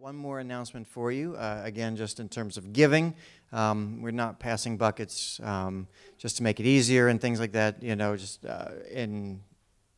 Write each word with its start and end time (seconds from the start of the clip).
One 0.00 0.16
more 0.16 0.38
announcement 0.38 0.86
for 0.86 1.12
you. 1.12 1.34
Uh, 1.36 1.60
again, 1.62 1.94
just 1.94 2.20
in 2.20 2.30
terms 2.30 2.56
of 2.56 2.72
giving, 2.72 3.12
um, 3.52 4.00
we're 4.00 4.12
not 4.12 4.40
passing 4.40 4.78
buckets 4.78 5.38
um, 5.42 5.88
just 6.16 6.38
to 6.38 6.42
make 6.42 6.58
it 6.58 6.64
easier 6.64 7.08
and 7.08 7.20
things 7.20 7.38
like 7.38 7.52
that. 7.52 7.82
You 7.82 7.96
know, 7.96 8.16
just 8.16 8.46
uh, 8.46 8.70
in 8.90 9.42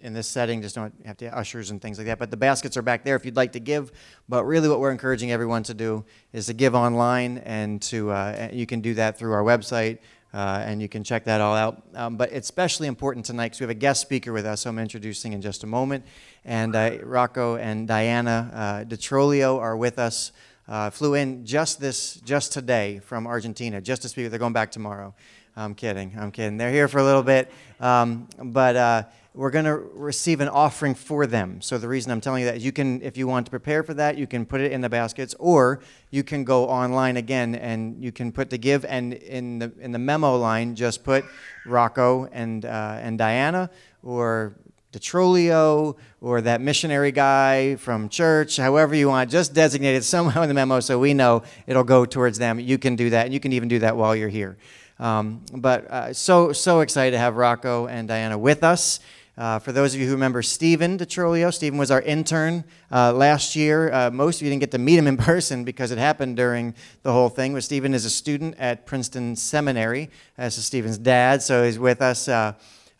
in 0.00 0.12
this 0.12 0.26
setting, 0.26 0.60
just 0.60 0.74
don't 0.74 0.92
have 1.06 1.18
to 1.18 1.26
ushers 1.26 1.70
and 1.70 1.80
things 1.80 1.98
like 1.98 2.08
that. 2.08 2.18
But 2.18 2.32
the 2.32 2.36
baskets 2.36 2.76
are 2.76 2.82
back 2.82 3.04
there 3.04 3.14
if 3.14 3.24
you'd 3.24 3.36
like 3.36 3.52
to 3.52 3.60
give. 3.60 3.92
But 4.28 4.42
really, 4.42 4.68
what 4.68 4.80
we're 4.80 4.90
encouraging 4.90 5.30
everyone 5.30 5.62
to 5.62 5.74
do 5.74 6.04
is 6.32 6.46
to 6.46 6.52
give 6.52 6.74
online, 6.74 7.38
and 7.38 7.80
to 7.82 8.10
uh, 8.10 8.48
you 8.52 8.66
can 8.66 8.80
do 8.80 8.94
that 8.94 9.16
through 9.16 9.34
our 9.34 9.44
website. 9.44 9.98
Uh, 10.34 10.62
and 10.64 10.80
you 10.80 10.88
can 10.88 11.04
check 11.04 11.24
that 11.24 11.40
all 11.40 11.54
out. 11.54 11.82
Um, 11.94 12.16
but 12.16 12.32
it's 12.32 12.46
especially 12.46 12.86
important 12.86 13.26
tonight 13.26 13.48
because 13.48 13.60
we 13.60 13.64
have 13.64 13.70
a 13.70 13.74
guest 13.74 14.00
speaker 14.00 14.32
with 14.32 14.46
us, 14.46 14.64
who 14.64 14.70
I'm 14.70 14.78
introducing 14.78 15.34
in 15.34 15.42
just 15.42 15.62
a 15.62 15.66
moment. 15.66 16.04
And 16.44 16.74
uh, 16.74 16.98
Rocco 17.02 17.56
and 17.56 17.86
Diana 17.86 18.50
uh, 18.54 18.84
DeTrolio 18.84 19.58
are 19.58 19.76
with 19.76 19.98
us. 19.98 20.32
Uh, 20.66 20.88
flew 20.90 21.14
in 21.14 21.44
just 21.44 21.80
this, 21.80 22.14
just 22.24 22.52
today 22.52 23.00
from 23.00 23.26
Argentina, 23.26 23.80
just 23.80 24.02
to 24.02 24.08
speak. 24.08 24.30
They're 24.30 24.38
going 24.38 24.52
back 24.52 24.70
tomorrow. 24.70 25.12
I'm 25.54 25.74
kidding. 25.74 26.14
I'm 26.18 26.30
kidding. 26.30 26.56
They're 26.56 26.70
here 26.70 26.88
for 26.88 26.98
a 26.98 27.04
little 27.04 27.22
bit, 27.22 27.50
um, 27.78 28.26
but 28.42 28.74
uh, 28.74 29.02
we're 29.34 29.50
going 29.50 29.64
to 29.64 29.76
receive 29.76 30.40
an 30.40 30.48
offering 30.48 30.94
for 30.94 31.26
them. 31.26 31.62
So 31.62 31.78
the 31.78 31.88
reason 31.88 32.12
I'm 32.12 32.20
telling 32.20 32.42
you 32.42 32.48
that 32.50 32.60
you 32.60 32.70
can, 32.70 33.00
if 33.00 33.16
you 33.16 33.26
want 33.26 33.46
to 33.46 33.50
prepare 33.50 33.82
for 33.82 33.94
that, 33.94 34.18
you 34.18 34.26
can 34.26 34.44
put 34.44 34.60
it 34.60 34.72
in 34.72 34.82
the 34.82 34.90
baskets, 34.90 35.34
or 35.38 35.80
you 36.10 36.22
can 36.22 36.44
go 36.44 36.68
online 36.68 37.16
again 37.16 37.54
and 37.54 38.02
you 38.02 38.12
can 38.12 38.30
put 38.30 38.50
the 38.50 38.58
give 38.58 38.84
and 38.84 39.14
in 39.14 39.58
the 39.58 39.72
in 39.80 39.92
the 39.92 39.98
memo 39.98 40.36
line 40.36 40.74
just 40.74 41.02
put 41.02 41.24
Rocco 41.64 42.28
and 42.32 42.64
uh, 42.66 42.98
and 43.00 43.16
Diana 43.16 43.70
or 44.02 44.54
DeTrolio 44.92 45.96
or 46.20 46.42
that 46.42 46.60
missionary 46.60 47.12
guy 47.12 47.76
from 47.76 48.10
church, 48.10 48.58
however 48.58 48.94
you 48.94 49.08
want, 49.08 49.30
just 49.30 49.54
designate 49.54 49.94
it 49.94 50.04
somehow 50.04 50.42
in 50.42 50.48
the 50.48 50.54
memo 50.54 50.80
so 50.80 50.98
we 50.98 51.14
know 51.14 51.42
it'll 51.66 51.84
go 51.84 52.04
towards 52.04 52.38
them. 52.38 52.60
You 52.60 52.76
can 52.76 52.94
do 52.94 53.08
that, 53.10 53.24
and 53.24 53.32
you 53.32 53.40
can 53.40 53.54
even 53.54 53.68
do 53.68 53.78
that 53.78 53.96
while 53.96 54.14
you're 54.14 54.28
here. 54.28 54.58
Um, 54.98 55.40
but 55.54 55.90
uh, 55.90 56.12
so 56.12 56.52
so 56.52 56.80
excited 56.80 57.12
to 57.12 57.18
have 57.18 57.36
Rocco 57.36 57.86
and 57.86 58.06
Diana 58.06 58.36
with 58.36 58.62
us. 58.62 59.00
Uh, 59.36 59.58
for 59.58 59.72
those 59.72 59.94
of 59.94 60.00
you 60.00 60.06
who 60.06 60.12
remember 60.12 60.42
Stephen 60.42 60.98
DeTrolio, 60.98 61.52
Stephen 61.52 61.78
was 61.78 61.90
our 61.90 62.02
intern 62.02 62.64
uh, 62.90 63.12
last 63.14 63.56
year. 63.56 63.90
Uh, 63.90 64.10
most 64.10 64.36
of 64.36 64.42
you 64.42 64.50
didn't 64.50 64.60
get 64.60 64.70
to 64.72 64.78
meet 64.78 64.98
him 64.98 65.06
in 65.06 65.16
person 65.32 65.64
because 65.64 65.90
it 65.90 65.98
happened 65.98 66.36
during 66.36 66.74
the 67.02 67.12
whole 67.12 67.30
thing. 67.30 67.54
But 67.54 67.64
Stephen 67.64 67.94
is 67.94 68.04
a 68.04 68.10
student 68.10 68.56
at 68.58 68.84
Princeton 68.84 69.34
Seminary. 69.36 70.10
This 70.36 70.58
is 70.58 70.66
Stephen's 70.66 70.98
dad, 70.98 71.42
so 71.42 71.64
he's 71.64 71.78
with 71.78 72.02
us. 72.02 72.28
Uh, 72.28 72.52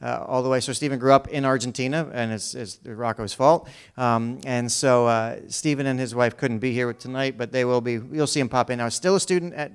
uh, 0.03 0.25
all 0.27 0.43
the 0.43 0.49
way. 0.49 0.59
So 0.59 0.73
Stephen 0.73 0.99
grew 0.99 1.13
up 1.13 1.29
in 1.29 1.45
Argentina, 1.45 2.11
and 2.13 2.33
it's, 2.33 2.57
it's 2.57 2.81
Rocco's 2.85 3.33
fault. 3.33 3.69
Um, 3.97 4.41
and 4.45 4.71
so 4.71 5.07
uh, 5.07 5.37
Stephen 5.47 5.87
and 5.87 5.99
his 5.99 6.13
wife 6.13 6.37
couldn't 6.37 6.59
be 6.59 6.73
here 6.73 6.93
tonight, 6.93 7.39
but 7.39 7.53
they 7.53 7.65
will 7.65 7.81
be. 7.81 8.01
You'll 8.11 8.27
see 8.27 8.41
him 8.41 8.49
pop 8.49 8.71
in 8.71 8.79
now. 8.79 8.89
Still 8.89 9.15
a 9.15 9.21
student 9.21 9.55
at 9.55 9.71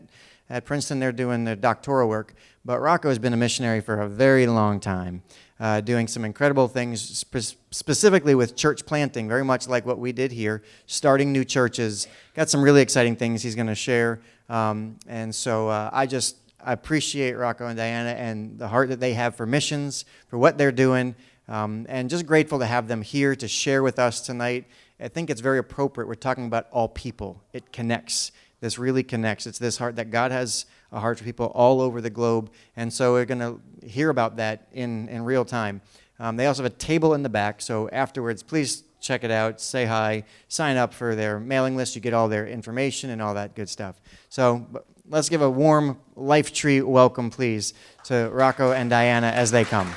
at 0.50 0.66
Princeton. 0.66 1.00
They're 1.00 1.12
doing 1.12 1.44
their 1.44 1.56
doctoral 1.56 2.10
work, 2.10 2.34
but 2.64 2.80
Rocco 2.80 3.10
has 3.10 3.20
been 3.20 3.34
a 3.34 3.38
missionary 3.38 3.82
for 3.82 4.02
a 4.02 4.08
very 4.08 4.48
long 4.48 4.80
time. 4.80 5.24
Uh, 5.60 5.82
doing 5.82 6.08
some 6.08 6.24
incredible 6.24 6.68
things, 6.68 7.02
spe- 7.02 7.58
specifically 7.72 8.36
with 8.36 8.56
church 8.56 8.86
planting, 8.86 9.28
very 9.28 9.44
much 9.44 9.68
like 9.68 9.88
what 9.88 9.98
we 9.98 10.12
did 10.12 10.32
here, 10.32 10.62
starting 10.86 11.32
new 11.32 11.44
churches. 11.44 12.08
Got 12.36 12.48
some 12.48 12.62
really 12.62 12.84
exciting 12.84 13.16
things 13.16 13.42
he's 13.42 13.56
going 13.56 13.68
to 13.68 13.74
share. 13.74 14.20
Um, 14.50 14.98
and 15.08 15.34
so 15.34 15.68
uh, 15.68 15.90
I 15.92 16.06
just 16.06 16.38
I 16.64 16.74
appreciate 16.74 17.34
Rocco 17.34 17.68
and 17.68 17.78
Diana 17.78 18.10
and 18.10 18.60
the 18.60 18.68
heart 18.68 18.90
that 18.90 19.00
they 19.00 19.14
have 19.14 19.36
for 19.36 19.46
missions, 19.46 20.06
for 20.28 20.38
what 20.38 20.58
they're 20.58 20.72
doing, 20.72 21.16
um, 21.48 21.86
and 21.90 22.10
just 22.10 22.26
grateful 22.26 22.60
to 22.60 22.66
have 22.66 22.88
them 22.88 23.02
here 23.02 23.36
to 23.36 23.48
share 23.48 23.82
with 23.82 23.98
us 23.98 24.22
tonight. 24.22 24.66
I 25.00 25.08
think 25.08 25.30
it's 25.30 25.42
very 25.42 25.60
appropriate. 25.60 26.08
We're 26.08 26.16
talking 26.16 26.46
about 26.46 26.68
all 26.72 26.88
people. 26.88 27.42
It 27.54 27.72
connects. 27.72 28.32
This 28.60 28.80
really 28.80 29.04
connects. 29.04 29.46
It's 29.46 29.60
this 29.60 29.78
heart 29.78 29.96
that 29.98 30.10
God 30.10 30.32
has 30.32 30.66
a 30.92 31.00
heart 31.00 31.20
for 31.20 31.24
people 31.24 31.48
all 31.48 31.82
over 31.82 32.02
the 32.02 32.10
globe. 32.10 32.52
And 32.76 32.92
so 32.92 33.14
we're 33.14 33.26
going 33.26 33.40
to 33.40 33.88
hear 33.88 34.10
about 34.10 34.38
that 34.38 34.68
in, 34.72 35.10
in 35.10 35.24
real 35.24 35.46
time. 35.46 35.82
Um, 36.20 36.38
they 36.38 36.48
also 36.48 36.64
have 36.64 36.72
a 36.72 36.76
table 36.76 37.14
in 37.14 37.24
the 37.24 37.30
back. 37.30 37.62
So 37.62 37.90
afterwards, 37.90 38.42
please 38.42 38.84
check 39.00 39.24
it 39.24 39.30
out, 39.30 39.62
say 39.62 39.86
hi, 39.86 40.24
sign 40.48 40.76
up 40.78 40.94
for 40.94 41.16
their 41.16 41.40
mailing 41.40 41.76
list. 41.76 41.96
You 41.96 42.02
get 42.02 42.14
all 42.14 42.28
their 42.28 42.48
information 42.48 43.12
and 43.12 43.22
all 43.22 43.36
that 43.36 43.56
good 43.56 43.70
stuff. 43.70 44.02
So 44.30 44.66
let's 45.08 45.30
give 45.30 45.42
a 45.42 45.50
warm 45.50 46.00
life 46.16 46.52
tree 46.52 46.82
welcome, 46.82 47.30
please, 47.30 47.74
to 48.06 48.30
Rocco 48.34 48.72
and 48.72 48.90
Diana 48.90 49.28
as 49.28 49.52
they 49.52 49.64
come. 49.66 49.94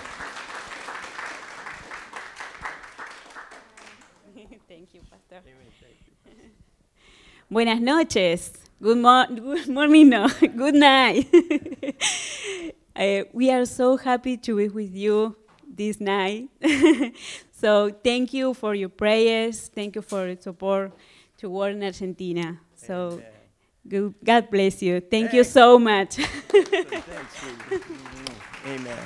Thank 4.68 4.94
you, 4.94 5.00
Pastor. 5.10 5.42
Buenas 7.50 7.80
noches. 7.80 8.52
Good, 8.80 8.98
mo- 8.98 9.26
good 9.26 9.66
morning, 9.66 10.10
no. 10.10 10.28
good 10.56 10.76
night. 10.76 11.26
uh, 12.94 13.24
we 13.32 13.50
are 13.50 13.66
so 13.66 13.96
happy 13.96 14.36
to 14.36 14.56
be 14.56 14.68
with 14.68 14.94
you 14.94 15.34
this 15.68 16.00
night. 16.00 16.48
so 17.50 17.90
thank 18.04 18.32
you 18.32 18.54
for 18.54 18.76
your 18.76 18.88
prayers. 18.88 19.66
Thank 19.66 19.96
you 19.96 20.02
for 20.02 20.28
your 20.28 20.40
support 20.40 20.92
to 21.38 21.50
War 21.50 21.70
in 21.70 21.82
Argentina. 21.82 22.60
So. 22.76 23.20
Amen. 23.88 24.14
God 24.22 24.50
bless 24.50 24.82
you. 24.82 25.00
Thank 25.00 25.30
Thanks. 25.30 25.34
you 25.34 25.42
so 25.42 25.78
much. 25.78 26.20
Amen. 28.64 28.98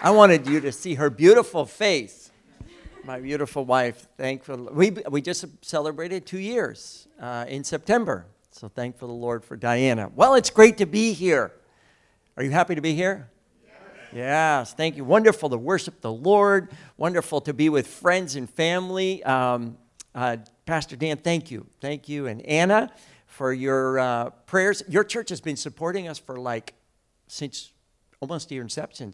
I 0.00 0.10
wanted 0.12 0.46
you 0.46 0.60
to 0.62 0.72
see 0.72 0.94
her 0.94 1.10
beautiful 1.10 1.66
face. 1.66 2.30
My 3.04 3.20
beautiful 3.20 3.66
wife, 3.66 4.06
thankful. 4.16 4.70
We, 4.72 4.92
we 5.10 5.20
just 5.20 5.44
celebrated 5.60 6.24
two 6.24 6.38
years 6.38 7.08
uh, 7.20 7.44
in 7.48 7.62
September. 7.62 8.26
So 8.50 8.68
thankful 8.68 9.08
the 9.08 9.14
Lord 9.14 9.44
for 9.44 9.56
Diana. 9.56 10.10
Well, 10.14 10.34
it's 10.34 10.50
great 10.50 10.78
to 10.78 10.86
be 10.86 11.12
here. 11.12 11.52
Are 12.36 12.42
you 12.42 12.50
happy 12.50 12.74
to 12.74 12.80
be 12.80 12.94
here? 12.94 13.30
Yes. 14.12 14.74
thank 14.74 14.96
you. 14.96 15.04
Wonderful 15.04 15.50
to 15.50 15.56
worship 15.56 16.00
the 16.00 16.12
Lord. 16.12 16.70
Wonderful 16.96 17.40
to 17.42 17.54
be 17.54 17.68
with 17.68 17.86
friends 17.86 18.34
and 18.34 18.50
family. 18.50 19.22
Um, 19.22 19.76
uh, 20.14 20.38
Pastor 20.66 20.96
Dan, 20.96 21.16
thank 21.18 21.50
you. 21.50 21.66
Thank 21.80 22.08
you. 22.08 22.26
And 22.26 22.42
Anna, 22.42 22.90
for 23.26 23.52
your 23.52 24.00
uh, 24.00 24.30
prayers. 24.46 24.82
Your 24.88 25.04
church 25.04 25.28
has 25.28 25.40
been 25.40 25.56
supporting 25.56 26.08
us 26.08 26.18
for 26.18 26.36
like 26.36 26.74
since 27.28 27.70
almost 28.20 28.50
your 28.50 28.62
inception, 28.62 29.12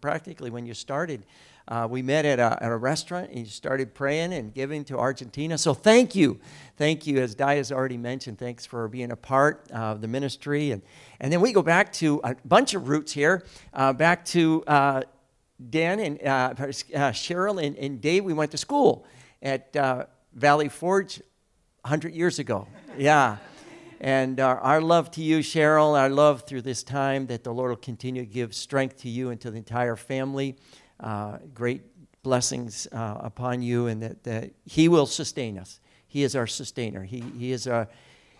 practically 0.00 0.50
when 0.50 0.66
you 0.66 0.74
started. 0.74 1.24
Uh, 1.66 1.88
we 1.90 2.02
met 2.02 2.26
at 2.26 2.38
a, 2.38 2.62
at 2.62 2.70
a 2.70 2.76
restaurant 2.76 3.30
and 3.30 3.38
you 3.38 3.46
started 3.46 3.94
praying 3.94 4.34
and 4.34 4.52
giving 4.52 4.84
to 4.84 4.98
Argentina. 4.98 5.56
So 5.56 5.72
thank 5.72 6.14
you. 6.14 6.38
Thank 6.76 7.06
you, 7.06 7.18
as 7.18 7.34
Di 7.34 7.54
has 7.54 7.72
already 7.72 7.96
mentioned. 7.96 8.38
Thanks 8.38 8.66
for 8.66 8.86
being 8.88 9.10
a 9.10 9.16
part 9.16 9.70
of 9.70 10.02
the 10.02 10.08
ministry. 10.08 10.72
And, 10.72 10.82
and 11.20 11.32
then 11.32 11.40
we 11.40 11.52
go 11.52 11.62
back 11.62 11.92
to 11.94 12.20
a 12.22 12.36
bunch 12.44 12.74
of 12.74 12.88
roots 12.88 13.12
here, 13.12 13.44
uh, 13.72 13.94
back 13.94 14.26
to 14.26 14.62
uh, 14.66 15.02
Dan 15.70 16.00
and 16.00 16.22
uh, 16.22 16.54
uh, 16.58 16.62
Cheryl 17.12 17.64
and, 17.64 17.76
and, 17.76 18.00
Dave. 18.00 18.24
We 18.24 18.34
went 18.34 18.50
to 18.50 18.58
school 18.58 19.06
at 19.40 19.74
uh, 19.74 20.04
Valley 20.34 20.68
Forge 20.68 21.20
100 21.82 22.12
years 22.12 22.38
ago. 22.38 22.66
Yeah. 22.98 23.38
And 24.00 24.38
our, 24.38 24.58
our, 24.58 24.80
love 24.82 25.10
to 25.12 25.22
you, 25.22 25.38
Cheryl, 25.38 25.98
our 25.98 26.10
love 26.10 26.42
through 26.42 26.62
this 26.62 26.82
time 26.82 27.26
that 27.28 27.42
the 27.42 27.54
Lord 27.54 27.70
will 27.70 27.76
continue 27.76 28.22
to 28.22 28.30
give 28.30 28.54
strength 28.54 28.98
to 28.98 29.08
you 29.08 29.30
and 29.30 29.40
to 29.40 29.50
the 29.50 29.56
entire 29.56 29.96
family. 29.96 30.56
Uh, 31.00 31.38
great 31.52 31.82
blessings 32.22 32.88
uh, 32.92 33.18
upon 33.20 33.62
you, 33.62 33.86
and 33.86 34.02
that, 34.02 34.24
that, 34.24 34.50
He 34.64 34.88
will 34.88 35.06
sustain 35.06 35.58
us. 35.58 35.80
He 36.06 36.22
is 36.22 36.34
our 36.34 36.46
sustainer. 36.46 37.04
He, 37.04 37.20
he 37.38 37.52
is 37.52 37.66
our, 37.66 37.88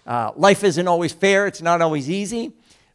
uh, 0.07 0.33
life 0.37 0.65
isn't 0.65 0.89
always 0.89 1.13
fair, 1.13 1.47
it's 1.47 1.63
not 1.63 1.83
always 1.83 2.11
easy, 2.11 2.53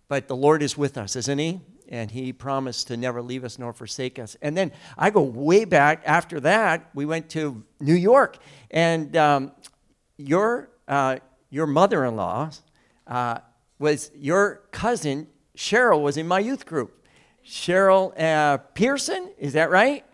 but 0.08 0.28
the 0.28 0.36
Lord 0.36 0.62
is 0.64 0.78
with 0.78 0.98
us, 0.98 1.16
isn't 1.16 1.38
He? 1.38 1.62
And 1.88 2.12
He 2.12 2.34
promised 2.34 2.88
to 2.88 2.98
never 2.98 3.22
leave 3.22 3.44
us 3.44 3.60
nor 3.60 3.74
forsake 3.74 4.20
us. 4.20 4.36
And 4.42 4.58
then 4.58 4.72
I 4.98 5.10
go 5.10 5.22
way 5.22 5.66
back 5.66 6.04
after 6.06 6.40
that, 6.42 6.90
we 6.94 7.06
went 7.06 7.30
to 7.32 7.64
New 7.80 7.96
York, 7.96 8.38
and 8.72 9.16
um, 9.16 9.52
your 10.18 10.70
uh, 10.88 11.18
your 11.50 11.68
mother 11.68 12.06
in 12.06 12.16
law 12.16 12.52
uh, 13.08 13.40
was 13.80 14.12
your 14.16 14.62
cousin, 14.72 15.28
Cheryl, 15.56 16.02
was 16.02 16.18
in 16.18 16.28
my 16.28 16.40
youth 16.40 16.66
group. 16.66 16.99
Cheryl 17.50 18.14
uh, 18.22 18.58
Pearson, 18.76 19.32
is 19.40 19.54
that 19.54 19.72
right? 19.72 20.06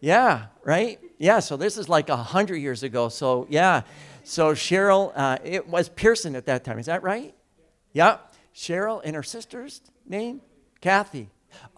Yeah, 0.00 0.46
right? 0.64 0.98
Yeah, 1.18 1.38
so 1.38 1.56
this 1.56 1.78
is 1.78 1.88
like 1.88 2.08
a 2.08 2.16
100 2.16 2.56
years 2.56 2.82
ago. 2.82 3.08
So, 3.08 3.46
yeah. 3.48 3.82
So, 4.24 4.54
Cheryl, 4.54 5.12
uh, 5.14 5.38
it 5.44 5.68
was 5.68 5.88
Pearson 5.88 6.34
at 6.34 6.46
that 6.46 6.64
time. 6.64 6.80
Is 6.80 6.86
that 6.86 7.04
right? 7.04 7.32
Yeah. 7.92 8.16
Cheryl 8.54 9.00
and 9.04 9.14
her 9.14 9.22
sister's 9.22 9.82
name? 10.04 10.40
Kathy. 10.80 11.30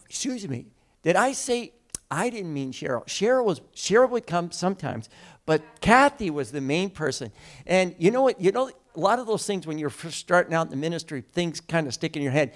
Excuse 0.08 0.48
me. 0.48 0.66
Did 1.02 1.16
I 1.16 1.32
say 1.32 1.72
I 2.10 2.30
didn't 2.30 2.52
mean 2.52 2.72
Cheryl. 2.72 3.04
Cheryl 3.06 3.44
was 3.44 3.60
Cheryl 3.74 4.10
would 4.10 4.26
come 4.26 4.50
sometimes, 4.50 5.08
but 5.46 5.62
Kathy 5.80 6.30
was 6.30 6.52
the 6.52 6.60
main 6.60 6.90
person. 6.90 7.32
And 7.66 7.94
you 7.98 8.10
know 8.10 8.22
what? 8.22 8.40
You 8.40 8.52
know 8.52 8.70
a 8.94 9.00
lot 9.00 9.18
of 9.18 9.26
those 9.26 9.46
things 9.46 9.66
when 9.66 9.78
you're 9.78 9.90
first 9.90 10.18
starting 10.18 10.52
out 10.52 10.66
in 10.66 10.70
the 10.70 10.76
ministry, 10.76 11.24
things 11.32 11.60
kind 11.60 11.86
of 11.86 11.94
stick 11.94 12.14
in 12.14 12.22
your 12.22 12.32
head. 12.32 12.52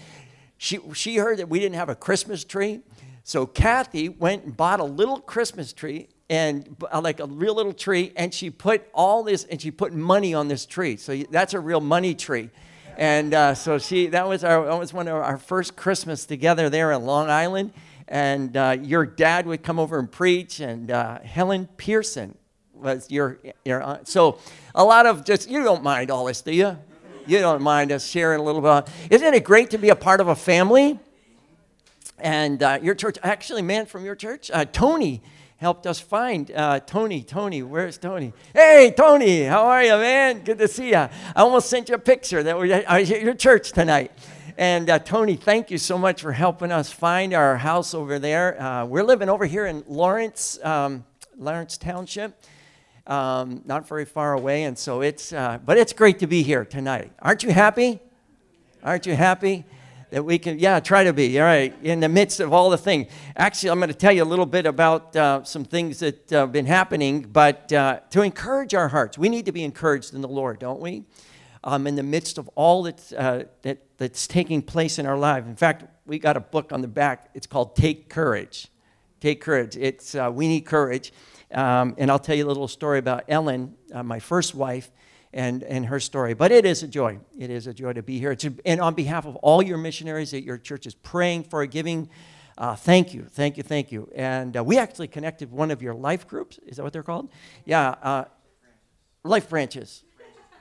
She, 0.58 0.80
she 0.94 1.16
heard 1.16 1.38
that 1.38 1.48
we 1.48 1.60
didn't 1.60 1.76
have 1.76 1.88
a 1.88 1.94
Christmas 1.94 2.44
tree. 2.44 2.80
So 3.24 3.46
Kathy 3.46 4.08
went 4.08 4.44
and 4.44 4.56
bought 4.56 4.80
a 4.80 4.84
little 4.84 5.20
Christmas 5.20 5.72
tree 5.72 6.08
and 6.28 6.76
uh, 6.92 7.00
like 7.00 7.20
a 7.20 7.26
real 7.26 7.54
little 7.54 7.72
tree, 7.72 8.12
and 8.16 8.32
she 8.32 8.50
put 8.50 8.88
all 8.92 9.22
this 9.22 9.44
and 9.44 9.60
she 9.60 9.70
put 9.70 9.92
money 9.92 10.34
on 10.34 10.48
this 10.48 10.66
tree. 10.66 10.96
So 10.96 11.16
that's 11.30 11.54
a 11.54 11.60
real 11.60 11.80
money 11.80 12.14
tree. 12.14 12.50
And 12.96 13.34
uh, 13.34 13.54
so 13.54 13.78
she 13.78 14.06
that 14.08 14.26
was 14.26 14.42
our 14.42 14.64
that 14.64 14.78
was 14.78 14.92
one 14.92 15.08
of 15.08 15.16
our 15.16 15.38
first 15.38 15.76
Christmas 15.76 16.24
together 16.24 16.70
there 16.70 16.92
in 16.92 17.04
Long 17.04 17.28
Island. 17.28 17.72
And 18.08 18.56
uh, 18.56 18.76
your 18.80 19.04
dad 19.04 19.46
would 19.46 19.62
come 19.64 19.80
over 19.80 19.98
and 19.98 20.10
preach, 20.10 20.60
and 20.60 20.90
uh, 20.90 21.18
Helen 21.20 21.68
Pearson 21.76 22.36
was 22.72 23.10
your 23.10 23.38
your 23.64 23.82
aunt. 23.82 24.08
So 24.08 24.38
a 24.74 24.84
lot 24.84 25.06
of 25.06 25.24
just 25.24 25.50
you 25.50 25.62
don't 25.62 25.82
mind 25.82 26.10
all 26.10 26.24
this, 26.24 26.42
do 26.42 26.52
you? 26.52 26.78
You 27.26 27.40
don't 27.40 27.60
mind 27.60 27.90
us 27.90 28.06
sharing 28.06 28.38
a 28.38 28.42
little 28.42 28.60
bit. 28.60 28.88
Isn't 29.10 29.34
it 29.34 29.42
great 29.42 29.70
to 29.70 29.78
be 29.78 29.88
a 29.88 29.96
part 29.96 30.20
of 30.20 30.28
a 30.28 30.36
family? 30.36 30.98
And 32.18 32.62
uh, 32.62 32.78
your 32.80 32.94
church, 32.94 33.18
actually, 33.22 33.62
man 33.62 33.86
from 33.86 34.04
your 34.04 34.14
church, 34.14 34.50
uh, 34.52 34.64
Tony 34.64 35.22
helped 35.56 35.86
us 35.86 35.98
find 35.98 36.50
uh, 36.52 36.78
Tony. 36.80 37.22
Tony, 37.22 37.62
where's 37.62 37.98
Tony? 37.98 38.32
Hey, 38.54 38.94
Tony, 38.96 39.42
how 39.42 39.66
are 39.66 39.82
you, 39.82 39.96
man? 39.96 40.44
Good 40.44 40.58
to 40.58 40.68
see 40.68 40.90
you. 40.90 40.96
I 40.96 41.10
almost 41.36 41.68
sent 41.68 41.88
you 41.88 41.96
a 41.96 41.98
picture 41.98 42.42
that 42.44 42.58
we, 42.58 42.72
I 42.72 43.00
was 43.00 43.10
at 43.10 43.22
your 43.22 43.34
church 43.34 43.72
tonight. 43.72 44.12
And 44.56 44.88
uh, 44.88 44.98
Tony, 45.00 45.34
thank 45.36 45.70
you 45.70 45.78
so 45.78 45.98
much 45.98 46.22
for 46.22 46.32
helping 46.32 46.70
us 46.70 46.92
find 46.92 47.34
our 47.34 47.56
house 47.56 47.92
over 47.92 48.18
there. 48.18 48.60
Uh, 48.62 48.84
we're 48.86 49.02
living 49.02 49.28
over 49.28 49.44
here 49.46 49.66
in 49.66 49.82
Lawrence, 49.88 50.58
um, 50.62 51.04
Lawrence 51.36 51.76
Township, 51.76 52.40
um, 53.06 53.62
not 53.64 53.86
very 53.88 54.04
far 54.04 54.32
away. 54.32 54.64
And 54.64 54.76
so 54.76 55.00
it's, 55.00 55.32
uh, 55.32 55.58
but 55.64 55.78
it's 55.78 55.92
great 55.92 56.18
to 56.20 56.26
be 56.26 56.42
here 56.42 56.64
tonight. 56.64 57.12
Aren't 57.20 57.42
you 57.42 57.50
happy? 57.50 58.00
Aren't 58.82 59.06
you 59.06 59.14
happy? 59.14 59.64
that 60.10 60.24
we 60.24 60.38
can, 60.38 60.58
yeah, 60.58 60.78
try 60.80 61.04
to 61.04 61.12
be, 61.12 61.38
all 61.40 61.46
right, 61.46 61.74
in 61.82 62.00
the 62.00 62.08
midst 62.08 62.40
of 62.40 62.52
all 62.52 62.70
the 62.70 62.78
things. 62.78 63.10
Actually, 63.36 63.70
I'm 63.70 63.78
going 63.78 63.88
to 63.88 63.94
tell 63.94 64.12
you 64.12 64.22
a 64.22 64.24
little 64.24 64.46
bit 64.46 64.66
about 64.66 65.16
uh, 65.16 65.42
some 65.44 65.64
things 65.64 65.98
that 65.98 66.30
have 66.30 66.52
been 66.52 66.66
happening, 66.66 67.22
but 67.22 67.72
uh, 67.72 68.00
to 68.10 68.22
encourage 68.22 68.72
our 68.74 68.88
hearts. 68.88 69.18
We 69.18 69.28
need 69.28 69.46
to 69.46 69.52
be 69.52 69.64
encouraged 69.64 70.14
in 70.14 70.20
the 70.20 70.28
Lord, 70.28 70.58
don't 70.58 70.80
we? 70.80 71.04
Um, 71.64 71.86
in 71.88 71.96
the 71.96 72.02
midst 72.04 72.38
of 72.38 72.48
all 72.54 72.84
that, 72.84 73.12
uh, 73.16 73.44
that, 73.62 73.78
that's 73.98 74.28
taking 74.28 74.62
place 74.62 75.00
in 75.00 75.06
our 75.06 75.18
life. 75.18 75.44
In 75.46 75.56
fact, 75.56 75.84
we 76.06 76.20
got 76.20 76.36
a 76.36 76.40
book 76.40 76.72
on 76.72 76.80
the 76.80 76.88
back. 76.88 77.28
It's 77.34 77.48
called 77.48 77.74
Take 77.74 78.08
Courage. 78.08 78.68
Take 79.20 79.40
Courage. 79.40 79.76
It's, 79.76 80.14
uh, 80.14 80.30
we 80.32 80.46
need 80.46 80.60
courage. 80.60 81.12
Um, 81.52 81.94
and 81.98 82.10
I'll 82.10 82.18
tell 82.18 82.36
you 82.36 82.46
a 82.46 82.48
little 82.48 82.68
story 82.68 82.98
about 82.98 83.24
Ellen, 83.28 83.74
uh, 83.92 84.02
my 84.02 84.18
first 84.18 84.54
wife 84.54 84.90
and, 85.32 85.62
and 85.62 85.86
her 85.86 86.00
story. 86.00 86.34
But 86.34 86.50
it 86.50 86.64
is 86.64 86.82
a 86.82 86.88
joy. 86.88 87.20
It 87.38 87.50
is 87.50 87.66
a 87.66 87.74
joy 87.74 87.92
to 87.92 88.02
be 88.02 88.18
here. 88.18 88.32
A, 88.32 88.52
and 88.64 88.80
on 88.80 88.94
behalf 88.94 89.26
of 89.26 89.36
all 89.36 89.62
your 89.62 89.78
missionaries 89.78 90.32
that 90.32 90.42
your 90.42 90.58
church 90.58 90.86
is 90.86 90.94
praying 90.94 91.44
for, 91.44 91.64
giving, 91.66 92.08
uh, 92.58 92.74
thank 92.74 93.14
you, 93.14 93.26
thank 93.30 93.56
you, 93.56 93.62
thank 93.62 93.92
you. 93.92 94.10
And 94.14 94.56
uh, 94.56 94.64
we 94.64 94.78
actually 94.78 95.08
connected 95.08 95.52
one 95.52 95.70
of 95.70 95.82
your 95.82 95.94
life 95.94 96.26
groups. 96.26 96.58
Is 96.66 96.76
that 96.76 96.82
what 96.82 96.92
they're 96.92 97.02
called? 97.02 97.30
Yeah, 97.64 97.94
uh, 98.02 98.24
life 99.24 99.48
branches. 99.48 100.02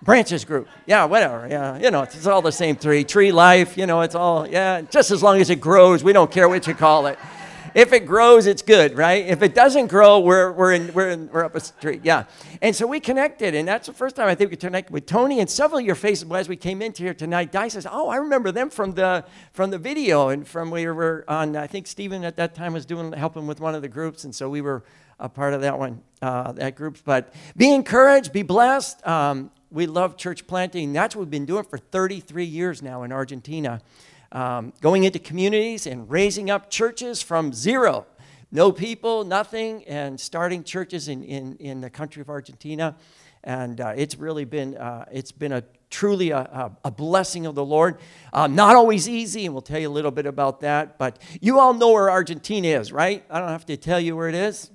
Branches 0.03 0.45
group. 0.45 0.67
Yeah, 0.85 1.05
whatever. 1.05 1.47
Yeah, 1.49 1.79
you 1.79 1.89
know, 1.89 2.03
it's, 2.03 2.15
it's 2.15 2.27
all 2.27 2.41
the 2.41 2.51
same 2.51 2.75
three. 2.75 3.03
Tree 3.03 3.31
life, 3.31 3.75
you 3.75 3.87
know, 3.87 4.01
it's 4.01 4.13
all, 4.13 4.45
yeah, 4.45 4.81
just 4.81 5.09
as 5.09 5.23
long 5.23 5.41
as 5.41 5.49
it 5.49 5.59
grows. 5.59 6.03
We 6.03 6.13
don't 6.13 6.29
care 6.29 6.47
what 6.47 6.67
you 6.67 6.75
call 6.75 7.07
it 7.07 7.17
if 7.75 7.91
it 7.91 8.05
grows, 8.05 8.47
it's 8.47 8.61
good, 8.61 8.97
right? 8.97 9.25
If 9.25 9.41
it 9.41 9.53
doesn't 9.53 9.87
grow, 9.87 10.19
we're, 10.19 10.49
we're, 10.53 10.71
in, 10.71 10.93
we're, 10.93 11.09
in, 11.09 11.29
we're 11.29 11.43
up 11.43 11.55
a 11.55 11.59
street. 11.59 12.01
Yeah. 12.05 12.23
And 12.61 12.73
so 12.73 12.87
we 12.87 13.01
connected, 13.01 13.53
and 13.53 13.67
that's 13.67 13.87
the 13.87 13.93
first 13.93 14.15
time 14.15 14.29
I 14.29 14.33
think 14.33 14.49
we 14.49 14.55
connected 14.55 14.93
with 14.93 15.05
Tony 15.05 15.41
and 15.41 15.49
several 15.49 15.79
of 15.79 15.85
your 15.85 15.95
faces 15.95 16.31
as 16.31 16.47
we 16.47 16.55
came 16.55 16.81
into 16.81 17.03
here 17.03 17.13
tonight. 17.13 17.51
Di 17.51 17.67
says, 17.67 17.85
Oh, 17.91 18.07
I 18.07 18.15
remember 18.15 18.53
them 18.53 18.69
from 18.69 18.93
the, 18.93 19.25
from 19.51 19.71
the 19.71 19.77
video 19.77 20.29
and 20.29 20.47
from 20.47 20.71
where 20.71 20.93
we 20.93 20.97
were 20.97 21.25
on, 21.27 21.57
I 21.57 21.67
think 21.67 21.87
Stephen 21.87 22.23
at 22.23 22.37
that 22.37 22.55
time 22.55 22.71
was 22.71 22.85
doing, 22.85 23.11
helping 23.11 23.45
with 23.45 23.59
one 23.59 23.75
of 23.75 23.81
the 23.81 23.89
groups, 23.89 24.23
and 24.23 24.33
so 24.33 24.47
we 24.49 24.61
were 24.61 24.85
a 25.19 25.27
part 25.27 25.53
of 25.53 25.59
that 25.59 25.77
one, 25.77 26.01
uh, 26.21 26.53
that 26.53 26.77
group. 26.77 26.97
But 27.03 27.33
be 27.57 27.73
encouraged, 27.73 28.31
be 28.31 28.43
blessed. 28.43 29.05
Um, 29.05 29.51
we 29.69 29.85
love 29.85 30.15
church 30.15 30.47
planting. 30.47 30.93
That's 30.93 31.13
what 31.13 31.23
we've 31.23 31.29
been 31.29 31.45
doing 31.45 31.65
for 31.65 31.77
33 31.77 32.45
years 32.45 32.81
now 32.81 33.03
in 33.03 33.11
Argentina 33.11 33.81
um, 34.35 34.73
going 34.81 35.05
into 35.05 35.17
communities 35.17 35.87
and 35.87 36.09
raising 36.09 36.49
up 36.49 36.69
churches 36.69 37.21
from 37.21 37.53
zero, 37.53 38.05
no 38.51 38.69
people, 38.69 39.23
nothing, 39.23 39.85
and 39.85 40.19
starting 40.19 40.61
churches 40.63 41.07
in, 41.07 41.23
in, 41.23 41.55
in 41.55 41.79
the 41.79 41.89
country 41.89 42.21
of 42.21 42.29
Argentina. 42.29 42.97
And 43.45 43.79
uh, 43.79 43.93
it's 43.95 44.17
really 44.17 44.43
been, 44.43 44.75
uh, 44.75 45.05
it's 45.09 45.31
been 45.31 45.53
a 45.53 45.63
truly 45.89 46.31
a, 46.31 46.71
a, 46.83 46.91
blessing 46.91 47.45
of 47.45 47.55
the 47.55 47.63
Lord. 47.63 47.97
Uh, 48.33 48.47
not 48.47 48.75
always 48.75 49.07
easy, 49.07 49.45
and 49.45 49.53
we'll 49.53 49.61
tell 49.61 49.79
you 49.79 49.87
a 49.87 49.93
little 49.93 50.11
bit 50.11 50.25
about 50.25 50.59
that. 50.61 50.97
But 50.97 51.21
you 51.39 51.59
all 51.59 51.73
know 51.73 51.93
where 51.93 52.11
Argentina 52.11 52.67
is, 52.67 52.91
right? 52.91 53.23
I 53.29 53.39
don't 53.39 53.49
have 53.49 53.65
to 53.67 53.77
tell 53.77 54.01
you 54.01 54.17
where 54.17 54.27
it 54.27 54.35
is. 54.35 54.69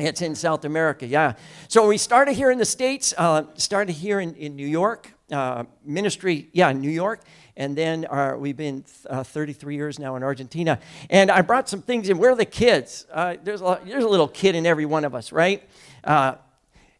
It's 0.00 0.22
in 0.22 0.34
South 0.34 0.64
America, 0.64 1.06
yeah. 1.06 1.34
So 1.68 1.86
we 1.86 1.98
started 1.98 2.34
here 2.34 2.50
in 2.50 2.58
the 2.58 2.64
States, 2.64 3.14
uh, 3.16 3.44
started 3.54 3.92
here 3.92 4.18
in, 4.18 4.34
in 4.34 4.56
New 4.56 4.66
York, 4.66 5.12
uh, 5.30 5.64
ministry, 5.84 6.48
yeah, 6.52 6.72
New 6.72 6.90
York, 6.90 7.20
and 7.58 7.76
then 7.76 8.04
our, 8.06 8.36
uh, 8.36 8.38
we've 8.38 8.56
been 8.56 8.84
uh, 9.10 9.24
33 9.24 9.74
years 9.74 9.98
now 9.98 10.14
in 10.14 10.22
Argentina. 10.22 10.78
And 11.10 11.28
I 11.28 11.42
brought 11.42 11.68
some 11.68 11.82
things 11.82 12.08
in. 12.08 12.16
Where 12.16 12.30
are 12.30 12.36
the 12.36 12.44
kids? 12.44 13.04
Uh, 13.12 13.34
there's, 13.42 13.60
a, 13.60 13.80
there's 13.84 14.04
a 14.04 14.08
little 14.08 14.28
kid 14.28 14.54
in 14.54 14.64
every 14.64 14.86
one 14.86 15.04
of 15.04 15.12
us, 15.12 15.32
right? 15.32 15.68
Uh, 16.04 16.36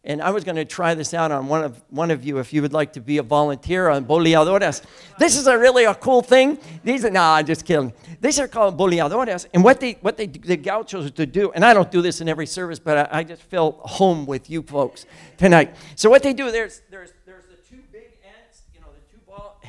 and 0.03 0.21
I 0.21 0.31
was 0.31 0.43
going 0.43 0.55
to 0.55 0.65
try 0.65 0.93
this 0.95 1.13
out 1.13 1.31
on 1.31 1.47
one 1.47 1.63
of, 1.63 1.81
one 1.89 2.09
of 2.11 2.25
you 2.25 2.39
if 2.39 2.51
you 2.51 2.61
would 2.61 2.73
like 2.73 2.93
to 2.93 3.01
be 3.01 3.17
a 3.17 3.23
volunteer 3.23 3.89
on 3.89 4.05
boleadoras. 4.05 4.81
This 5.17 5.37
is 5.37 5.47
a 5.47 5.57
really 5.57 5.85
a 5.85 5.95
cool 5.95 6.21
thing. 6.21 6.57
These 6.83 7.05
are, 7.05 7.09
nah, 7.09 7.35
I'm 7.35 7.45
just 7.45 7.65
kidding. 7.65 7.93
These 8.19 8.39
are 8.39 8.47
called 8.47 8.77
boleadoras. 8.77 9.45
And 9.53 9.63
what 9.63 9.79
they, 9.79 9.93
what 10.01 10.17
they, 10.17 10.27
the 10.27 10.57
gauchos 10.57 11.11
to 11.11 11.25
do, 11.25 11.51
and 11.51 11.63
I 11.63 11.73
don't 11.73 11.91
do 11.91 12.01
this 12.01 12.21
in 12.21 12.27
every 12.27 12.47
service, 12.47 12.79
but 12.79 13.11
I, 13.13 13.19
I 13.19 13.23
just 13.23 13.43
feel 13.43 13.73
home 13.81 14.25
with 14.25 14.49
you 14.49 14.61
folks 14.61 15.05
tonight. 15.37 15.75
So 15.95 16.09
what 16.09 16.23
they 16.23 16.33
do, 16.33 16.49
there's, 16.49 16.81
there's 16.89 17.13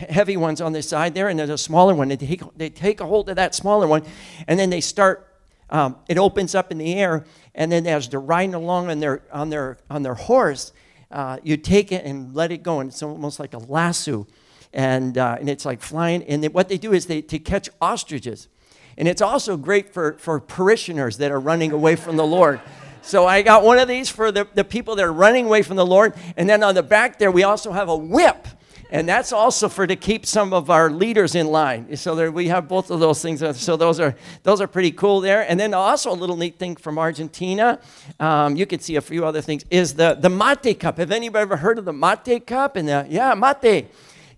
heavy 0.09 0.37
ones 0.37 0.61
on 0.61 0.73
the 0.73 0.83
side 0.83 1.15
there, 1.15 1.29
and 1.29 1.39
there's 1.39 1.51
a 1.51 1.59
smaller 1.59 1.95
one. 1.95 2.09
They 2.09 2.17
take, 2.17 2.43
they 2.57 2.71
take 2.71 3.01
a 3.01 3.07
hold 3.07 3.29
of 3.29 3.37
that 3.37 3.55
smaller 3.55 3.87
one, 3.87 4.03
and 4.47 4.59
then 4.59 4.71
they 4.71 4.81
start. 4.81 5.27
Um, 5.69 5.97
it 6.09 6.19
opens 6.19 6.55
up 6.55 6.73
in 6.73 6.79
the 6.79 6.95
air, 6.95 7.25
and 7.55 7.71
then 7.71 7.87
as 7.87 8.09
they're 8.09 8.21
riding 8.21 8.55
along 8.55 8.91
on 8.91 8.99
their 8.99 9.23
on 9.33 9.51
their 9.51 9.79
on 9.89 10.03
their 10.03 10.15
horse, 10.15 10.73
uh, 11.11 11.39
you 11.43 11.57
take 11.57 11.93
it 11.93 12.05
and 12.05 12.35
let 12.35 12.51
it 12.51 12.63
go, 12.63 12.81
and 12.81 12.91
it's 12.91 13.03
almost 13.03 13.39
like 13.39 13.55
a 13.55 13.59
lasso, 13.59 14.27
and 14.73 15.17
uh, 15.17 15.37
and 15.39 15.49
it's 15.49 15.65
like 15.65 15.81
flying. 15.81 16.23
And 16.25 16.43
they, 16.43 16.49
what 16.49 16.69
they 16.69 16.79
do 16.79 16.93
is 16.93 17.07
they 17.07 17.23
to 17.23 17.39
catch 17.39 17.69
ostriches, 17.81 18.49
and 18.97 19.07
it's 19.07 19.23
also 19.23 19.57
great 19.57 19.93
for 19.93 20.15
for 20.19 20.41
parishioners 20.41 21.19
that 21.19 21.31
are 21.31 21.41
running 21.41 21.73
away 21.73 21.97
from 21.97 22.17
the 22.17 22.27
Lord. 22.27 22.61
So 23.03 23.27
I 23.27 23.43
got 23.43 23.65
one 23.65 23.79
of 23.79 23.89
these 23.89 24.11
for 24.11 24.31
the, 24.31 24.47
the 24.55 24.65
people 24.65 24.95
that 24.97 25.05
are 25.05 25.13
running 25.13 25.47
away 25.47 25.63
from 25.63 25.77
the 25.77 25.87
Lord. 25.87 26.15
And 26.37 26.49
then 26.49 26.63
on 26.63 26.75
the 26.75 26.83
back 26.83 27.19
there, 27.19 27.31
we 27.31 27.45
also 27.45 27.73
have 27.73 27.89
a 27.89 27.97
whip 27.97 28.47
and 28.91 29.09
that's 29.09 29.33
also 29.33 29.69
for 29.69 29.87
to 29.87 29.95
keep 29.97 30.27
some 30.27 30.53
of 30.53 30.69
our 30.69 30.91
leaders 30.91 31.35
in 31.35 31.47
line. 31.47 31.97
So 31.97 32.15
there, 32.15 32.33
we 32.33 32.49
have 32.49 32.67
both 32.67 32.91
of 32.91 32.99
those 32.99 33.23
things. 33.23 33.43
So 33.59 33.77
those 33.77 34.01
are 34.01 34.15
those 34.43 34.61
are 34.61 34.67
pretty 34.67 34.91
cool 34.91 35.21
there. 35.21 35.49
And 35.49 35.59
then 35.59 35.75
also 35.75 36.11
a 36.11 36.15
little 36.15 36.37
neat 36.37 36.59
thing 36.59 36.77
from 36.77 36.99
Argentina, 36.99 37.79
um, 38.19 38.57
you 38.57 38.67
can 38.67 38.81
see 38.81 38.97
a 38.97 39.01
few 39.01 39.25
other 39.25 39.41
things. 39.41 39.65
Is 39.71 39.95
the 39.95 40.15
the 40.15 40.29
mate 40.29 40.81
cup? 40.81 40.99
Have 40.99 41.13
anybody 41.13 41.43
ever 41.43 41.57
heard 41.57 41.79
of 41.79 41.85
the 41.85 41.93
mate 41.93 42.47
cup? 42.47 42.77
And 42.77 42.89
the 42.89 43.07
yeah 43.09 43.35
mate, 43.35 43.89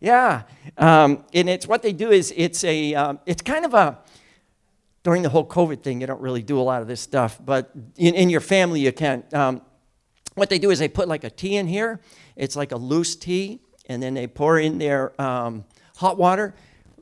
yeah. 0.00 0.42
Um, 0.76 1.24
and 1.32 1.48
it's 1.48 1.66
what 1.66 1.82
they 1.82 1.92
do 1.92 2.10
is 2.10 2.32
it's 2.36 2.62
a 2.64 2.94
um, 2.94 3.20
it's 3.24 3.42
kind 3.42 3.64
of 3.64 3.72
a 3.72 3.98
during 5.02 5.22
the 5.22 5.28
whole 5.28 5.46
COVID 5.46 5.82
thing, 5.82 6.00
you 6.00 6.06
don't 6.06 6.20
really 6.20 6.42
do 6.42 6.60
a 6.60 6.62
lot 6.62 6.80
of 6.80 6.86
this 6.86 7.00
stuff, 7.00 7.40
but 7.44 7.72
in, 7.96 8.14
in 8.14 8.30
your 8.30 8.40
family 8.40 8.80
you 8.80 8.92
can. 8.92 9.24
Um, 9.32 9.62
what 10.34 10.48
they 10.48 10.58
do 10.58 10.70
is 10.70 10.78
they 10.78 10.88
put 10.88 11.08
like 11.08 11.24
a 11.24 11.30
tea 11.30 11.56
in 11.56 11.66
here. 11.66 12.00
It's 12.36 12.54
like 12.54 12.72
a 12.72 12.76
loose 12.76 13.16
tea 13.16 13.60
and 13.92 14.02
then 14.02 14.14
they 14.14 14.26
pour 14.26 14.58
in 14.58 14.78
their 14.78 15.20
um, 15.20 15.64
hot 15.96 16.18
water, 16.18 16.54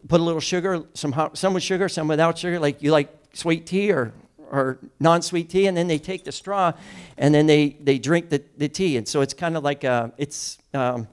put 0.08 0.20
a 0.20 0.24
little 0.24 0.40
sugar, 0.40 0.82
some, 0.94 1.12
hot, 1.12 1.38
some 1.38 1.54
with 1.54 1.62
sugar, 1.62 1.88
some 1.88 2.08
without 2.08 2.36
sugar, 2.36 2.58
like 2.58 2.82
you 2.82 2.90
like 2.90 3.08
sweet 3.32 3.66
tea 3.66 3.92
or, 3.92 4.12
or 4.50 4.78
non-sweet 4.98 5.48
tea, 5.48 5.66
and 5.66 5.76
then 5.76 5.88
they 5.88 5.98
take 5.98 6.24
the 6.24 6.32
straw, 6.32 6.72
and 7.16 7.34
then 7.34 7.46
they, 7.46 7.76
they 7.80 7.98
drink 7.98 8.28
the, 8.28 8.42
the 8.58 8.68
tea. 8.68 8.96
And 8.96 9.06
so 9.06 9.20
it's 9.20 9.32
kind 9.34 9.56
of 9.56 9.64
like 9.64 9.84
a, 9.84 10.12
it's, 10.18 10.58
um, 10.74 11.08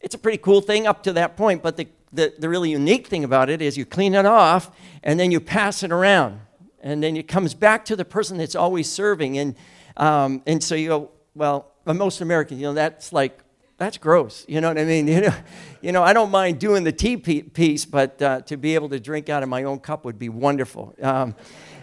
it's 0.00 0.14
a 0.14 0.18
pretty 0.18 0.38
cool 0.38 0.60
thing 0.60 0.86
up 0.86 1.02
to 1.02 1.12
that 1.14 1.36
point, 1.36 1.62
but 1.62 1.76
the, 1.76 1.88
the, 2.12 2.32
the 2.38 2.48
really 2.48 2.70
unique 2.70 3.08
thing 3.08 3.24
about 3.24 3.50
it 3.50 3.60
is 3.60 3.76
you 3.76 3.84
clean 3.84 4.14
it 4.14 4.26
off, 4.26 4.70
and 5.02 5.18
then 5.18 5.30
you 5.30 5.40
pass 5.40 5.82
it 5.82 5.92
around. 5.92 6.40
And 6.84 7.02
then 7.02 7.16
it 7.16 7.28
comes 7.28 7.54
back 7.54 7.84
to 7.86 7.96
the 7.96 8.04
person 8.04 8.38
that's 8.38 8.56
always 8.56 8.90
serving. 8.90 9.38
And, 9.38 9.54
um, 9.96 10.42
and 10.46 10.62
so 10.62 10.74
you 10.74 10.88
go, 10.88 11.10
well, 11.34 11.72
most 11.86 12.20
Americans, 12.20 12.60
you 12.60 12.66
know, 12.66 12.74
that's 12.74 13.12
like 13.12 13.38
that's 13.82 13.98
gross. 13.98 14.44
You 14.48 14.60
know 14.60 14.68
what 14.68 14.78
I 14.78 14.84
mean? 14.84 15.08
You 15.12 15.20
know, 15.20 15.34
you 15.82 15.92
know 15.92 16.02
I 16.02 16.12
don't 16.12 16.30
mind 16.30 16.58
doing 16.58 16.84
the 16.84 16.92
tea 16.92 17.16
piece, 17.16 17.84
but 17.84 18.22
uh, 18.22 18.40
to 18.42 18.56
be 18.56 18.74
able 18.74 18.88
to 18.90 19.00
drink 19.00 19.28
out 19.28 19.42
of 19.42 19.48
my 19.48 19.64
own 19.64 19.78
cup 19.80 20.04
would 20.04 20.18
be 20.18 20.28
wonderful. 20.28 20.94
Um, 21.02 21.34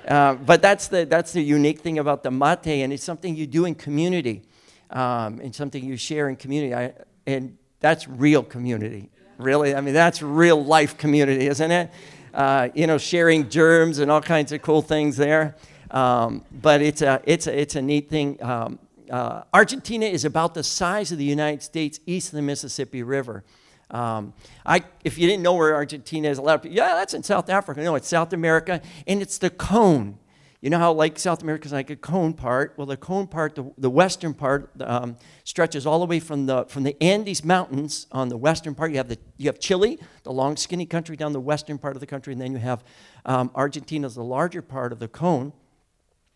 uh, 0.07 0.35
but 0.35 0.61
that's 0.61 0.87
the, 0.87 1.05
that's 1.05 1.33
the 1.33 1.41
unique 1.41 1.81
thing 1.81 1.99
about 1.99 2.23
the 2.23 2.31
mate, 2.31 2.81
and 2.83 2.91
it's 2.91 3.03
something 3.03 3.35
you 3.35 3.45
do 3.45 3.65
in 3.65 3.75
community, 3.75 4.43
um, 4.89 5.39
and 5.39 5.53
something 5.53 5.83
you 5.83 5.97
share 5.97 6.29
in 6.29 6.35
community. 6.35 6.73
I, 6.73 6.93
and 7.27 7.57
that's 7.79 8.07
real 8.07 8.41
community, 8.41 9.09
really. 9.37 9.75
I 9.75 9.81
mean, 9.81 9.93
that's 9.93 10.21
real 10.23 10.63
life 10.63 10.97
community, 10.97 11.47
isn't 11.47 11.71
it? 11.71 11.91
uh, 12.33 12.69
you 12.73 12.87
know, 12.87 12.97
sharing 12.97 13.49
germs 13.49 13.99
and 13.99 14.11
all 14.11 14.21
kinds 14.21 14.51
of 14.51 14.61
cool 14.61 14.81
things 14.81 15.17
there. 15.17 15.55
Um, 15.91 16.45
but 16.51 16.81
it's 16.81 17.01
a, 17.01 17.21
it's, 17.25 17.47
a, 17.47 17.59
it's 17.59 17.75
a 17.75 17.81
neat 17.81 18.09
thing. 18.09 18.41
Um, 18.43 18.79
uh, 19.09 19.43
Argentina 19.53 20.05
is 20.05 20.25
about 20.25 20.53
the 20.53 20.63
size 20.63 21.11
of 21.11 21.17
the 21.17 21.25
United 21.25 21.63
States 21.63 21.99
east 22.05 22.29
of 22.29 22.35
the 22.35 22.41
Mississippi 22.41 23.03
River. 23.03 23.43
Um, 23.91 24.33
I, 24.65 24.83
if 25.03 25.17
you 25.17 25.27
didn't 25.27 25.41
know 25.41 25.55
where 25.55 25.73
Argentina 25.73 26.29
is, 26.29 26.37
a 26.37 26.41
lot 26.41 26.55
of 26.55 26.61
people, 26.61 26.77
yeah, 26.77 26.95
that's 26.95 27.13
in 27.13 27.23
South 27.23 27.49
Africa. 27.49 27.81
No, 27.81 27.95
it's 27.95 28.07
South 28.07 28.33
America, 28.33 28.81
and 29.07 29.21
it's 29.21 29.39
the 29.39 29.49
cone. 29.49 30.19
You 30.61 30.69
know 30.69 30.77
how 30.77 30.91
like 30.91 31.17
South 31.17 31.41
America 31.41 31.65
is 31.67 31.71
like 31.71 31.89
a 31.89 31.95
cone 31.95 32.33
part? 32.33 32.73
Well, 32.75 32.85
the 32.85 32.97
cone 32.97 33.27
part, 33.27 33.55
the, 33.55 33.71
the 33.77 33.89
western 33.89 34.33
part, 34.33 34.69
um, 34.81 35.15
stretches 35.45 35.87
all 35.87 35.99
the 35.99 36.05
way 36.05 36.19
from 36.19 36.47
the 36.47 36.65
from 36.65 36.83
the 36.83 37.01
Andes 37.01 37.45
Mountains 37.45 38.07
on 38.11 38.27
the 38.27 38.35
western 38.35 38.75
part. 38.75 38.91
You 38.91 38.97
have 38.97 39.07
the 39.07 39.17
you 39.37 39.45
have 39.47 39.59
Chile, 39.59 39.97
the 40.23 40.33
long 40.33 40.57
skinny 40.57 40.85
country 40.85 41.15
down 41.15 41.31
the 41.31 41.39
western 41.39 41.77
part 41.77 41.95
of 41.95 42.01
the 42.01 42.05
country, 42.05 42.33
and 42.33 42.41
then 42.41 42.51
you 42.51 42.57
have 42.57 42.83
um, 43.25 43.49
Argentina, 43.55 44.09
the 44.09 44.21
larger 44.21 44.61
part 44.61 44.91
of 44.91 44.99
the 44.99 45.07
cone, 45.07 45.53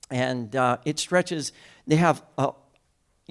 and 0.10 0.56
uh, 0.56 0.78
it 0.86 1.00
stretches. 1.00 1.52
They 1.86 1.98
have 1.98 2.24
a, 2.38 2.54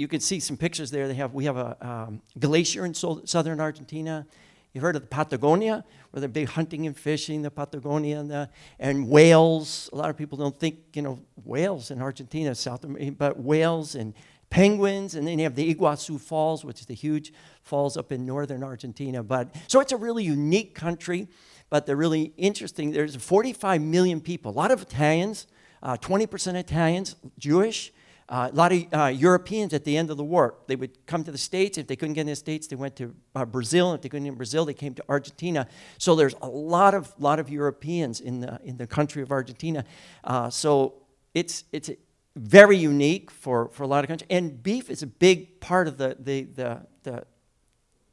you 0.02 0.08
can 0.08 0.18
see 0.18 0.40
some 0.40 0.56
pictures 0.56 0.90
there. 0.90 1.06
They 1.06 1.14
have 1.14 1.32
we 1.32 1.44
have 1.44 1.56
a 1.56 1.76
um, 1.80 2.22
glacier 2.36 2.84
in 2.84 2.92
so, 2.92 3.22
southern 3.24 3.60
Argentina. 3.60 4.26
You've 4.72 4.82
heard 4.82 4.96
of 4.96 5.02
the 5.02 5.08
Patagonia, 5.08 5.84
where 6.10 6.20
they're 6.20 6.28
big 6.28 6.48
hunting 6.48 6.88
and 6.88 6.96
fishing, 6.96 7.42
the 7.42 7.52
Patagonia 7.52 8.18
and, 8.18 8.28
the, 8.28 8.48
and 8.80 9.08
whales. 9.08 9.88
A 9.92 9.96
lot 9.96 10.10
of 10.10 10.16
people 10.16 10.36
don't 10.36 10.58
think, 10.58 10.78
you 10.94 11.02
know, 11.02 11.20
whales 11.44 11.92
in 11.92 12.02
Argentina, 12.02 12.52
South 12.52 12.82
America, 12.82 13.12
but 13.12 13.38
whales 13.38 13.94
and 13.94 14.12
penguins, 14.50 15.14
and 15.14 15.24
then 15.24 15.38
you 15.38 15.44
have 15.44 15.54
the 15.54 15.72
Iguazu 15.72 16.20
Falls, 16.20 16.64
which 16.64 16.80
is 16.80 16.86
the 16.86 16.94
huge 16.94 17.32
falls 17.62 17.96
up 17.96 18.10
in 18.10 18.26
northern 18.26 18.64
Argentina. 18.64 19.22
But 19.22 19.54
so 19.68 19.78
it's 19.78 19.92
a 19.92 19.96
really 19.96 20.24
unique 20.24 20.74
country, 20.74 21.28
but 21.70 21.86
they're 21.86 21.94
really 21.94 22.32
interesting. 22.36 22.90
There's 22.90 23.14
45 23.14 23.80
million 23.80 24.20
people, 24.20 24.50
a 24.50 24.56
lot 24.56 24.72
of 24.72 24.82
Italians, 24.82 25.46
uh, 25.80 25.96
20% 25.96 26.56
Italians, 26.56 27.14
Jewish. 27.38 27.92
Uh, 28.28 28.48
a 28.50 28.54
lot 28.54 28.72
of 28.72 28.86
uh, 28.92 29.06
Europeans 29.06 29.74
at 29.74 29.84
the 29.84 29.96
end 29.96 30.10
of 30.10 30.16
the 30.16 30.24
war, 30.24 30.54
they 30.66 30.76
would 30.76 31.06
come 31.06 31.24
to 31.24 31.32
the 31.32 31.38
States. 31.38 31.76
If 31.76 31.86
they 31.86 31.96
couldn't 31.96 32.14
get 32.14 32.22
in 32.22 32.28
the 32.28 32.36
States, 32.36 32.66
they 32.66 32.76
went 32.76 32.96
to 32.96 33.14
uh, 33.34 33.44
Brazil. 33.44 33.92
If 33.92 34.02
they 34.02 34.08
couldn't 34.08 34.24
get 34.24 34.32
in 34.32 34.36
Brazil, 34.36 34.64
they 34.64 34.74
came 34.74 34.94
to 34.94 35.04
Argentina. 35.08 35.66
So 35.98 36.14
there's 36.14 36.34
a 36.40 36.48
lot 36.48 36.94
of, 36.94 37.12
lot 37.18 37.38
of 37.38 37.50
Europeans 37.50 38.20
in 38.20 38.40
the, 38.40 38.60
in 38.64 38.76
the 38.76 38.86
country 38.86 39.22
of 39.22 39.32
Argentina. 39.32 39.84
Uh, 40.24 40.50
so 40.50 40.94
it's, 41.34 41.64
it's 41.72 41.90
very 42.36 42.76
unique 42.76 43.30
for, 43.30 43.68
for 43.68 43.82
a 43.82 43.86
lot 43.86 44.04
of 44.04 44.08
countries. 44.08 44.28
And 44.30 44.62
beef 44.62 44.88
is 44.88 45.02
a 45.02 45.06
big 45.06 45.60
part 45.60 45.88
of 45.88 45.98
the, 45.98 46.16
the, 46.18 46.44
the, 46.44 46.86
the, 47.02 47.24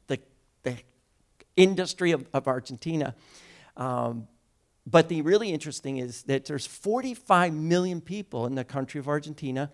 the, 0.08 0.20
the 0.64 0.76
industry 1.56 2.12
of, 2.12 2.26
of 2.34 2.46
Argentina. 2.46 3.14
Um, 3.76 4.26
but 4.86 5.08
the 5.08 5.22
really 5.22 5.50
interesting 5.50 5.98
is 5.98 6.22
that 6.24 6.46
there's 6.46 6.66
45 6.66 7.54
million 7.54 8.00
people 8.00 8.46
in 8.46 8.54
the 8.54 8.64
country 8.64 8.98
of 8.98 9.08
Argentina 9.08 9.70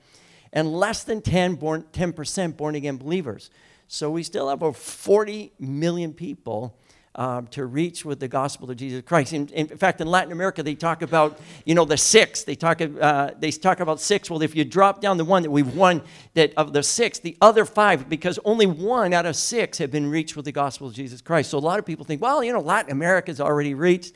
and 0.53 0.73
less 0.73 1.05
than 1.05 1.23
10 1.23 1.55
born, 1.55 1.85
10% 1.93 2.57
born 2.57 2.75
again 2.75 2.97
believers. 2.97 3.51
So 3.89 4.11
we 4.11 4.23
still 4.23 4.49
have 4.49 4.63
over 4.63 4.77
40 4.77 5.53
million 5.59 6.13
people 6.13 6.77
um, 7.17 7.47
to 7.49 7.65
reach 7.65 8.05
with 8.05 8.21
the 8.21 8.29
gospel 8.29 8.71
of 8.71 8.77
Jesus 8.77 9.03
Christ. 9.03 9.33
In, 9.33 9.49
in, 9.49 9.69
fact, 9.69 10.01
in 10.01 10.07
Latin 10.07 10.33
America, 10.33 10.63
they 10.63 10.75
talk 10.75 11.03
about, 11.03 11.39
you 11.65 11.75
know, 11.75 11.85
the 11.85 11.97
six. 11.97 12.45
They 12.45 12.55
talk, 12.55 12.81
uh, 12.81 13.31
they 13.39 13.51
talk 13.51 13.81
about 13.81 14.01
six. 14.01 14.31
Well, 14.31 14.43
if 14.43 14.55
you 14.55 14.65
drop 14.65 15.01
down 15.01 15.17
the 15.17 15.25
one 15.25 15.43
that 15.43 15.51
we've 15.51 15.75
won, 15.75 16.03
that 16.35 16.53
of 16.57 16.73
the 16.73 16.83
six, 16.83 17.19
the 17.19 17.37
other 17.41 17.65
five, 17.65 18.09
because 18.09 18.39
only 18.45 18.67
one 18.67 19.13
out 19.13 19.25
of 19.25 19.35
six 19.35 19.79
have 19.79 19.91
been 19.91 20.11
reached 20.11 20.37
with 20.37 20.45
the 20.45 20.53
gospel 20.53 20.87
of 20.87 20.95
Jesus 20.95 21.23
Christ. 21.23 21.51
So 21.51 21.59
a 21.59 21.61
lot 21.61 21.79
of 21.79 21.87
people 21.87 22.05
think, 22.05 22.21
well, 22.21 22.45
you 22.45 22.53
know, 22.53 22.61
Latin 22.61 22.93
America's 22.93 23.41
already 23.41 23.75
reached. 23.75 24.13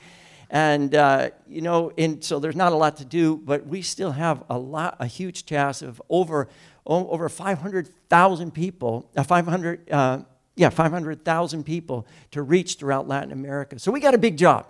And, 0.50 0.96
uh, 0.96 1.30
you 1.48 1.60
know, 1.60 1.92
and 1.96 2.24
so 2.24 2.40
there's 2.40 2.56
not 2.56 2.72
a 2.72 2.74
lot 2.74 2.96
to 2.96 3.04
do, 3.04 3.36
but 3.36 3.68
we 3.68 3.82
still 3.82 4.10
have 4.10 4.42
a 4.50 4.58
lot, 4.58 4.96
a 4.98 5.06
huge 5.06 5.46
task 5.46 5.82
of 5.82 6.02
over, 6.10 6.48
over 6.84 7.28
500,000 7.28 8.50
people, 8.52 9.08
uh, 9.16 9.22
500, 9.22 9.90
uh, 9.92 10.18
yeah, 10.56 10.68
500,000 10.68 11.62
people 11.62 12.04
to 12.32 12.42
reach 12.42 12.74
throughout 12.74 13.06
Latin 13.06 13.30
America. 13.30 13.78
So 13.78 13.92
we 13.92 14.00
got 14.00 14.14
a 14.14 14.18
big 14.18 14.36
job, 14.36 14.66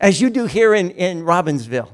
as 0.00 0.18
you 0.18 0.30
do 0.30 0.46
here 0.46 0.74
in, 0.74 0.92
in 0.92 1.22
Robbinsville. 1.22 1.90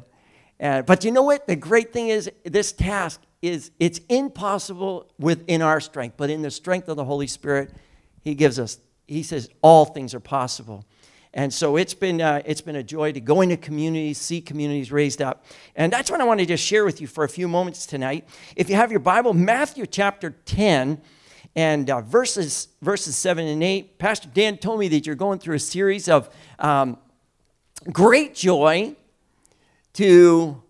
Uh, 0.60 0.82
but 0.82 1.04
you 1.04 1.10
know 1.10 1.24
what? 1.24 1.48
The 1.48 1.56
great 1.56 1.92
thing 1.92 2.08
is 2.08 2.30
this 2.44 2.70
task 2.70 3.20
is 3.42 3.72
it's 3.80 4.00
impossible 4.08 5.10
within 5.18 5.60
our 5.60 5.80
strength, 5.80 6.14
but 6.16 6.30
in 6.30 6.42
the 6.42 6.52
strength 6.52 6.88
of 6.88 6.96
the 6.96 7.04
Holy 7.04 7.26
Spirit, 7.26 7.72
He 8.22 8.36
gives 8.36 8.60
us. 8.60 8.78
He 9.08 9.24
says 9.24 9.50
all 9.60 9.84
things 9.84 10.14
are 10.14 10.20
possible. 10.20 10.84
And 11.36 11.52
so 11.52 11.76
it's 11.76 11.94
been, 11.94 12.20
uh, 12.20 12.42
it's 12.46 12.60
been 12.60 12.76
a 12.76 12.82
joy 12.82 13.10
to 13.10 13.20
go 13.20 13.40
into 13.40 13.56
communities, 13.56 14.18
see 14.18 14.40
communities 14.40 14.92
raised 14.92 15.20
up. 15.20 15.44
And 15.74 15.92
that's 15.92 16.08
what 16.08 16.20
I 16.20 16.24
wanted 16.24 16.46
to 16.48 16.56
share 16.56 16.84
with 16.84 17.00
you 17.00 17.08
for 17.08 17.24
a 17.24 17.28
few 17.28 17.48
moments 17.48 17.86
tonight. 17.86 18.28
If 18.54 18.70
you 18.70 18.76
have 18.76 18.92
your 18.92 19.00
Bible, 19.00 19.34
Matthew 19.34 19.84
chapter 19.84 20.30
10 20.30 21.00
and 21.56 21.90
uh, 21.90 22.02
verses, 22.02 22.68
verses 22.80 23.16
7 23.16 23.46
and 23.48 23.64
8. 23.64 23.98
Pastor 23.98 24.28
Dan 24.32 24.58
told 24.58 24.78
me 24.78 24.86
that 24.88 25.06
you're 25.06 25.16
going 25.16 25.40
through 25.40 25.56
a 25.56 25.60
series 25.60 26.08
of 26.08 26.30
um, 26.60 26.98
great 27.90 28.36
joy 28.36 28.94
to 29.94 30.62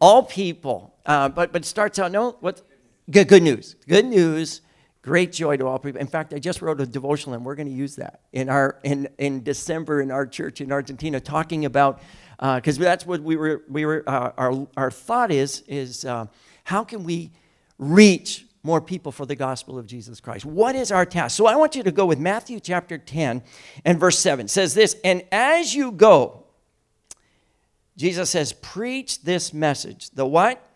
all 0.00 0.22
people. 0.22 0.94
Uh, 1.04 1.28
but, 1.28 1.52
but 1.52 1.62
it 1.62 1.66
starts 1.66 1.98
out, 1.98 2.12
no, 2.12 2.36
what? 2.40 2.62
Good, 3.10 3.28
good 3.28 3.42
news. 3.42 3.76
Good 3.86 4.06
news 4.06 4.62
great 5.06 5.30
joy 5.30 5.56
to 5.56 5.64
all 5.64 5.78
people. 5.78 6.00
In 6.00 6.08
fact, 6.08 6.34
I 6.34 6.40
just 6.40 6.60
wrote 6.60 6.80
a 6.80 6.86
devotional, 6.86 7.36
and 7.36 7.44
we're 7.44 7.54
going 7.54 7.68
to 7.68 7.74
use 7.74 7.94
that 7.94 8.22
in 8.32 8.48
our 8.48 8.80
in 8.82 9.08
in 9.18 9.44
December 9.44 10.00
in 10.00 10.10
our 10.10 10.26
church 10.26 10.60
in 10.60 10.72
Argentina, 10.72 11.20
talking 11.20 11.64
about 11.64 12.00
because 12.38 12.78
uh, 12.78 12.82
that's 12.82 13.06
what 13.06 13.22
we 13.22 13.36
were 13.36 13.62
we 13.68 13.86
were 13.86 14.02
uh, 14.08 14.32
our 14.36 14.66
our 14.76 14.90
thought 14.90 15.30
is 15.30 15.62
is 15.68 16.04
uh, 16.04 16.26
how 16.64 16.82
can 16.82 17.04
we 17.04 17.30
reach 17.78 18.46
more 18.64 18.80
people 18.80 19.12
for 19.12 19.24
the 19.24 19.36
gospel 19.36 19.78
of 19.78 19.86
Jesus 19.86 20.18
Christ. 20.18 20.44
What 20.44 20.74
is 20.74 20.90
our 20.90 21.06
task? 21.06 21.36
So 21.36 21.46
I 21.46 21.54
want 21.54 21.76
you 21.76 21.84
to 21.84 21.92
go 21.92 22.04
with 22.04 22.18
Matthew 22.18 22.58
chapter 22.58 22.98
10 22.98 23.44
and 23.84 24.00
verse 24.00 24.18
7. 24.18 24.46
It 24.46 24.48
says 24.48 24.74
this, 24.74 24.96
and 25.04 25.22
as 25.30 25.72
you 25.72 25.92
go, 25.92 26.42
Jesus 27.96 28.28
says, 28.28 28.52
preach 28.52 29.22
this 29.22 29.54
message. 29.54 30.10
The 30.10 30.26
what? 30.26 30.68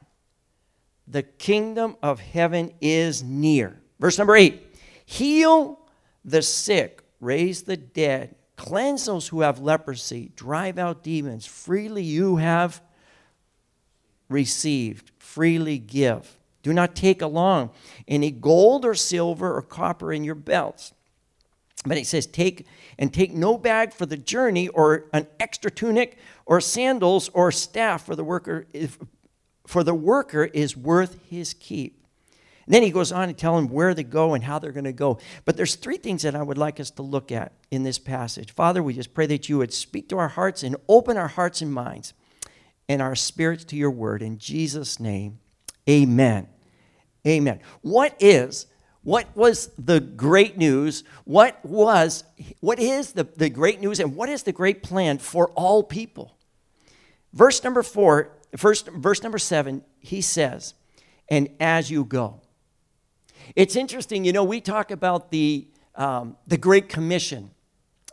The 1.08 1.24
kingdom 1.24 1.96
of 2.00 2.20
heaven 2.20 2.72
is 2.80 3.24
near. 3.24 3.80
Verse 4.00 4.18
number 4.18 4.34
eight 4.34 4.66
heal 5.04 5.78
the 6.24 6.42
sick, 6.42 7.02
raise 7.20 7.62
the 7.62 7.76
dead, 7.76 8.34
cleanse 8.56 9.04
those 9.04 9.28
who 9.28 9.42
have 9.42 9.60
leprosy, 9.60 10.32
drive 10.34 10.78
out 10.78 11.02
demons. 11.02 11.46
Freely 11.46 12.02
you 12.02 12.36
have 12.36 12.82
received, 14.28 15.12
freely 15.18 15.78
give. 15.78 16.38
Do 16.62 16.72
not 16.72 16.94
take 16.94 17.22
along 17.22 17.70
any 18.06 18.30
gold 18.30 18.84
or 18.84 18.94
silver 18.94 19.56
or 19.56 19.62
copper 19.62 20.12
in 20.12 20.24
your 20.24 20.34
belts. 20.34 20.92
But 21.86 21.96
he 21.96 22.04
says, 22.04 22.26
take 22.26 22.66
and 22.98 23.12
take 23.12 23.32
no 23.32 23.56
bag 23.56 23.94
for 23.94 24.04
the 24.04 24.18
journey, 24.18 24.68
or 24.68 25.06
an 25.14 25.26
extra 25.38 25.70
tunic, 25.70 26.18
or 26.44 26.60
sandals, 26.60 27.30
or 27.30 27.50
staff 27.50 28.04
for 28.04 28.14
the 28.14 28.24
worker. 28.24 28.66
If, 28.74 28.98
for 29.66 29.82
the 29.82 29.94
worker 29.94 30.44
is 30.44 30.76
worth 30.76 31.18
his 31.30 31.54
keep. 31.54 31.99
And 32.70 32.74
then 32.76 32.82
he 32.84 32.92
goes 32.92 33.10
on 33.10 33.26
to 33.26 33.34
tell 33.34 33.56
them 33.56 33.68
where 33.68 33.94
they 33.94 34.04
go 34.04 34.34
and 34.34 34.44
how 34.44 34.60
they're 34.60 34.70
going 34.70 34.84
to 34.84 34.92
go. 34.92 35.18
But 35.44 35.56
there's 35.56 35.74
three 35.74 35.96
things 35.96 36.22
that 36.22 36.36
I 36.36 36.42
would 36.44 36.56
like 36.56 36.78
us 36.78 36.92
to 36.92 37.02
look 37.02 37.32
at 37.32 37.50
in 37.72 37.82
this 37.82 37.98
passage. 37.98 38.54
Father, 38.54 38.80
we 38.80 38.94
just 38.94 39.12
pray 39.12 39.26
that 39.26 39.48
you 39.48 39.58
would 39.58 39.72
speak 39.72 40.08
to 40.10 40.18
our 40.18 40.28
hearts 40.28 40.62
and 40.62 40.76
open 40.88 41.16
our 41.16 41.26
hearts 41.26 41.62
and 41.62 41.74
minds 41.74 42.14
and 42.88 43.02
our 43.02 43.16
spirits 43.16 43.64
to 43.64 43.76
your 43.76 43.90
word. 43.90 44.22
In 44.22 44.38
Jesus' 44.38 45.00
name, 45.00 45.40
amen. 45.88 46.46
Amen. 47.26 47.58
What 47.82 48.14
is 48.20 48.66
what 49.02 49.26
was 49.34 49.70
the 49.76 49.98
great 49.98 50.56
news? 50.56 51.02
What 51.24 51.58
was 51.64 52.22
what 52.60 52.78
is 52.78 53.14
the, 53.14 53.24
the 53.24 53.48
great 53.48 53.80
news 53.80 53.98
and 53.98 54.14
what 54.14 54.28
is 54.28 54.44
the 54.44 54.52
great 54.52 54.84
plan 54.84 55.18
for 55.18 55.48
all 55.56 55.82
people? 55.82 56.36
Verse 57.32 57.64
number 57.64 57.82
four, 57.82 58.30
first 58.56 58.86
verse 58.90 59.24
number 59.24 59.38
seven, 59.38 59.82
he 59.98 60.20
says, 60.20 60.74
and 61.28 61.48
as 61.58 61.90
you 61.90 62.04
go. 62.04 62.39
It's 63.56 63.76
interesting, 63.76 64.24
you 64.24 64.32
know, 64.32 64.44
we 64.44 64.60
talk 64.60 64.90
about 64.90 65.30
the, 65.30 65.66
um, 65.94 66.36
the 66.46 66.56
Great 66.56 66.88
Commission. 66.88 67.50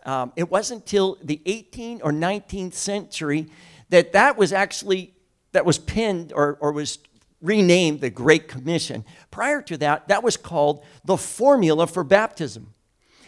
Um, 0.06 0.32
it 0.36 0.50
wasn't 0.50 0.82
until 0.82 1.18
the 1.22 1.42
18th 1.46 2.02
or 2.04 2.12
19th 2.12 2.74
century 2.74 3.48
that 3.90 4.14
that 4.14 4.38
was 4.38 4.54
actually, 4.54 5.14
that 5.52 5.66
was 5.66 5.78
pinned 5.78 6.34
or, 6.34 6.58
or 6.60 6.72
was 6.72 7.00
renamed 7.42 8.02
the 8.02 8.10
Great 8.10 8.48
Commission. 8.48 9.06
Prior 9.30 9.62
to 9.64 9.78
that, 9.78 10.08
that 10.08 10.24
was 10.24 10.38
called 10.38 10.84
the 11.06 11.18
formula 11.18 11.88
for 11.88 12.04
baptism. 12.04 12.74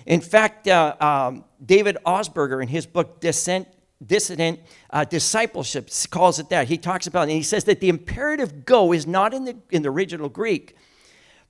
In 0.06 0.22
fact, 0.22 0.68
uh, 0.68 0.96
um, 1.00 1.46
David 1.64 1.98
Augsburger, 2.06 2.62
in 2.62 2.68
his 2.68 2.86
book 2.86 3.20
Descent, 3.20 3.68
Dissident 4.04 4.60
uh, 4.90 5.04
Discipleship, 5.04 5.90
calls 6.10 6.40
it 6.40 6.50
that. 6.50 6.68
He 6.68 6.78
talks 6.78 7.06
about 7.06 7.28
it, 7.28 7.32
and 7.32 7.38
he 7.38 7.44
says 7.44 7.66
that 7.66 7.82
the 7.82 7.90
imperative 7.90 8.66
go 8.66 8.94
is 8.94 9.06
not 9.06 9.34
in 9.34 9.44
the, 9.46 9.58
in 9.70 9.84
the 9.84 9.90
original 9.90 10.30
Greek, 10.30 10.76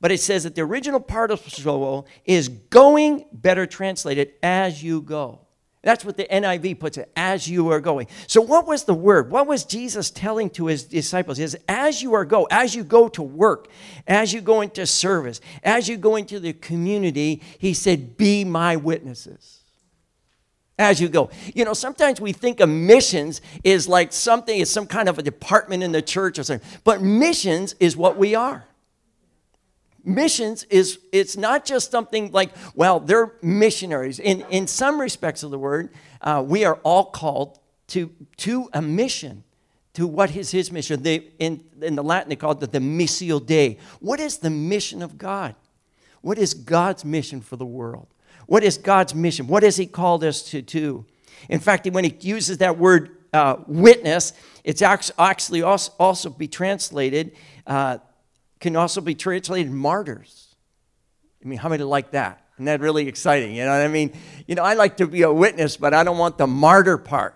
but 0.01 0.11
it 0.11 0.19
says 0.19 0.43
that 0.43 0.55
the 0.55 0.61
original 0.61 0.99
participle 0.99 2.07
is 2.25 2.47
going, 2.47 3.25
better 3.33 3.65
translated, 3.65 4.33
as 4.41 4.81
you 4.81 5.01
go. 5.01 5.41
That's 5.81 6.03
what 6.03 6.17
the 6.17 6.25
NIV 6.25 6.79
puts 6.79 6.97
it, 6.97 7.09
as 7.15 7.47
you 7.47 7.69
are 7.69 7.79
going. 7.79 8.07
So, 8.27 8.41
what 8.41 8.67
was 8.67 8.83
the 8.83 8.93
word? 8.93 9.31
What 9.31 9.47
was 9.47 9.63
Jesus 9.63 10.11
telling 10.11 10.49
to 10.51 10.65
his 10.65 10.83
disciples? 10.83 11.37
He 11.37 11.43
says, 11.43 11.61
as 11.69 12.01
you 12.01 12.13
are 12.15 12.25
go, 12.25 12.47
as 12.51 12.75
you 12.75 12.83
go 12.83 13.07
to 13.09 13.21
work, 13.21 13.69
as 14.05 14.33
you 14.33 14.41
go 14.41 14.59
into 14.59 14.85
service, 14.85 15.39
as 15.63 15.87
you 15.87 15.95
go 15.95 16.17
into 16.17 16.39
the 16.39 16.51
community, 16.51 17.41
he 17.59 17.73
said, 17.73 18.17
be 18.17 18.43
my 18.43 18.75
witnesses. 18.75 19.61
As 20.77 20.99
you 20.99 21.07
go. 21.07 21.29
You 21.53 21.65
know, 21.65 21.73
sometimes 21.73 22.19
we 22.19 22.33
think 22.33 22.59
of 22.61 22.69
missions 22.69 23.41
is 23.63 23.87
like 23.87 24.11
something, 24.13 24.57
is 24.57 24.69
some 24.69 24.87
kind 24.87 25.07
of 25.09 25.17
a 25.17 25.21
department 25.21 25.83
in 25.83 25.91
the 25.91 26.01
church 26.01 26.39
or 26.39 26.43
something. 26.43 26.67
But 26.83 27.01
missions 27.01 27.75
is 27.79 27.95
what 27.97 28.17
we 28.17 28.35
are 28.35 28.65
missions 30.09 30.63
is 30.65 30.99
it's 31.11 31.37
not 31.37 31.65
just 31.65 31.91
something 31.91 32.31
like 32.31 32.51
well 32.75 32.99
they're 32.99 33.33
missionaries. 33.41 34.19
In, 34.19 34.41
in 34.49 34.67
some 34.67 34.99
respects 34.99 35.43
of 35.43 35.51
the 35.51 35.59
word 35.59 35.89
uh, 36.21 36.43
we 36.45 36.65
are 36.65 36.75
all 36.83 37.05
called 37.05 37.59
to, 37.87 38.11
to 38.37 38.69
a 38.73 38.81
mission 38.81 39.43
to 39.93 40.05
what 40.05 40.35
is 40.35 40.51
his 40.51 40.71
mission. 40.71 41.01
They, 41.01 41.27
in, 41.39 41.63
in 41.81 41.95
the 41.95 42.03
latin 42.03 42.29
they 42.29 42.35
call 42.35 42.51
it 42.51 42.59
the, 42.59 42.67
the 42.67 42.79
missio 42.79 43.43
dei. 43.43 43.77
What 43.99 44.19
is 44.19 44.37
the 44.37 44.49
mission 44.49 45.01
of 45.01 45.17
god? 45.17 45.55
What 46.21 46.37
is 46.37 46.53
god's 46.53 47.05
mission 47.05 47.41
for 47.41 47.55
the 47.55 47.65
world? 47.65 48.07
What 48.45 48.63
is 48.63 48.77
god's 48.77 49.15
mission? 49.15 49.47
What 49.47 49.63
has 49.63 49.77
he 49.77 49.85
called 49.85 50.23
us 50.23 50.43
to 50.51 50.61
do? 50.61 51.05
In 51.47 51.59
fact 51.59 51.87
when 51.89 52.03
he 52.03 52.15
uses 52.19 52.57
that 52.57 52.77
word 52.77 53.15
uh, 53.31 53.57
witness 53.67 54.33
it's 54.63 54.81
actually 54.81 55.61
also, 55.61 55.91
also 55.99 56.29
be 56.29 56.47
translated 56.47 57.31
uh, 57.65 57.99
can 58.59 58.75
also 58.75 59.01
be 59.01 59.15
translated 59.15 59.71
martyrs. 59.71 60.55
I 61.43 61.47
mean, 61.47 61.59
how 61.59 61.69
many 61.69 61.83
like 61.83 62.11
that? 62.11 62.45
Isn't 62.55 62.65
that 62.65 62.81
really 62.81 63.07
exciting? 63.07 63.55
You 63.55 63.63
know 63.63 63.71
what 63.71 63.81
I 63.81 63.87
mean? 63.87 64.11
You 64.45 64.55
know, 64.55 64.63
I 64.63 64.73
like 64.73 64.97
to 64.97 65.07
be 65.07 65.21
a 65.21 65.31
witness, 65.31 65.77
but 65.77 65.93
I 65.93 66.03
don't 66.03 66.17
want 66.17 66.37
the 66.37 66.47
martyr 66.47 66.97
part. 66.97 67.35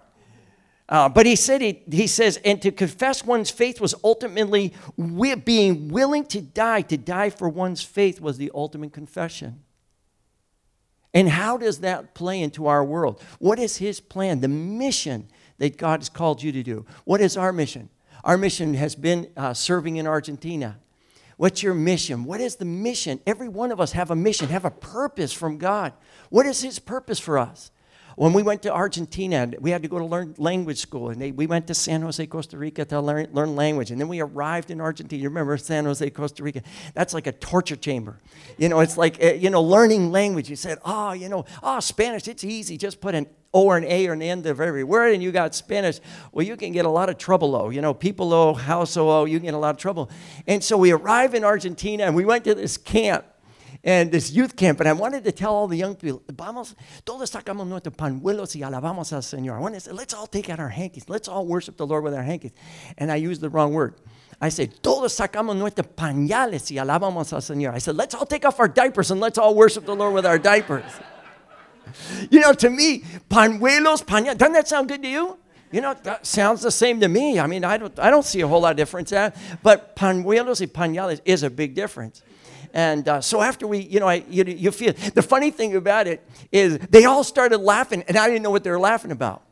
Uh, 0.89 1.07
but 1.07 1.25
he 1.25 1.35
said, 1.37 1.61
he, 1.61 1.81
he 1.89 2.07
says, 2.07 2.37
and 2.43 2.61
to 2.61 2.71
confess 2.71 3.23
one's 3.23 3.49
faith 3.49 3.79
was 3.79 3.95
ultimately 4.03 4.73
being 5.45 5.87
willing 5.87 6.25
to 6.25 6.41
die. 6.41 6.81
To 6.81 6.97
die 6.97 7.29
for 7.29 7.47
one's 7.47 7.81
faith 7.81 8.19
was 8.19 8.37
the 8.37 8.51
ultimate 8.53 8.91
confession. 8.91 9.63
And 11.13 11.29
how 11.29 11.57
does 11.57 11.79
that 11.79 12.13
play 12.13 12.41
into 12.41 12.67
our 12.67 12.83
world? 12.83 13.21
What 13.39 13.59
is 13.59 13.77
his 13.77 14.01
plan, 14.01 14.41
the 14.41 14.49
mission 14.49 15.29
that 15.57 15.77
God 15.77 16.01
has 16.01 16.09
called 16.09 16.43
you 16.43 16.51
to 16.51 16.63
do? 16.63 16.85
What 17.05 17.21
is 17.21 17.37
our 17.37 17.53
mission? 17.53 17.89
Our 18.25 18.37
mission 18.37 18.73
has 18.73 18.93
been 18.93 19.29
uh, 19.37 19.53
serving 19.53 19.95
in 19.95 20.05
Argentina. 20.05 20.79
What's 21.37 21.63
your 21.63 21.73
mission? 21.73 22.23
What 22.23 22.41
is 22.41 22.57
the 22.57 22.65
mission? 22.65 23.19
Every 23.25 23.49
one 23.49 23.71
of 23.71 23.81
us 23.81 23.93
have 23.93 24.11
a 24.11 24.15
mission, 24.15 24.49
have 24.49 24.65
a 24.65 24.71
purpose 24.71 25.33
from 25.33 25.57
God. 25.57 25.93
What 26.29 26.45
is 26.45 26.61
His 26.61 26.79
purpose 26.79 27.19
for 27.19 27.37
us? 27.37 27.71
When 28.15 28.33
we 28.33 28.43
went 28.43 28.61
to 28.63 28.71
Argentina, 28.71 29.51
we 29.59 29.71
had 29.71 29.81
to 29.81 29.87
go 29.87 29.97
to 29.97 30.05
learn 30.05 30.35
language 30.37 30.77
school, 30.77 31.09
and 31.09 31.19
they, 31.19 31.31
we 31.31 31.47
went 31.47 31.65
to 31.67 31.73
San 31.73 32.01
Jose, 32.03 32.25
Costa 32.27 32.57
Rica 32.57 32.85
to 32.85 33.01
learn, 33.01 33.27
learn 33.31 33.55
language. 33.55 33.89
And 33.89 33.99
then 33.99 34.07
we 34.07 34.21
arrived 34.21 34.69
in 34.69 34.79
Argentina. 34.79 35.21
You 35.21 35.29
remember 35.29 35.57
San 35.57 35.85
Jose, 35.85 36.07
Costa 36.11 36.43
Rica? 36.43 36.61
That's 36.93 37.13
like 37.13 37.25
a 37.25 37.31
torture 37.31 37.75
chamber. 37.75 38.19
You 38.57 38.69
know, 38.69 38.81
it's 38.81 38.97
like, 38.97 39.21
eh, 39.21 39.33
you 39.33 39.49
know, 39.49 39.63
learning 39.63 40.11
language. 40.11 40.49
You 40.49 40.55
said, 40.55 40.77
oh, 40.85 41.13
you 41.13 41.27
know, 41.27 41.45
oh, 41.63 41.79
Spanish, 41.79 42.27
it's 42.27 42.43
easy. 42.43 42.77
Just 42.77 43.01
put 43.01 43.15
an 43.15 43.25
O 43.53 43.65
or 43.65 43.77
an 43.77 43.83
A 43.85 44.07
or 44.07 44.13
an 44.13 44.21
end 44.21 44.45
of 44.45 44.59
every 44.59 44.83
word, 44.83 45.13
and 45.13 45.21
you 45.21 45.31
got 45.31 45.53
Spanish. 45.53 45.99
Well, 46.31 46.45
you 46.45 46.57
can 46.57 46.71
get 46.71 46.85
a 46.85 46.89
lot 46.89 47.09
of 47.09 47.17
trouble, 47.17 47.55
oh. 47.55 47.69
You 47.69 47.81
know, 47.81 47.93
people 47.93 48.33
oh, 48.33 48.53
house 48.53 48.97
oh, 48.97 49.25
you 49.25 49.37
can 49.39 49.45
get 49.45 49.53
a 49.53 49.57
lot 49.57 49.75
of 49.75 49.77
trouble. 49.77 50.09
And 50.47 50.63
so 50.63 50.77
we 50.77 50.91
arrived 50.91 51.35
in 51.35 51.43
Argentina, 51.43 52.03
and 52.03 52.15
we 52.15 52.25
went 52.25 52.43
to 52.45 52.55
this 52.55 52.77
camp 52.77 53.25
and 53.83 54.11
this 54.11 54.31
youth 54.31 54.55
camp, 54.55 54.79
and 54.79 54.87
I 54.87 54.93
wanted 54.93 55.25
to 55.25 55.31
tell 55.31 55.53
all 55.53 55.67
the 55.67 55.77
young 55.77 55.95
people, 55.95 56.23
vamos, 56.31 56.73
todos 57.05 57.29
sacamos 57.29 57.67
nuestros 57.67 57.95
pañuelos 57.95 58.55
y 58.55 58.61
alabamos 58.61 59.11
al 59.11 59.21
Señor. 59.21 59.57
I 59.57 59.59
wanted 59.59 59.75
to 59.75 59.81
say, 59.81 59.91
let's 59.91 60.13
all 60.13 60.25
take 60.25 60.49
out 60.49 60.59
our 60.59 60.69
hankies. 60.69 61.09
Let's 61.09 61.27
all 61.27 61.45
worship 61.45 61.75
the 61.75 61.85
Lord 61.85 62.03
with 62.03 62.13
our 62.13 62.23
hankies. 62.23 62.53
And 62.97 63.11
I 63.11 63.17
used 63.17 63.41
the 63.41 63.49
wrong 63.49 63.73
word. 63.73 63.95
I 64.39 64.49
said, 64.49 64.81
todos 64.81 65.13
sacamos 65.13 65.57
nuestros 65.57 65.87
pañales 65.87 66.71
y 66.71 66.77
alabamos 66.77 67.33
al 67.33 67.41
Señor. 67.41 67.73
I 67.73 67.79
said, 67.79 67.95
let's 67.97 68.15
all 68.15 68.25
take 68.25 68.45
off 68.45 68.59
our 68.59 68.69
diapers 68.69 69.11
and 69.11 69.19
let's 69.19 69.37
all 69.37 69.53
worship 69.53 69.85
the 69.85 69.95
Lord 69.95 70.13
with 70.13 70.25
our 70.25 70.39
diapers. 70.39 70.83
You 72.29 72.39
know, 72.39 72.53
to 72.53 72.69
me, 72.69 73.03
pañuelos, 73.29 74.03
pañales, 74.03 74.37
doesn't 74.37 74.53
that 74.53 74.67
sound 74.67 74.87
good 74.87 75.01
to 75.01 75.07
you? 75.07 75.37
You 75.71 75.81
know, 75.81 75.95
that 76.03 76.25
sounds 76.25 76.61
the 76.61 76.71
same 76.71 76.99
to 76.99 77.07
me. 77.07 77.39
I 77.39 77.47
mean, 77.47 77.63
I 77.63 77.77
don't, 77.77 77.97
I 77.97 78.11
don't 78.11 78.25
see 78.25 78.41
a 78.41 78.47
whole 78.47 78.61
lot 78.61 78.71
of 78.71 78.77
difference 78.77 79.09
there. 79.09 79.33
But 79.63 79.95
pañuelos 79.95 80.59
y 80.61 80.67
pañales 80.67 81.19
is 81.25 81.43
a 81.43 81.49
big 81.49 81.73
difference. 81.73 82.21
And 82.73 83.07
uh, 83.07 83.21
so 83.21 83.41
after 83.41 83.67
we, 83.67 83.79
you 83.79 83.99
know, 83.99 84.07
I, 84.07 84.23
you, 84.29 84.43
you 84.43 84.71
feel, 84.71 84.93
the 85.13 85.21
funny 85.21 85.51
thing 85.51 85.75
about 85.75 86.07
it 86.07 86.27
is 86.51 86.79
they 86.89 87.05
all 87.05 87.23
started 87.23 87.59
laughing 87.59 88.03
and 88.07 88.17
I 88.17 88.27
didn't 88.27 88.41
know 88.41 88.49
what 88.49 88.63
they 88.63 88.71
were 88.71 88.79
laughing 88.79 89.11
about. 89.11 89.43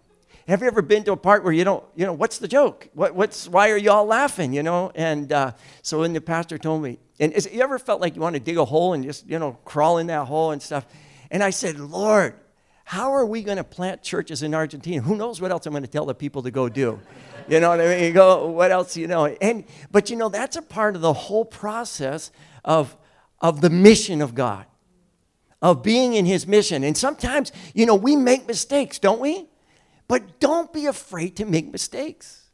Have 0.47 0.61
you 0.61 0.67
ever 0.67 0.81
been 0.81 1.03
to 1.03 1.11
a 1.11 1.17
part 1.17 1.43
where 1.43 1.53
you 1.53 1.63
don't, 1.63 1.83
you 1.95 2.05
know, 2.05 2.13
what's 2.13 2.39
the 2.39 2.47
joke? 2.47 2.89
What, 2.93 3.13
what's, 3.13 3.47
why 3.47 3.69
are 3.69 3.77
you 3.77 3.91
all 3.91 4.05
laughing, 4.05 4.53
you 4.53 4.63
know? 4.63 4.91
And 4.95 5.31
uh, 5.31 5.51
so 5.83 5.99
when 5.99 6.13
the 6.13 6.21
pastor 6.21 6.57
told 6.57 6.81
me, 6.81 6.97
and 7.19 7.31
is, 7.33 7.47
you 7.51 7.61
ever 7.61 7.77
felt 7.77 8.01
like 8.01 8.15
you 8.15 8.21
want 8.21 8.33
to 8.33 8.39
dig 8.39 8.57
a 8.57 8.65
hole 8.65 8.93
and 8.93 9.03
just, 9.03 9.27
you 9.27 9.37
know, 9.37 9.57
crawl 9.65 9.99
in 9.99 10.07
that 10.07 10.25
hole 10.25 10.51
and 10.51 10.61
stuff? 10.61 10.85
And 11.31 11.41
I 11.41 11.49
said, 11.49 11.79
Lord, 11.79 12.35
how 12.83 13.13
are 13.13 13.25
we 13.25 13.41
going 13.41 13.57
to 13.57 13.63
plant 13.63 14.03
churches 14.03 14.43
in 14.43 14.53
Argentina? 14.53 15.01
Who 15.01 15.15
knows 15.15 15.41
what 15.41 15.49
else 15.49 15.65
I'm 15.65 15.73
going 15.73 15.81
to 15.81 15.89
tell 15.89 16.05
the 16.05 16.13
people 16.13 16.43
to 16.43 16.51
go 16.51 16.69
do? 16.69 16.99
You 17.47 17.59
know 17.59 17.69
what 17.69 17.81
I 17.81 17.87
mean? 17.87 18.03
You 18.03 18.11
go, 18.11 18.47
what 18.47 18.69
else, 18.69 18.95
you 18.95 19.07
know? 19.07 19.25
And, 19.25 19.63
but 19.91 20.09
you 20.09 20.15
know, 20.15 20.29
that's 20.29 20.57
a 20.57 20.61
part 20.61 20.95
of 20.95 21.01
the 21.01 21.13
whole 21.13 21.45
process 21.45 22.31
of 22.63 22.95
of 23.41 23.61
the 23.61 23.69
mission 23.69 24.21
of 24.21 24.35
God, 24.35 24.65
of 25.61 25.83
being 25.83 26.13
in 26.13 26.25
His 26.25 26.47
mission. 26.47 26.83
And 26.83 26.95
sometimes, 26.95 27.51
you 27.73 27.85
know, 27.85 27.95
we 27.95 28.15
make 28.15 28.47
mistakes, 28.47 28.99
don't 28.99 29.19
we? 29.19 29.47
But 30.07 30.39
don't 30.39 30.71
be 30.71 30.85
afraid 30.85 31.37
to 31.37 31.45
make 31.45 31.71
mistakes 31.71 32.49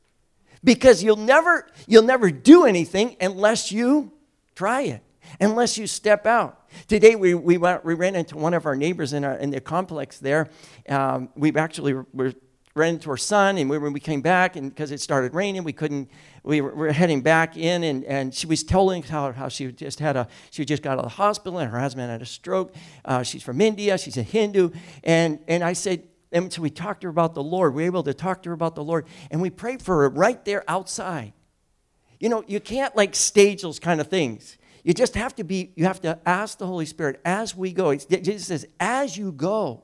because 0.63 1.03
you'll 1.03 1.17
never 1.17 1.67
you'll 1.87 2.03
never 2.03 2.31
do 2.31 2.65
anything 2.65 3.17
unless 3.19 3.71
you 3.71 4.13
try 4.55 4.81
it 4.83 5.01
unless 5.39 5.77
you 5.77 5.87
step 5.87 6.25
out 6.25 6.56
today 6.87 7.15
we, 7.15 7.33
we, 7.33 7.57
went, 7.57 7.83
we 7.85 7.93
ran 7.93 8.15
into 8.15 8.37
one 8.37 8.53
of 8.53 8.65
our 8.65 8.75
neighbors 8.75 9.13
in, 9.13 9.23
our, 9.23 9.35
in 9.35 9.49
the 9.51 9.61
complex 9.61 10.19
there 10.19 10.49
um, 10.89 11.29
we 11.35 11.53
actually 11.55 11.93
were 12.13 12.33
ran 12.77 12.93
into 12.93 13.09
her 13.09 13.17
son, 13.17 13.57
and 13.57 13.69
we, 13.69 13.77
when 13.77 13.91
we 13.91 13.99
came 13.99 14.21
back, 14.21 14.55
and 14.55 14.69
because 14.69 14.91
it 14.91 15.01
started 15.01 15.33
raining, 15.33 15.63
we 15.63 15.73
couldn't. 15.73 16.09
We 16.43 16.61
were, 16.61 16.93
heading 16.93 17.21
back 17.21 17.57
in, 17.57 17.83
and, 17.83 18.05
and 18.05 18.33
she 18.33 18.47
was 18.47 18.63
telling 18.63 19.03
how, 19.03 19.33
how 19.33 19.49
she 19.49 19.69
just 19.73 19.99
had 19.99 20.15
a 20.15 20.29
she 20.49 20.63
just 20.63 20.81
got 20.81 20.93
out 20.93 20.99
of 20.99 21.03
the 21.05 21.09
hospital, 21.09 21.59
and 21.59 21.69
her 21.69 21.79
husband 21.79 22.09
had 22.09 22.21
a 22.21 22.25
stroke. 22.25 22.73
Uh, 23.03 23.23
she's 23.23 23.43
from 23.43 23.59
India. 23.59 23.97
She's 23.97 24.15
a 24.15 24.23
Hindu, 24.23 24.69
and 25.03 25.39
and 25.47 25.63
I 25.63 25.73
said. 25.73 26.03
And 26.29 26.51
so 26.51 26.61
we 26.61 26.69
talked 26.69 27.01
to 27.01 27.07
her 27.07 27.09
about 27.09 27.35
the 27.35 27.43
Lord. 27.43 27.73
We 27.73 27.83
were 27.83 27.85
able 27.85 28.03
to 28.03 28.13
talk 28.13 28.43
to 28.43 28.49
her 28.49 28.53
about 28.53 28.75
the 28.75 28.83
Lord, 28.83 29.07
and 29.31 29.41
we 29.41 29.49
prayed 29.49 29.81
for 29.81 30.01
her 30.01 30.09
right 30.09 30.43
there 30.43 30.63
outside. 30.67 31.31
You 32.19 32.27
know, 32.27 32.43
you 32.47 32.59
can't 32.59 32.93
like 32.97 33.15
stage 33.15 33.61
those 33.61 33.79
kind 33.79 34.01
of 34.01 34.07
things. 34.07 34.57
You 34.87 34.93
just 34.93 35.15
have 35.15 35.35
to 35.35 35.43
be, 35.43 35.73
you 35.75 35.83
have 35.83 35.99
to 36.03 36.17
ask 36.25 36.59
the 36.59 36.65
Holy 36.65 36.85
Spirit 36.85 37.19
as 37.25 37.53
we 37.53 37.73
go. 37.73 37.93
Jesus 37.93 38.47
says, 38.47 38.65
as 38.79 39.17
you 39.17 39.33
go, 39.33 39.83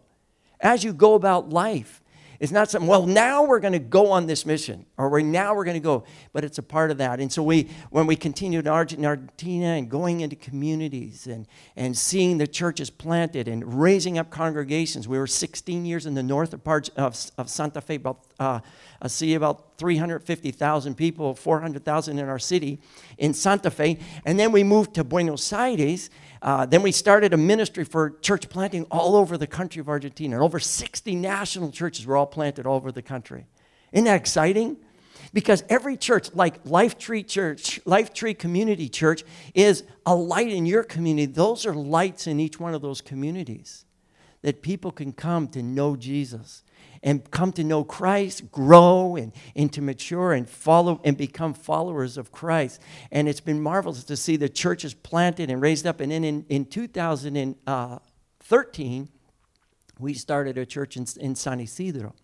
as 0.61 0.85
you 0.85 0.93
go 0.93 1.15
about 1.15 1.49
life, 1.49 2.01
it's 2.43 2.51
not 2.51 2.69
something, 2.69 2.89
well, 2.89 3.05
now 3.05 3.45
we're 3.45 3.61
going 3.61 3.71
to 3.71 3.79
go 3.79 4.11
on 4.11 4.25
this 4.25 4.45
mission, 4.45 4.85
or 4.97 5.07
we're, 5.07 5.21
now 5.21 5.55
we're 5.55 5.63
going 5.63 5.77
to 5.77 5.79
go, 5.79 6.03
but 6.33 6.43
it's 6.43 6.57
a 6.57 6.61
part 6.61 6.91
of 6.91 6.97
that. 6.97 7.21
And 7.21 7.31
so 7.31 7.41
we, 7.41 7.69
when 7.89 8.05
we 8.05 8.17
continued 8.17 8.67
in 8.67 8.71
Argentina 8.73 9.67
and 9.67 9.89
going 9.89 10.19
into 10.19 10.35
communities 10.35 11.25
and, 11.25 11.47
and 11.77 11.97
seeing 11.97 12.39
the 12.39 12.45
churches 12.45 12.89
planted 12.89 13.47
and 13.47 13.81
raising 13.81 14.17
up 14.17 14.29
congregations, 14.29 15.07
we 15.07 15.17
were 15.17 15.25
16 15.25 15.85
years 15.85 16.05
in 16.05 16.15
the 16.15 16.21
north 16.21 16.61
part 16.65 16.89
of, 16.97 17.17
of 17.37 17.49
Santa 17.49 17.79
Fe, 17.79 17.95
about 17.95 18.25
uh, 18.41 18.59
a 19.01 19.07
city 19.07 19.35
about 19.35 19.77
350,000 19.77 20.95
people, 20.95 21.35
400,000 21.35 22.19
in 22.19 22.27
our 22.27 22.39
city 22.39 22.79
in 23.17 23.33
Santa 23.33 23.71
Fe. 23.71 23.99
And 24.25 24.37
then 24.37 24.51
we 24.51 24.63
moved 24.63 24.95
to 24.95 25.05
Buenos 25.05 25.53
Aires. 25.53 26.09
Uh, 26.43 26.65
then 26.65 26.81
we 26.81 26.91
started 26.91 27.33
a 27.33 27.37
ministry 27.37 27.85
for 27.85 28.11
church 28.21 28.49
planting 28.49 28.83
all 28.91 29.15
over 29.15 29.37
the 29.37 29.47
country 29.47 29.79
of 29.79 29.87
Argentina. 29.87 30.35
And 30.35 30.43
Over 30.43 30.59
60 30.59 31.15
national 31.15 31.71
churches 31.71 32.05
were 32.05 32.17
all 32.17 32.25
planted 32.25 32.65
all 32.65 32.75
over 32.75 32.91
the 32.91 33.01
country. 33.01 33.45
Isn't 33.93 34.05
that 34.05 34.17
exciting? 34.17 34.75
Because 35.31 35.63
every 35.69 35.95
church, 35.95 36.33
like 36.35 36.55
Life 36.65 36.97
Tree 36.97 37.23
Church, 37.23 37.79
Life 37.85 38.13
Tree 38.13 38.33
Community 38.33 38.89
Church, 38.89 39.23
is 39.55 39.83
a 40.05 40.13
light 40.13 40.49
in 40.49 40.65
your 40.65 40.83
community. 40.83 41.31
Those 41.31 41.65
are 41.65 41.73
lights 41.73 42.27
in 42.27 42.41
each 42.41 42.59
one 42.59 42.73
of 42.73 42.81
those 42.81 42.99
communities 42.99 43.85
that 44.41 44.61
people 44.61 44.91
can 44.91 45.13
come 45.13 45.47
to 45.47 45.63
know 45.63 45.95
Jesus 45.95 46.62
and 47.03 47.29
come 47.29 47.51
to 47.53 47.63
know 47.63 47.83
Christ, 47.83 48.51
grow 48.51 49.15
and, 49.17 49.31
and 49.55 49.71
to 49.73 49.81
mature 49.81 50.33
and 50.33 50.49
follow 50.49 50.99
and 51.03 51.15
become 51.17 51.53
followers 51.53 52.17
of 52.17 52.31
Christ. 52.31 52.81
And 53.11 53.27
it's 53.27 53.41
been 53.41 53.61
marvelous 53.61 54.03
to 54.05 54.15
see 54.15 54.37
the 54.37 54.49
churches 54.49 54.93
planted 54.93 55.49
and 55.51 55.61
raised 55.61 55.85
up. 55.85 55.99
And 55.99 56.11
then 56.11 56.23
in, 56.23 56.45
in 56.47 56.65
2013, 56.65 59.09
we 59.99 60.13
started 60.13 60.57
a 60.57 60.65
church 60.65 60.97
in, 60.97 61.05
in 61.19 61.35
San 61.35 61.59
Isidro. 61.59 62.15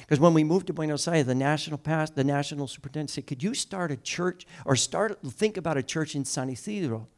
Because 0.00 0.20
when 0.20 0.34
we 0.34 0.42
moved 0.42 0.66
to 0.66 0.72
Buenos 0.72 1.06
Aires, 1.06 1.26
the 1.26 1.34
national 1.34 1.78
past, 1.78 2.16
the 2.16 2.24
national 2.24 2.66
superintendent 2.66 3.10
said, 3.10 3.26
"Could 3.26 3.42
you 3.42 3.52
start 3.52 3.92
a 3.92 3.96
church 3.96 4.46
or 4.64 4.74
start 4.74 5.18
think 5.22 5.58
about 5.58 5.76
a 5.76 5.82
church 5.82 6.14
in 6.14 6.24
San 6.24 6.48
Isidro?" 6.48 7.08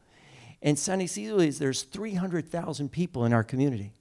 And 0.61 0.77
San 0.77 0.99
Isidro 0.99 1.39
is 1.39 1.57
there's 1.57 1.83
300,000 1.83 2.91
people 2.91 3.23
in 3.23 3.31
our 3.31 3.45
community. 3.45 3.93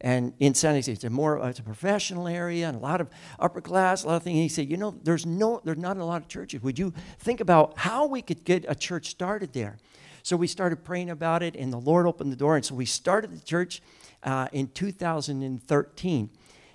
And 0.00 0.34
in 0.38 0.54
San 0.54 0.74
Jose, 0.74 0.92
it's 0.92 1.04
a 1.04 1.10
more 1.10 1.38
it's 1.48 1.58
a 1.58 1.62
professional 1.62 2.28
area 2.28 2.68
and 2.68 2.76
a 2.76 2.80
lot 2.80 3.00
of 3.00 3.08
upper 3.38 3.60
class, 3.60 4.04
a 4.04 4.08
lot 4.08 4.16
of 4.16 4.22
things. 4.22 4.34
And 4.34 4.42
he 4.42 4.48
said, 4.48 4.70
you 4.70 4.76
know, 4.76 4.94
there's 5.02 5.24
no 5.24 5.60
there's 5.64 5.78
not 5.78 5.96
a 5.96 6.04
lot 6.04 6.22
of 6.22 6.28
churches. 6.28 6.62
Would 6.62 6.78
you 6.78 6.92
think 7.18 7.40
about 7.40 7.78
how 7.78 8.06
we 8.06 8.20
could 8.20 8.44
get 8.44 8.64
a 8.68 8.74
church 8.74 9.08
started 9.08 9.52
there? 9.52 9.78
So 10.22 10.36
we 10.36 10.48
started 10.48 10.82
praying 10.82 11.10
about 11.10 11.44
it, 11.44 11.54
and 11.54 11.72
the 11.72 11.78
Lord 11.78 12.04
opened 12.04 12.32
the 12.32 12.36
door. 12.36 12.56
And 12.56 12.64
so 12.64 12.74
we 12.74 12.84
started 12.84 13.30
the 13.30 13.44
church 13.44 13.80
uh, 14.24 14.48
in 14.52 14.66
2013. 14.66 16.30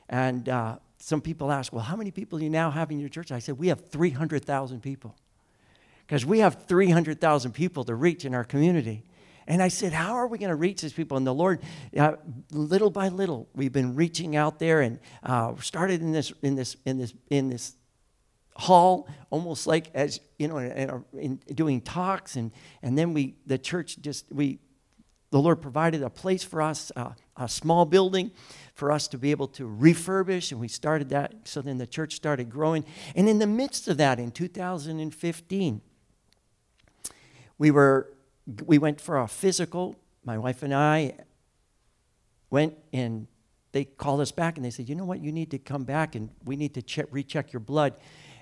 And 0.08 0.50
uh, 0.50 0.78
some 0.98 1.20
people 1.20 1.52
ask, 1.52 1.74
well, 1.74 1.84
how 1.84 1.98
many 1.98 2.12
people 2.12 2.40
do 2.40 2.46
you 2.46 2.50
now 2.50 2.72
have 2.72 2.92
in 2.92 3.00
your 3.00 3.10
church? 3.10 3.30
I 3.30 3.40
said, 3.40 3.58
we 3.58 3.68
have 3.68 3.90
300,000 3.90 4.82
people. 4.82 5.16
Because 6.08 6.26
we 6.26 6.40
have 6.40 6.66
300,000 6.66 7.52
people 7.52 7.84
to 7.84 7.96
reach 7.96 8.24
in 8.24 8.34
our 8.34 8.46
community. 8.46 9.04
And 9.52 9.62
I 9.62 9.68
said, 9.68 9.92
How 9.92 10.14
are 10.14 10.28
we 10.28 10.38
going 10.38 10.50
to 10.50 10.56
reach 10.56 10.82
these 10.82 10.94
people? 10.94 11.18
And 11.18 11.28
the 11.28 11.34
Lord, 11.34 11.62
uh, 11.98 12.14
little 12.54 12.90
by 12.90 13.10
little, 13.10 13.50
we've 13.54 13.74
been 13.74 13.96
reaching 13.96 14.38
out 14.38 14.60
there 14.60 14.80
and 14.80 14.98
uh, 15.24 15.56
started 15.60 16.00
in 16.00 16.14
this, 16.14 16.32
in, 16.42 16.56
this, 16.56 16.78
in, 16.86 16.98
this, 16.98 17.14
in 17.30 17.50
this 17.50 17.76
hall, 18.56 19.10
almost 19.30 19.68
like 19.68 19.92
as, 19.94 20.22
you 20.40 20.48
know, 20.48 20.58
in, 20.58 21.04
in 21.20 21.36
doing 21.54 21.82
talks. 21.82 22.38
And, 22.38 22.54
and 22.82 22.98
then 22.98 23.14
we, 23.14 23.36
the 23.46 23.58
church 23.58 24.00
just, 24.00 24.32
we, 24.32 24.60
the 25.32 25.40
Lord 25.40 25.62
provided 25.62 26.02
a 26.02 26.10
place 26.10 26.46
for 26.46 26.62
us, 26.62 26.90
uh, 26.96 27.10
a 27.36 27.50
small 27.50 27.84
building 27.84 28.32
for 28.74 28.90
us 28.90 29.10
to 29.10 29.18
be 29.18 29.32
able 29.32 29.50
to 29.50 29.68
refurbish. 29.68 30.54
And 30.54 30.62
we 30.62 30.70
started 30.70 31.10
that. 31.10 31.34
So 31.44 31.62
then 31.62 31.78
the 31.78 31.88
church 31.88 32.14
started 32.14 32.50
growing. 32.50 32.86
And 33.18 33.28
in 33.28 33.40
the 33.40 33.48
midst 33.48 33.90
of 33.90 33.98
that, 33.98 34.18
in 34.18 34.32
2015, 34.32 35.82
we 37.58 37.70
were 37.70 38.14
we 38.65 38.77
went 38.77 38.99
for 38.99 39.19
a 39.19 39.27
physical. 39.27 39.95
My 40.23 40.38
wife 40.38 40.63
and 40.63 40.73
I 40.73 41.15
went 42.49 42.75
and 42.93 43.27
they 43.71 43.86
called 43.86 44.19
us 44.19 44.32
back 44.32 44.58
and 44.58 44.65
they 44.65 44.69
said, 44.69 44.89
you 44.89 44.95
know 44.95 45.06
what, 45.06 45.21
you 45.21 45.32
need 45.32 45.51
to 45.51 45.58
come 45.58 45.84
back 45.84 46.15
and 46.15 46.30
we 46.43 46.56
need 46.56 46.73
to 46.73 46.82
check, 46.82 47.08
recheck 47.12 47.54
your 47.54 47.60
blood. 47.60 47.93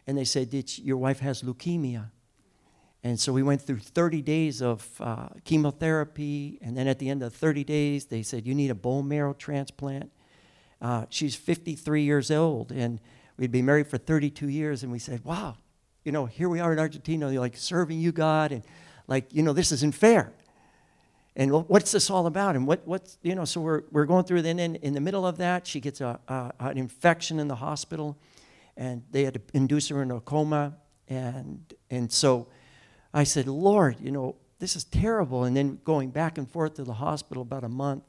And 0.07 0.17
they 0.17 0.23
said, 0.23 0.51
your 0.79 0.97
wife 0.97 1.19
has 1.19 1.43
leukemia. 1.43 2.09
And 3.03 3.19
so 3.19 3.31
we 3.31 3.43
went 3.43 3.61
through 3.61 3.79
30 3.79 4.21
days 4.21 4.61
of 4.61 4.89
uh, 4.99 5.29
chemotherapy. 5.45 6.59
And 6.61 6.75
then 6.75 6.87
at 6.87 6.99
the 6.99 7.09
end 7.09 7.23
of 7.23 7.33
30 7.33 7.63
days, 7.63 8.05
they 8.05 8.23
said, 8.23 8.45
you 8.45 8.55
need 8.55 8.71
a 8.71 8.75
bone 8.75 9.07
marrow 9.07 9.33
transplant. 9.33 10.11
Uh, 10.81 11.05
she's 11.09 11.35
53 11.35 12.03
years 12.03 12.31
old 12.31 12.71
and 12.71 12.99
we'd 13.37 13.51
been 13.51 13.65
married 13.65 13.87
for 13.87 13.97
32 13.97 14.49
years. 14.49 14.83
And 14.83 14.91
we 14.91 14.99
said, 14.99 15.23
wow, 15.23 15.57
you 16.03 16.11
know, 16.11 16.25
here 16.25 16.49
we 16.49 16.59
are 16.59 16.73
in 16.73 16.79
Argentina, 16.79 17.29
like 17.39 17.55
serving 17.55 17.99
you, 17.99 18.11
God. 18.11 18.51
And 18.51 18.63
like, 19.09 19.33
you 19.33 19.41
know, 19.43 19.53
this 19.53 19.71
isn't 19.71 19.95
fair. 19.95 20.31
And 21.35 21.51
what's 21.51 21.91
this 21.91 22.09
all 22.09 22.27
about? 22.27 22.55
And 22.55 22.67
what, 22.67 22.85
what's, 22.85 23.17
you 23.23 23.33
know, 23.33 23.45
so 23.45 23.61
we're, 23.61 23.83
we're 23.91 24.05
going 24.05 24.25
through, 24.25 24.41
then 24.41 24.59
in, 24.59 24.75
in 24.75 24.93
the 24.93 24.99
middle 24.99 25.25
of 25.25 25.37
that, 25.37 25.65
she 25.65 25.79
gets 25.79 26.01
a, 26.01 26.19
a, 26.27 26.53
an 26.59 26.77
infection 26.77 27.39
in 27.39 27.47
the 27.47 27.55
hospital, 27.55 28.17
and 28.75 29.03
they 29.11 29.23
had 29.23 29.33
to 29.35 29.41
induce 29.53 29.87
her 29.89 30.01
in 30.01 30.11
a 30.11 30.19
coma. 30.19 30.75
And, 31.07 31.73
and 31.89 32.11
so 32.11 32.47
I 33.13 33.23
said, 33.23 33.47
Lord, 33.47 33.97
you 33.99 34.11
know, 34.11 34.35
this 34.59 34.75
is 34.75 34.83
terrible. 34.83 35.45
And 35.45 35.55
then 35.55 35.79
going 35.83 36.09
back 36.09 36.37
and 36.37 36.49
forth 36.49 36.75
to 36.75 36.83
the 36.83 36.93
hospital 36.93 37.41
about 37.41 37.63
a 37.63 37.69
month. 37.69 38.03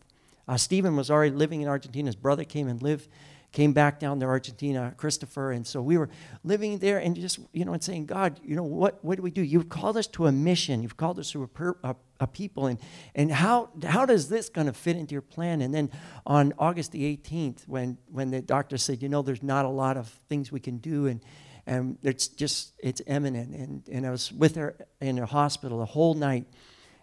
Uh, 0.48 0.56
Stephen 0.56 0.96
was 0.96 1.10
already 1.10 1.34
living 1.34 1.60
in 1.60 1.68
Argentina. 1.68 2.08
His 2.08 2.16
brother 2.16 2.42
came 2.44 2.66
and 2.68 2.82
lived 2.82 3.08
came 3.52 3.72
back 3.72 3.98
down 3.98 4.20
to 4.20 4.26
Argentina, 4.26 4.94
Christopher, 4.96 5.50
and 5.50 5.66
so 5.66 5.82
we 5.82 5.98
were 5.98 6.08
living 6.44 6.78
there 6.78 6.98
and 6.98 7.16
just, 7.16 7.40
you 7.52 7.64
know, 7.64 7.72
and 7.72 7.82
saying, 7.82 8.06
God, 8.06 8.38
you 8.44 8.54
know, 8.54 8.62
what, 8.62 9.04
what 9.04 9.16
do 9.16 9.22
we 9.22 9.30
do? 9.30 9.42
You've 9.42 9.68
called 9.68 9.96
us 9.96 10.06
to 10.08 10.26
a 10.26 10.32
mission. 10.32 10.82
You've 10.82 10.96
called 10.96 11.18
us 11.18 11.32
to 11.32 11.42
a, 11.42 11.48
per, 11.48 11.76
a, 11.82 11.96
a 12.20 12.26
people, 12.26 12.66
and, 12.66 12.78
and 13.14 13.32
how, 13.32 13.70
how 13.84 14.06
does 14.06 14.28
this 14.28 14.48
going 14.48 14.68
to 14.68 14.72
fit 14.72 14.96
into 14.96 15.12
your 15.12 15.22
plan? 15.22 15.62
And 15.62 15.74
then 15.74 15.90
on 16.26 16.52
August 16.58 16.92
the 16.92 17.16
18th, 17.16 17.66
when, 17.66 17.98
when 18.06 18.30
the 18.30 18.40
doctor 18.40 18.78
said, 18.78 19.02
you 19.02 19.08
know, 19.08 19.22
there's 19.22 19.42
not 19.42 19.64
a 19.64 19.68
lot 19.68 19.96
of 19.96 20.08
things 20.28 20.52
we 20.52 20.60
can 20.60 20.78
do, 20.78 21.06
and, 21.06 21.20
and 21.66 21.98
it's 22.02 22.28
just, 22.28 22.72
it's 22.78 23.02
imminent. 23.06 23.54
And, 23.54 23.88
and 23.88 24.06
I 24.06 24.10
was 24.10 24.32
with 24.32 24.54
her 24.54 24.76
in 25.00 25.16
her 25.16 25.26
hospital 25.26 25.78
the 25.78 25.86
whole 25.86 26.14
night. 26.14 26.46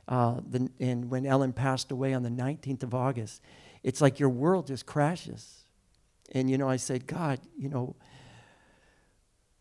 Uh, 0.07 0.39
the, 0.49 0.69
and 0.79 1.09
when 1.09 1.25
Ellen 1.25 1.51
passed 1.51 1.91
away 1.91 2.13
on 2.13 2.23
the 2.23 2.29
19th 2.29 2.83
of 2.83 2.93
August, 2.93 3.41
it's 3.83 3.99
like 3.99 4.19
your 4.19 4.29
world 4.29 4.67
just 4.67 4.85
crashes 4.85 5.56
and, 6.31 6.49
you 6.49 6.57
know, 6.57 6.69
I 6.69 6.77
said, 6.77 7.07
God, 7.07 7.39
you 7.57 7.69
know, 7.69 7.95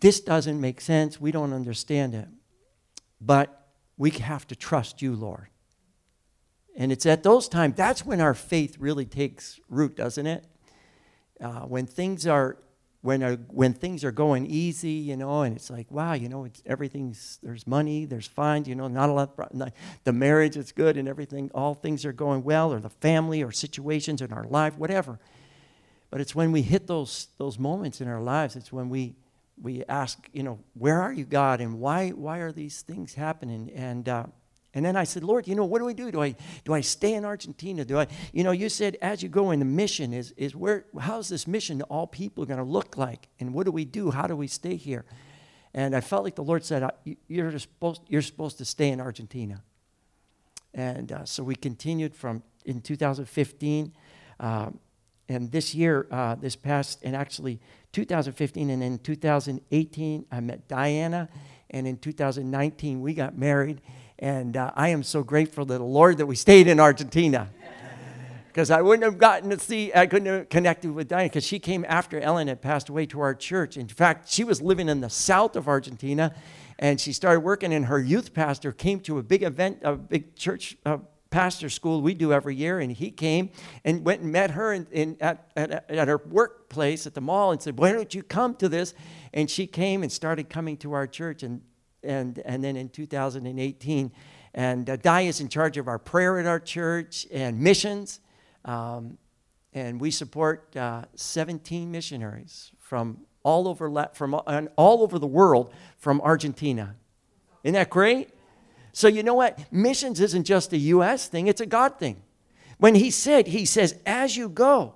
this 0.00 0.20
doesn't 0.20 0.61
make 0.61 0.81
sense. 0.81 1.20
We 1.20 1.31
don't 1.31 1.52
understand 1.52 2.14
it. 2.14 2.29
But 3.20 3.68
we 3.96 4.11
have 4.11 4.46
to 4.48 4.57
trust 4.57 5.00
you, 5.00 5.14
Lord. 5.14 5.48
And 6.76 6.92
it's 6.92 7.07
at 7.07 7.22
those 7.22 7.48
times, 7.48 7.76
that's 7.76 8.05
when 8.05 8.20
our 8.20 8.35
faith 8.35 8.76
really 8.79 9.07
takes 9.07 9.59
root, 9.70 9.96
doesn't 9.96 10.26
it? 10.26 10.44
Uh, 11.40 11.61
when 11.61 11.87
things 11.87 12.26
are 12.26 12.59
when, 13.07 13.22
are, 13.22 13.37
when 13.37 13.72
things 13.72 14.02
are 14.02 14.11
going 14.11 14.46
easy, 14.46 14.90
you 14.90 15.16
know, 15.16 15.42
and 15.42 15.55
it's 15.55 15.70
like, 15.70 15.88
wow, 15.92 16.14
you 16.14 16.29
know, 16.29 16.44
it's, 16.44 16.61
everything's, 16.66 17.38
there's 17.40 17.64
money, 17.64 18.05
there's 18.05 18.26
fines, 18.26 18.66
you 18.66 18.74
know, 18.74 18.88
not 18.88 19.09
a 19.09 19.12
lot, 19.12 19.37
the 20.02 20.12
marriage 20.12 20.57
is 20.57 20.72
good 20.72 20.96
and 20.96 21.07
everything, 21.07 21.48
all 21.55 21.72
things 21.72 22.05
are 22.05 22.12
going 22.12 22.42
well, 22.42 22.72
or 22.72 22.81
the 22.81 22.90
family 22.90 23.44
or 23.44 23.52
situations 23.52 24.20
in 24.20 24.33
our 24.33 24.42
life, 24.48 24.76
whatever. 24.76 25.20
But 26.16 26.22
it's 26.22 26.35
when 26.35 26.50
we 26.50 26.62
hit 26.62 26.87
those, 26.87 27.29
those 27.37 27.59
moments 27.59 28.00
in 28.00 28.09
our 28.09 28.22
lives, 28.22 28.57
it's 28.57 28.72
when 28.72 28.88
we, 28.88 29.16
we 29.61 29.85
ask, 29.85 30.31
you 30.33 30.42
know, 30.42 30.59
where 30.72 30.98
are 31.02 31.12
you, 31.12 31.26
God, 31.26 31.61
and 31.61 31.79
why, 31.79 32.09
why 32.09 32.38
are 32.38 32.52
these 32.52 32.81
things 32.81 33.12
happening? 33.12 33.70
And, 33.74 34.09
uh, 34.09 34.24
and 34.72 34.83
then 34.83 34.96
I 34.96 35.05
said, 35.05 35.22
Lord, 35.22 35.46
you 35.46 35.55
know, 35.55 35.66
what 35.66 35.79
do 35.79 35.85
we 35.85 35.92
do? 35.92 36.11
Do 36.11 36.22
I, 36.22 36.35
do 36.64 36.72
I 36.72 36.81
stay 36.81 37.12
in 37.12 37.26
Argentina? 37.26 37.85
Do 37.85 37.98
I, 37.98 38.07
you 38.33 38.44
know, 38.44 38.52
you 38.52 38.70
said 38.70 38.96
as 39.02 39.22
you 39.22 39.29
go 39.29 39.50
in 39.50 39.59
the 39.59 39.66
mission 39.66 40.14
is, 40.14 40.33
is 40.38 40.57
where, 40.57 40.87
how's 40.98 41.29
this 41.29 41.46
mission 41.46 41.81
to 41.81 41.85
all 41.85 42.07
people 42.07 42.46
going 42.46 42.61
to 42.61 42.64
look 42.64 42.96
like? 42.96 43.29
And 43.38 43.52
what 43.52 43.66
do 43.66 43.70
we 43.70 43.85
do? 43.85 44.11
How 44.11 44.26
do 44.26 44.35
we 44.35 44.46
stay 44.46 44.76
here? 44.76 45.05
And 45.74 45.94
I 45.94 46.00
felt 46.00 46.24
like 46.24 46.37
the 46.37 46.44
Lord 46.44 46.64
said, 46.64 46.90
you're 47.29 47.59
supposed, 47.59 48.00
you're 48.09 48.22
supposed 48.22 48.57
to 48.57 48.64
stay 48.64 48.88
in 48.88 49.02
Argentina. 49.02 49.62
And 50.72 51.12
uh, 51.12 51.26
so 51.26 51.44
we 51.44 51.57
continued 51.57 52.14
from 52.14 52.42
in 52.64 52.81
2015. 52.81 53.92
Um, 54.40 54.79
and 55.28 55.50
this 55.50 55.74
year, 55.74 56.06
uh, 56.10 56.36
this 56.36 56.56
past, 56.56 57.00
and 57.02 57.16
actually 57.16 57.60
2015 57.92 58.70
and 58.70 58.82
in 58.82 58.98
2018, 58.98 60.26
I 60.30 60.40
met 60.40 60.68
Diana. 60.68 61.28
And 61.70 61.86
in 61.86 61.98
2019, 61.98 63.00
we 63.00 63.14
got 63.14 63.36
married. 63.36 63.80
And 64.18 64.56
uh, 64.56 64.70
I 64.76 64.90
am 64.90 65.02
so 65.02 65.22
grateful 65.22 65.66
to 65.66 65.78
the 65.78 65.82
Lord 65.82 66.18
that 66.18 66.26
we 66.26 66.36
stayed 66.36 66.68
in 66.68 66.80
Argentina. 66.80 67.50
Because 68.46 68.70
I 68.70 68.80
wouldn't 68.80 69.04
have 69.04 69.18
gotten 69.18 69.50
to 69.50 69.58
see, 69.58 69.92
I 69.94 70.06
couldn't 70.06 70.32
have 70.32 70.48
connected 70.48 70.90
with 70.90 71.08
Diana 71.08 71.28
because 71.28 71.44
she 71.44 71.58
came 71.58 71.84
after 71.86 72.18
Ellen 72.18 72.48
had 72.48 72.62
passed 72.62 72.88
away 72.88 73.04
to 73.04 73.20
our 73.20 73.34
church. 73.34 73.76
In 73.76 73.86
fact, 73.86 74.30
she 74.30 74.44
was 74.44 74.62
living 74.62 74.88
in 74.88 75.02
the 75.02 75.10
south 75.10 75.56
of 75.56 75.68
Argentina 75.68 76.34
and 76.78 76.98
she 76.98 77.12
started 77.12 77.40
working, 77.40 77.74
and 77.74 77.84
her 77.84 77.98
youth 78.00 78.32
pastor 78.32 78.72
came 78.72 79.00
to 79.00 79.18
a 79.18 79.22
big 79.22 79.42
event, 79.42 79.80
a 79.82 79.94
big 79.94 80.34
church 80.36 80.74
uh, 80.86 80.96
pastor 81.37 81.68
school 81.68 82.01
we 82.01 82.14
do 82.14 82.33
every 82.33 82.57
year, 82.57 82.81
and 82.81 82.90
he 82.90 83.11
came 83.11 83.51
and 83.85 84.07
went 84.07 84.22
and 84.22 84.33
met 84.33 84.53
her 84.53 84.72
in, 84.72 84.87
in, 84.90 85.18
at, 85.20 85.51
at, 85.55 85.90
at 85.90 86.09
her 86.09 86.16
workplace 86.31 87.07
at 87.07 87.12
the 87.12 87.20
mall 87.20 87.53
and 87.53 87.61
said, 87.61 87.79
Why 87.79 87.92
don't 87.92 88.14
you 88.14 88.22
come 88.22 88.55
to 88.55 88.70
this? 88.70 88.94
And 89.35 89.51
she 89.51 89.66
came 89.66 90.03
and 90.03 90.11
started 90.11 90.49
coming 90.49 90.79
to 90.79 90.94
our 90.94 91.07
church. 91.07 91.42
And, 91.42 91.61
and, 92.03 92.38
and 92.46 92.64
then 92.64 92.75
in 92.75 92.88
2018, 92.88 94.12
and 94.55 94.88
uh, 94.88 94.96
Di 94.96 95.27
is 95.27 95.42
in 95.42 95.51
charge 95.51 95.77
of 95.77 95.88
our 95.88 95.99
prayer 95.99 96.38
at 96.38 96.46
our 96.46 96.59
church 96.59 97.27
and 97.31 97.61
missions. 97.61 98.20
Um, 98.64 99.18
and 99.75 100.01
we 100.01 100.11
support 100.11 100.75
uh, 100.75 101.05
17 101.16 101.90
missionaries 101.90 102.72
from 102.79 103.18
all 103.42 103.68
over, 103.68 104.09
from 104.14 104.33
all 104.35 105.03
over 105.03 105.18
the 105.18 105.27
world 105.27 105.75
from 105.99 106.22
Argentina. 106.22 106.96
Isn't 107.62 107.75
that 107.75 107.90
great? 107.90 108.31
So, 108.96 109.09
you 109.09 109.22
know 109.22 109.35
what? 109.35 109.59
Missions 109.70 110.22
isn't 110.22 110.44
just 110.44 110.72
a 110.72 110.78
U.S. 110.78 111.28
thing, 111.28 111.48
it's 111.48 111.61
a 111.61 111.66
God 111.66 111.98
thing. 111.98 112.22
When 112.78 112.94
he 112.94 113.11
said, 113.11 113.46
he 113.46 113.66
says, 113.66 114.00
as 114.06 114.38
you 114.38 114.48
go, 114.48 114.94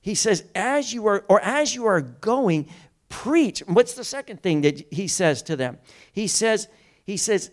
he 0.00 0.14
says, 0.14 0.44
as 0.54 0.94
you 0.94 1.06
are, 1.06 1.22
or 1.28 1.42
as 1.42 1.74
you 1.74 1.84
are 1.84 2.00
going, 2.00 2.66
preach. 3.10 3.60
What's 3.66 3.92
the 3.92 4.04
second 4.04 4.42
thing 4.42 4.62
that 4.62 4.90
he 4.90 5.06
says 5.06 5.42
to 5.42 5.54
them? 5.54 5.76
He 6.14 6.28
says, 6.28 6.68
he 7.04 7.18
says, 7.18 7.50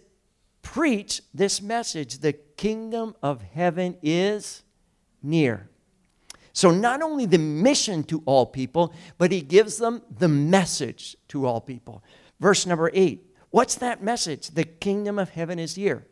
preach 0.61 1.21
this 1.33 1.61
message 1.61 2.19
the 2.19 2.31
kingdom 2.31 3.13
of 3.21 3.41
heaven 3.41 3.97
is 4.01 4.63
near. 5.21 5.67
So, 6.53 6.71
not 6.71 7.01
only 7.01 7.25
the 7.25 7.39
mission 7.39 8.05
to 8.05 8.23
all 8.25 8.45
people, 8.45 8.93
but 9.17 9.33
he 9.33 9.41
gives 9.41 9.79
them 9.79 10.01
the 10.17 10.29
message 10.29 11.17
to 11.27 11.45
all 11.45 11.59
people. 11.59 12.01
Verse 12.39 12.65
number 12.65 12.89
eight 12.93 13.32
What's 13.53 13.75
that 13.75 14.01
message? 14.01 14.49
The 14.49 14.63
kingdom 14.63 15.19
of 15.19 15.29
heaven 15.29 15.59
is 15.59 15.75
here. 15.75 16.07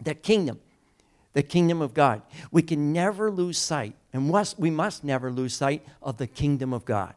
The 0.00 0.14
kingdom, 0.14 0.60
the 1.34 1.42
kingdom 1.42 1.82
of 1.82 1.92
God. 1.92 2.22
We 2.50 2.62
can 2.62 2.90
never 2.90 3.30
lose 3.30 3.58
sight, 3.58 3.96
and 4.14 4.32
we 4.56 4.70
must 4.70 5.04
never 5.04 5.30
lose 5.30 5.52
sight 5.52 5.84
of 6.00 6.16
the 6.16 6.26
kingdom 6.26 6.72
of 6.72 6.86
God. 6.86 7.12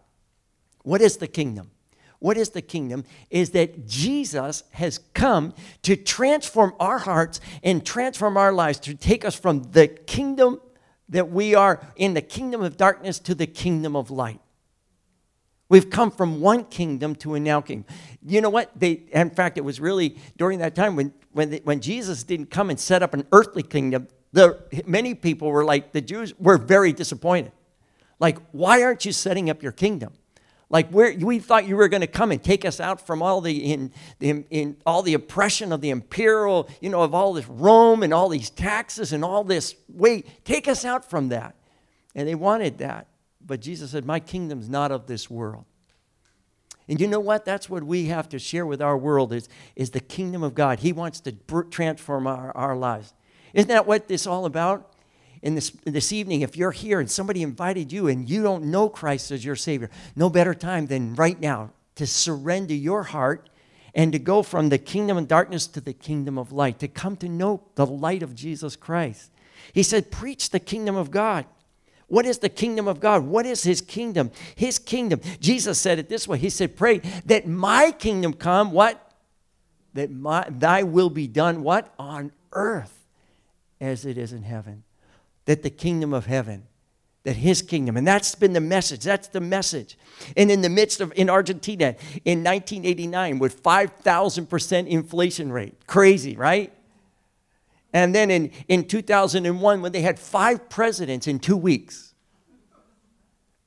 What 0.83 0.99
is 0.99 1.15
the 1.15 1.29
kingdom? 1.29 1.71
What 2.19 2.35
is 2.35 2.49
the 2.49 2.61
kingdom? 2.61 3.05
Is 3.29 3.51
that 3.51 3.87
Jesus 3.87 4.65
has 4.71 4.99
come 5.13 5.53
to 5.83 5.95
transform 5.95 6.73
our 6.77 6.99
hearts 6.99 7.39
and 7.63 7.85
transform 7.85 8.35
our 8.35 8.51
lives, 8.51 8.81
to 8.81 8.95
take 8.95 9.23
us 9.23 9.35
from 9.35 9.63
the 9.71 9.87
kingdom 9.87 10.59
that 11.07 11.31
we 11.31 11.55
are 11.55 11.81
in 11.95 12.15
the 12.15 12.21
kingdom 12.21 12.61
of 12.61 12.75
darkness 12.75 13.17
to 13.19 13.33
the 13.33 13.47
kingdom 13.47 13.95
of 13.95 14.11
light. 14.11 14.41
We've 15.71 15.89
come 15.89 16.11
from 16.11 16.41
one 16.41 16.65
kingdom 16.65 17.15
to 17.15 17.35
a 17.35 17.39
now 17.39 17.61
kingdom. 17.61 17.85
You 18.21 18.41
know 18.41 18.49
what? 18.49 18.77
They, 18.77 19.03
in 19.13 19.29
fact, 19.29 19.57
it 19.57 19.61
was 19.61 19.79
really 19.79 20.17
during 20.35 20.59
that 20.59 20.75
time 20.75 20.97
when, 20.97 21.13
when, 21.31 21.53
when 21.63 21.79
Jesus 21.79 22.23
didn't 22.23 22.47
come 22.47 22.69
and 22.69 22.77
set 22.77 23.01
up 23.01 23.13
an 23.13 23.25
earthly 23.31 23.63
kingdom, 23.63 24.09
the, 24.33 24.61
many 24.85 25.13
people 25.13 25.49
were 25.49 25.63
like, 25.63 25.93
the 25.93 26.01
Jews 26.01 26.37
were 26.37 26.57
very 26.57 26.91
disappointed. 26.91 27.53
Like, 28.19 28.37
why 28.51 28.83
aren't 28.83 29.05
you 29.05 29.13
setting 29.13 29.49
up 29.49 29.63
your 29.63 29.71
kingdom? 29.71 30.11
Like 30.69 30.91
we 30.91 31.39
thought 31.39 31.65
you 31.65 31.77
were 31.77 31.87
going 31.87 32.01
to 32.01 32.07
come 32.07 32.31
and 32.31 32.43
take 32.43 32.65
us 32.65 32.81
out 32.81 33.07
from 33.07 33.21
all 33.21 33.39
the 33.39 33.71
in, 33.71 33.93
in, 34.19 34.43
in, 34.49 34.75
all 34.85 35.03
the 35.03 35.13
oppression 35.13 35.71
of 35.71 35.79
the 35.79 35.89
imperial, 35.89 36.69
you 36.81 36.89
know, 36.89 37.01
of 37.01 37.15
all 37.15 37.31
this 37.31 37.47
Rome 37.47 38.03
and 38.03 38.13
all 38.13 38.27
these 38.27 38.49
taxes 38.49 39.13
and 39.13 39.23
all 39.23 39.45
this. 39.45 39.75
Wait, 39.87 40.43
take 40.43 40.67
us 40.67 40.83
out 40.83 41.09
from 41.09 41.29
that. 41.29 41.55
And 42.13 42.27
they 42.27 42.35
wanted 42.35 42.77
that. 42.79 43.07
But 43.45 43.61
Jesus 43.61 43.91
said, 43.91 44.05
My 44.05 44.19
kingdom's 44.19 44.69
not 44.69 44.91
of 44.91 45.07
this 45.07 45.29
world. 45.29 45.65
And 46.87 46.99
you 46.99 47.07
know 47.07 47.19
what? 47.19 47.45
That's 47.45 47.69
what 47.69 47.83
we 47.83 48.05
have 48.05 48.27
to 48.29 48.39
share 48.39 48.65
with 48.65 48.81
our 48.81 48.97
world 48.97 49.31
is, 49.33 49.47
is 49.75 49.91
the 49.91 49.99
kingdom 49.99 50.43
of 50.43 50.53
God. 50.53 50.79
He 50.79 50.91
wants 50.91 51.21
to 51.21 51.31
transform 51.69 52.27
our, 52.27 52.55
our 52.55 52.75
lives. 52.75 53.13
Isn't 53.53 53.69
that 53.69 53.87
what 53.87 54.07
this 54.07 54.27
all 54.27 54.45
about? 54.45 54.91
in 55.41 55.55
this, 55.55 55.71
this 55.85 56.11
evening, 56.11 56.41
if 56.41 56.55
you're 56.55 56.71
here 56.71 56.99
and 56.99 57.09
somebody 57.09 57.41
invited 57.41 57.91
you 57.91 58.07
and 58.07 58.29
you 58.29 58.43
don't 58.43 58.65
know 58.65 58.87
Christ 58.89 59.31
as 59.31 59.43
your 59.43 59.55
Savior, 59.55 59.89
no 60.15 60.29
better 60.29 60.53
time 60.53 60.87
than 60.87 61.15
right 61.15 61.39
now 61.39 61.71
to 61.95 62.05
surrender 62.05 62.73
your 62.73 63.03
heart 63.03 63.49
and 63.93 64.11
to 64.13 64.19
go 64.19 64.43
from 64.43 64.69
the 64.69 64.77
kingdom 64.77 65.17
of 65.17 65.27
darkness 65.27 65.67
to 65.67 65.81
the 65.81 65.93
kingdom 65.93 66.37
of 66.37 66.51
light, 66.51 66.79
to 66.79 66.87
come 66.87 67.17
to 67.17 67.27
know 67.27 67.63
the 67.75 67.85
light 67.85 68.23
of 68.23 68.35
Jesus 68.35 68.75
Christ. 68.75 69.31
He 69.73 69.83
said, 69.83 70.11
Preach 70.11 70.51
the 70.51 70.59
kingdom 70.59 70.95
of 70.95 71.11
God. 71.11 71.45
What 72.11 72.25
is 72.25 72.39
the 72.39 72.49
kingdom 72.49 72.87
of 72.87 72.99
God? 72.99 73.23
What 73.23 73.45
is 73.45 73.63
his 73.63 73.79
kingdom? 73.81 74.31
His 74.55 74.77
kingdom. 74.77 75.21
Jesus 75.39 75.79
said 75.79 75.97
it 75.97 76.09
this 76.09 76.27
way 76.27 76.37
He 76.37 76.49
said, 76.49 76.75
Pray 76.75 76.99
that 77.25 77.47
my 77.47 77.91
kingdom 77.91 78.33
come, 78.33 78.71
what? 78.71 79.13
That 79.93 80.11
my, 80.11 80.45
thy 80.49 80.83
will 80.83 81.09
be 81.09 81.27
done, 81.27 81.63
what? 81.63 81.93
On 81.97 82.31
earth 82.51 83.05
as 83.79 84.05
it 84.05 84.17
is 84.17 84.33
in 84.33 84.43
heaven 84.43 84.83
that 85.45 85.63
the 85.63 85.69
kingdom 85.69 86.13
of 86.13 86.25
heaven, 86.25 86.63
that 87.23 87.35
his 87.35 87.61
kingdom, 87.61 87.97
and 87.97 88.07
that's 88.07 88.35
been 88.35 88.53
the 88.53 88.61
message. 88.61 89.03
That's 89.03 89.27
the 89.27 89.41
message. 89.41 89.97
And 90.35 90.51
in 90.51 90.61
the 90.61 90.69
midst 90.69 91.01
of, 91.01 91.11
in 91.15 91.29
Argentina, 91.29 91.95
in 92.25 92.43
1989, 92.43 93.39
with 93.39 93.61
5,000% 93.61 94.87
inflation 94.87 95.51
rate, 95.51 95.85
crazy, 95.87 96.35
right? 96.35 96.73
And 97.93 98.15
then 98.15 98.31
in, 98.31 98.51
in 98.67 98.85
2001, 98.87 99.81
when 99.81 99.91
they 99.91 100.01
had 100.01 100.17
five 100.17 100.69
presidents 100.69 101.27
in 101.27 101.39
two 101.39 101.57
weeks, 101.57 102.13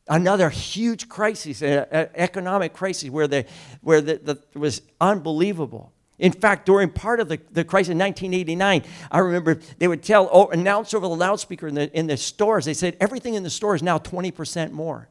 another 0.09 0.51
huge 0.51 1.09
crisis, 1.09 1.63
an 1.63 2.09
economic 2.15 2.73
crisis 2.73 3.11
where, 3.11 3.27
the, 3.27 3.45
where 3.81 4.01
the, 4.01 4.17
the, 4.17 4.59
was 4.59 4.83
unbelievable. 5.01 5.93
In 6.19 6.33
fact, 6.33 6.67
during 6.67 6.91
part 6.91 7.21
of 7.21 7.29
the, 7.29 7.41
the 7.51 7.65
crisis 7.65 7.91
in 7.91 7.99
1989, 7.99 8.85
I 9.11 9.19
remember 9.19 9.59
they 9.79 9.89
would 9.89 10.03
tell, 10.03 10.29
oh, 10.33 10.47
announce 10.49 10.95
over 10.95 11.07
the 11.07 11.15
loudspeaker 11.15 11.67
in 11.67 11.75
the, 11.75 11.99
in 11.99 12.07
the 12.07 12.17
stores, 12.17 12.65
they 12.65 12.75
said 12.75 12.97
everything 13.01 13.35
in 13.35 13.43
the 13.43 13.51
store 13.51 13.75
is 13.75 13.83
now 13.83 13.99
20% 13.99 14.71
more, 14.71 15.09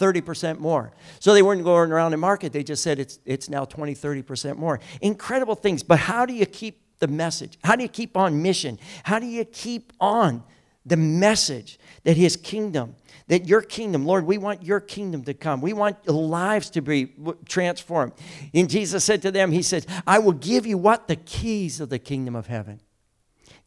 30% 0.00 0.58
more. 0.58 0.92
So 1.20 1.34
they 1.34 1.42
weren't 1.42 1.62
going 1.62 1.92
around 1.92 2.12
the 2.12 2.16
market, 2.16 2.52
they 2.52 2.64
just 2.64 2.82
said 2.82 2.98
it's, 2.98 3.18
it's 3.26 3.50
now 3.50 3.64
20, 3.66 3.94
30% 3.94 4.56
more. 4.56 4.80
Incredible 5.02 5.56
things, 5.56 5.82
but 5.82 5.98
how 5.98 6.24
do 6.24 6.32
you 6.32 6.46
keep 6.46 6.85
the 6.98 7.08
message? 7.08 7.58
How 7.64 7.76
do 7.76 7.82
you 7.82 7.88
keep 7.88 8.16
on 8.16 8.42
mission? 8.42 8.78
How 9.04 9.18
do 9.18 9.26
you 9.26 9.44
keep 9.44 9.92
on 10.00 10.42
the 10.84 10.96
message 10.96 11.78
that 12.04 12.16
his 12.16 12.36
kingdom 12.36 12.94
that 13.28 13.46
your 13.46 13.60
kingdom, 13.60 14.04
Lord, 14.06 14.24
we 14.24 14.38
want 14.38 14.62
your 14.62 14.80
kingdom 14.80 15.24
to 15.24 15.34
come. 15.34 15.60
We 15.60 15.72
want 15.72 16.06
lives 16.06 16.70
to 16.70 16.80
be 16.80 17.12
transformed. 17.48 18.12
And 18.54 18.70
Jesus 18.70 19.04
said 19.04 19.22
to 19.22 19.30
them, 19.30 19.50
He 19.50 19.62
said, 19.62 19.86
I 20.06 20.18
will 20.20 20.32
give 20.32 20.66
you 20.66 20.78
what? 20.78 21.08
The 21.08 21.16
keys 21.16 21.80
of 21.80 21.88
the 21.88 21.98
kingdom 21.98 22.36
of 22.36 22.46
heaven. 22.46 22.80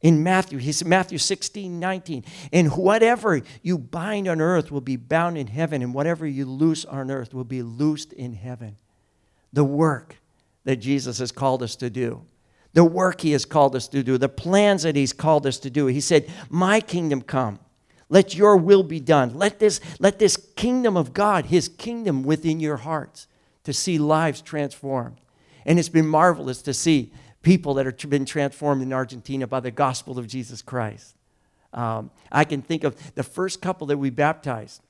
In 0.02 0.24
Matthew, 0.24 0.60
he 0.60 0.72
said, 0.72 0.88
Matthew 0.88 1.18
16, 1.18 1.78
19, 1.78 2.24
and 2.54 2.72
whatever 2.78 3.42
you 3.62 3.78
bind 3.78 4.30
on 4.30 4.40
earth 4.40 4.72
will 4.72 4.80
be 4.80 4.96
bound 4.96 5.38
in 5.38 5.48
heaven, 5.48 5.82
and 5.82 5.94
whatever 5.94 6.26
you 6.26 6.46
loose 6.46 6.86
on 6.86 7.12
earth 7.12 7.34
will 7.34 7.44
be 7.44 7.62
loosed 7.62 8.14
in 8.14 8.34
heaven. 8.34 8.78
The 9.52 9.66
work 9.66 10.16
that 10.64 10.78
Jesus 10.78 11.20
has 11.20 11.34
called 11.34 11.62
us 11.62 11.76
to 11.78 11.90
do 11.90 12.22
the 12.74 12.84
work 12.84 13.22
he 13.22 13.32
has 13.32 13.46
called 13.46 13.76
us 13.76 13.88
to 13.88 14.04
do, 14.04 14.18
the 14.18 14.30
plans 14.30 14.84
that 14.84 14.96
he's 14.96 15.14
called 15.14 15.48
us 15.48 15.58
to 15.60 15.70
do. 15.70 15.88
He 15.88 16.02
said, 16.02 16.32
My 16.50 16.80
kingdom 16.80 17.22
come. 17.22 17.60
Let 18.10 18.36
your 18.36 18.58
will 18.58 18.84
be 18.84 19.00
done. 19.00 19.36
Let 19.36 19.60
this, 19.60 19.80
let 20.00 20.20
this 20.20 20.36
kingdom 20.56 20.98
of 20.98 21.14
God, 21.14 21.46
his 21.46 21.68
kingdom 21.68 22.24
within 22.24 22.60
your 22.60 22.78
hearts, 22.78 23.28
to 23.64 23.74
see 23.74 23.98
lives 24.00 24.42
transformed. 24.42 25.22
And 25.66 25.78
it's 25.78 25.90
been 25.90 26.08
marvelous 26.08 26.62
to 26.64 26.74
see 26.74 27.12
people 27.42 27.76
that 27.76 27.86
have 27.86 28.10
been 28.10 28.26
transformed 28.26 28.82
in 28.82 28.92
Argentina 28.92 29.46
by 29.46 29.60
the 29.60 29.72
gospel 29.72 30.18
of 30.18 30.28
Jesus 30.28 30.62
Christ. 30.62 31.16
Um, 31.72 32.10
I 32.32 32.46
can 32.46 32.64
think 32.64 32.84
of 32.84 33.14
the 33.14 33.24
first 33.24 33.62
couple 33.62 33.88
that 33.88 33.98
we 33.98 34.10
baptized 34.10 34.82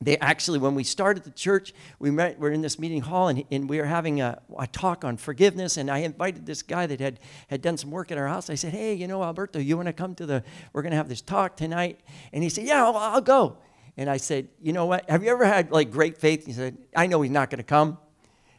they 0.00 0.16
actually, 0.18 0.60
when 0.60 0.76
we 0.76 0.84
started 0.84 1.24
the 1.24 1.30
church, 1.30 1.74
we 1.98 2.10
met, 2.10 2.38
we're 2.38 2.52
in 2.52 2.60
this 2.60 2.78
meeting 2.78 3.00
hall 3.00 3.28
and, 3.28 3.44
and 3.50 3.68
we 3.68 3.78
were 3.78 3.84
having 3.84 4.20
a, 4.20 4.40
a, 4.56 4.66
talk 4.68 5.04
on 5.04 5.16
forgiveness. 5.16 5.76
And 5.76 5.90
I 5.90 5.98
invited 5.98 6.46
this 6.46 6.62
guy 6.62 6.86
that 6.86 7.00
had, 7.00 7.18
had 7.48 7.62
done 7.62 7.76
some 7.76 7.90
work 7.90 8.12
at 8.12 8.18
our 8.18 8.28
house. 8.28 8.48
I 8.48 8.54
said, 8.54 8.72
Hey, 8.72 8.94
you 8.94 9.08
know, 9.08 9.22
Alberto, 9.24 9.58
you 9.58 9.76
want 9.76 9.86
to 9.86 9.92
come 9.92 10.14
to 10.16 10.26
the, 10.26 10.44
we're 10.72 10.82
going 10.82 10.92
to 10.92 10.96
have 10.96 11.08
this 11.08 11.20
talk 11.20 11.56
tonight. 11.56 12.00
And 12.32 12.44
he 12.44 12.48
said, 12.48 12.64
Yeah, 12.64 12.84
I'll, 12.84 12.96
I'll, 12.96 13.20
go. 13.20 13.58
And 13.96 14.08
I 14.08 14.18
said, 14.18 14.48
You 14.62 14.72
know 14.72 14.86
what? 14.86 15.10
Have 15.10 15.24
you 15.24 15.30
ever 15.30 15.44
had 15.44 15.72
like 15.72 15.90
great 15.90 16.16
faith? 16.16 16.46
He 16.46 16.52
said, 16.52 16.78
I 16.94 17.08
know 17.08 17.20
he's 17.22 17.32
not 17.32 17.50
going 17.50 17.58
to 17.58 17.64
come. 17.64 17.98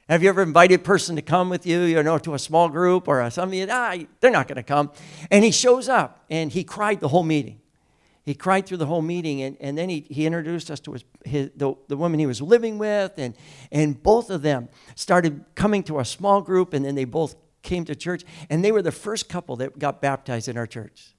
Have 0.09 0.23
you 0.23 0.29
ever 0.29 0.41
invited 0.41 0.81
a 0.81 0.83
person 0.83 1.15
to 1.15 1.21
come 1.21 1.49
with 1.49 1.65
you, 1.65 1.81
you 1.81 2.01
know, 2.03 2.17
to 2.17 2.33
a 2.33 2.39
small 2.39 2.67
group 2.67 3.07
or 3.07 3.21
a, 3.21 3.31
something? 3.31 3.69
Ah, 3.69 3.95
they're 4.19 4.31
not 4.31 4.47
going 4.47 4.57
to 4.57 4.63
come. 4.63 4.91
And 5.31 5.45
he 5.45 5.51
shows 5.51 5.87
up 5.87 6.25
and 6.29 6.51
he 6.51 6.65
cried 6.65 6.99
the 6.99 7.07
whole 7.07 7.23
meeting 7.23 7.61
he 8.25 8.35
cried 8.35 8.65
through 8.65 8.77
the 8.77 8.85
whole 8.85 9.01
meeting 9.01 9.41
and, 9.41 9.57
and 9.59 9.77
then 9.77 9.89
he, 9.89 10.05
he 10.09 10.25
introduced 10.25 10.69
us 10.69 10.79
to 10.81 10.93
his, 10.93 11.03
his, 11.25 11.49
the, 11.55 11.73
the 11.87 11.97
woman 11.97 12.19
he 12.19 12.25
was 12.25 12.41
living 12.41 12.77
with 12.77 13.13
and, 13.17 13.35
and 13.71 14.01
both 14.01 14.29
of 14.29 14.41
them 14.41 14.69
started 14.95 15.43
coming 15.55 15.83
to 15.83 15.97
our 15.97 16.05
small 16.05 16.41
group 16.41 16.73
and 16.73 16.85
then 16.85 16.95
they 16.95 17.05
both 17.05 17.35
came 17.61 17.85
to 17.85 17.95
church 17.95 18.23
and 18.49 18.63
they 18.63 18.71
were 18.71 18.81
the 18.81 18.91
first 18.91 19.29
couple 19.29 19.55
that 19.55 19.77
got 19.79 20.01
baptized 20.01 20.47
in 20.47 20.57
our 20.57 20.67
church. 20.67 21.15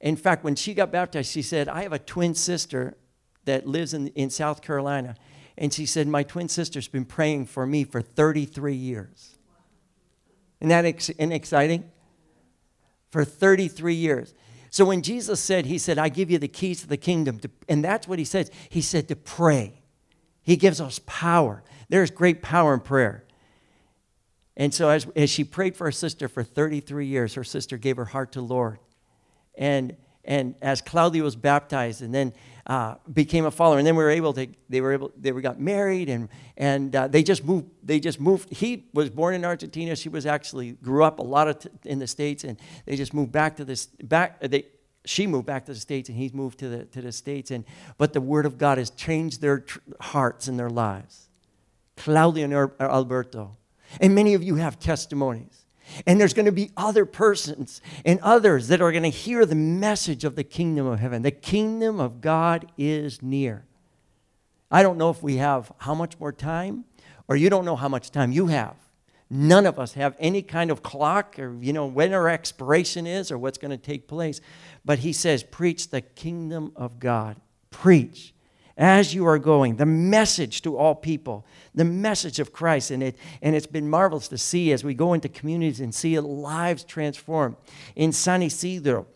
In 0.00 0.16
fact 0.16 0.44
when 0.44 0.54
she 0.54 0.74
got 0.74 0.90
baptized 0.92 1.30
she 1.30 1.42
said 1.42 1.68
i 1.68 1.82
have 1.82 1.92
a 1.92 1.98
twin 1.98 2.34
sister 2.34 2.96
that 3.44 3.66
lives 3.66 3.94
in, 3.94 4.08
in 4.08 4.30
south 4.30 4.62
carolina 4.62 5.16
and 5.58 5.72
she 5.72 5.86
said 5.86 6.06
my 6.06 6.22
twin 6.22 6.48
sister's 6.48 6.88
been 6.88 7.04
praying 7.04 7.46
for 7.46 7.66
me 7.66 7.84
for 7.84 8.02
33 8.02 8.74
years. 8.74 9.36
Isn't 10.60 10.68
that 10.68 10.84
ex- 10.84 11.08
exciting? 11.08 11.90
For 13.10 13.24
33 13.24 13.94
years 13.94 14.34
so 14.76 14.84
when 14.84 15.00
Jesus 15.00 15.40
said, 15.40 15.64
He 15.64 15.78
said, 15.78 15.96
I 15.96 16.10
give 16.10 16.30
you 16.30 16.36
the 16.36 16.48
keys 16.48 16.82
to 16.82 16.86
the 16.86 16.98
kingdom, 16.98 17.38
to, 17.38 17.50
and 17.66 17.82
that's 17.82 18.06
what 18.06 18.18
He 18.18 18.26
says. 18.26 18.50
He 18.68 18.82
said 18.82 19.08
to 19.08 19.16
pray. 19.16 19.80
He 20.42 20.56
gives 20.56 20.82
us 20.82 21.00
power. 21.06 21.62
There's 21.88 22.10
great 22.10 22.42
power 22.42 22.74
in 22.74 22.80
prayer. 22.80 23.24
And 24.54 24.74
so 24.74 24.90
as, 24.90 25.06
as 25.16 25.30
she 25.30 25.44
prayed 25.44 25.76
for 25.76 25.84
her 25.84 25.92
sister 25.92 26.28
for 26.28 26.42
33 26.42 27.06
years, 27.06 27.32
her 27.36 27.42
sister 27.42 27.78
gave 27.78 27.96
her 27.96 28.04
heart 28.04 28.32
to 28.32 28.42
Lord. 28.42 28.78
And, 29.54 29.96
and 30.26 30.54
as 30.60 30.82
Claudia 30.82 31.22
was 31.22 31.36
baptized 31.36 32.02
and 32.02 32.14
then 32.14 32.34
uh, 32.66 32.96
became 33.12 33.44
a 33.44 33.50
follower, 33.50 33.78
and 33.78 33.86
then 33.86 33.94
we 33.94 34.02
were 34.02 34.10
able 34.10 34.32
to, 34.32 34.48
they 34.68 34.80
were 34.80 34.92
able, 34.92 35.12
they 35.16 35.30
were 35.30 35.40
got 35.40 35.60
married 35.60 36.08
and, 36.08 36.28
and 36.56 36.96
uh, 36.96 37.06
they 37.06 37.22
just 37.22 37.44
moved, 37.44 37.66
they 37.82 38.00
just 38.00 38.20
moved. 38.20 38.52
He 38.52 38.86
was 38.92 39.08
born 39.08 39.34
in 39.34 39.44
Argentina. 39.44 39.94
She 39.94 40.08
was 40.08 40.26
actually, 40.26 40.72
grew 40.72 41.04
up 41.04 41.20
a 41.20 41.22
lot 41.22 41.46
of 41.46 41.60
t- 41.60 41.68
in 41.84 42.00
the 42.00 42.08
States 42.08 42.42
and 42.42 42.58
they 42.84 42.96
just 42.96 43.14
moved 43.14 43.30
back 43.30 43.56
to 43.56 43.64
this, 43.64 43.86
back, 43.86 44.40
they, 44.40 44.66
she 45.04 45.28
moved 45.28 45.46
back 45.46 45.66
to 45.66 45.74
the 45.74 45.78
States 45.78 46.08
and 46.08 46.18
he's 46.18 46.34
moved 46.34 46.58
to 46.58 46.68
the, 46.68 46.84
to 46.86 47.00
the 47.00 47.12
States. 47.12 47.52
And, 47.52 47.64
but 47.98 48.12
the 48.12 48.20
Word 48.20 48.46
of 48.46 48.58
God 48.58 48.78
has 48.78 48.90
changed 48.90 49.40
their 49.40 49.60
tr- 49.60 49.78
hearts 50.00 50.48
and 50.48 50.58
their 50.58 50.70
lives. 50.70 51.28
Claudia 51.96 52.44
and 52.44 52.72
Alberto. 52.80 53.56
And 54.00 54.12
many 54.12 54.34
of 54.34 54.42
you 54.42 54.56
have 54.56 54.80
testimonies. 54.80 55.65
And 56.06 56.20
there's 56.20 56.34
going 56.34 56.46
to 56.46 56.52
be 56.52 56.70
other 56.76 57.06
persons 57.06 57.80
and 58.04 58.20
others 58.20 58.68
that 58.68 58.80
are 58.80 58.90
going 58.90 59.02
to 59.04 59.08
hear 59.08 59.46
the 59.46 59.54
message 59.54 60.24
of 60.24 60.36
the 60.36 60.44
kingdom 60.44 60.86
of 60.86 60.98
heaven. 61.00 61.22
The 61.22 61.30
kingdom 61.30 62.00
of 62.00 62.20
God 62.20 62.70
is 62.76 63.22
near. 63.22 63.64
I 64.70 64.82
don't 64.82 64.98
know 64.98 65.10
if 65.10 65.22
we 65.22 65.36
have 65.36 65.72
how 65.78 65.94
much 65.94 66.18
more 66.18 66.32
time, 66.32 66.84
or 67.28 67.36
you 67.36 67.48
don't 67.50 67.64
know 67.64 67.76
how 67.76 67.88
much 67.88 68.10
time 68.10 68.32
you 68.32 68.48
have. 68.48 68.76
None 69.28 69.66
of 69.66 69.78
us 69.78 69.94
have 69.94 70.14
any 70.18 70.42
kind 70.42 70.70
of 70.70 70.82
clock 70.82 71.38
or, 71.38 71.56
you 71.60 71.72
know, 71.72 71.86
when 71.86 72.12
our 72.12 72.28
expiration 72.28 73.06
is 73.06 73.32
or 73.32 73.38
what's 73.38 73.58
going 73.58 73.72
to 73.72 73.76
take 73.76 74.06
place. 74.06 74.40
But 74.84 75.00
he 75.00 75.12
says, 75.12 75.42
preach 75.42 75.90
the 75.90 76.00
kingdom 76.00 76.72
of 76.76 77.00
God. 77.00 77.40
Preach 77.70 78.32
as 78.76 79.14
you 79.14 79.26
are 79.26 79.38
going, 79.38 79.76
the 79.76 79.86
message 79.86 80.60
to 80.62 80.76
all 80.76 80.94
people, 80.94 81.46
the 81.74 81.84
message 81.84 82.38
of 82.38 82.52
Christ. 82.52 82.90
And, 82.90 83.02
it, 83.02 83.16
and 83.40 83.56
it's 83.56 83.66
been 83.66 83.88
marvelous 83.88 84.28
to 84.28 84.38
see 84.38 84.72
as 84.72 84.84
we 84.84 84.92
go 84.92 85.14
into 85.14 85.28
communities 85.28 85.80
and 85.80 85.94
see 85.94 86.18
lives 86.20 86.84
transformed. 86.84 87.56
In 87.94 88.12
San 88.12 88.42
Isidro, 88.42 89.06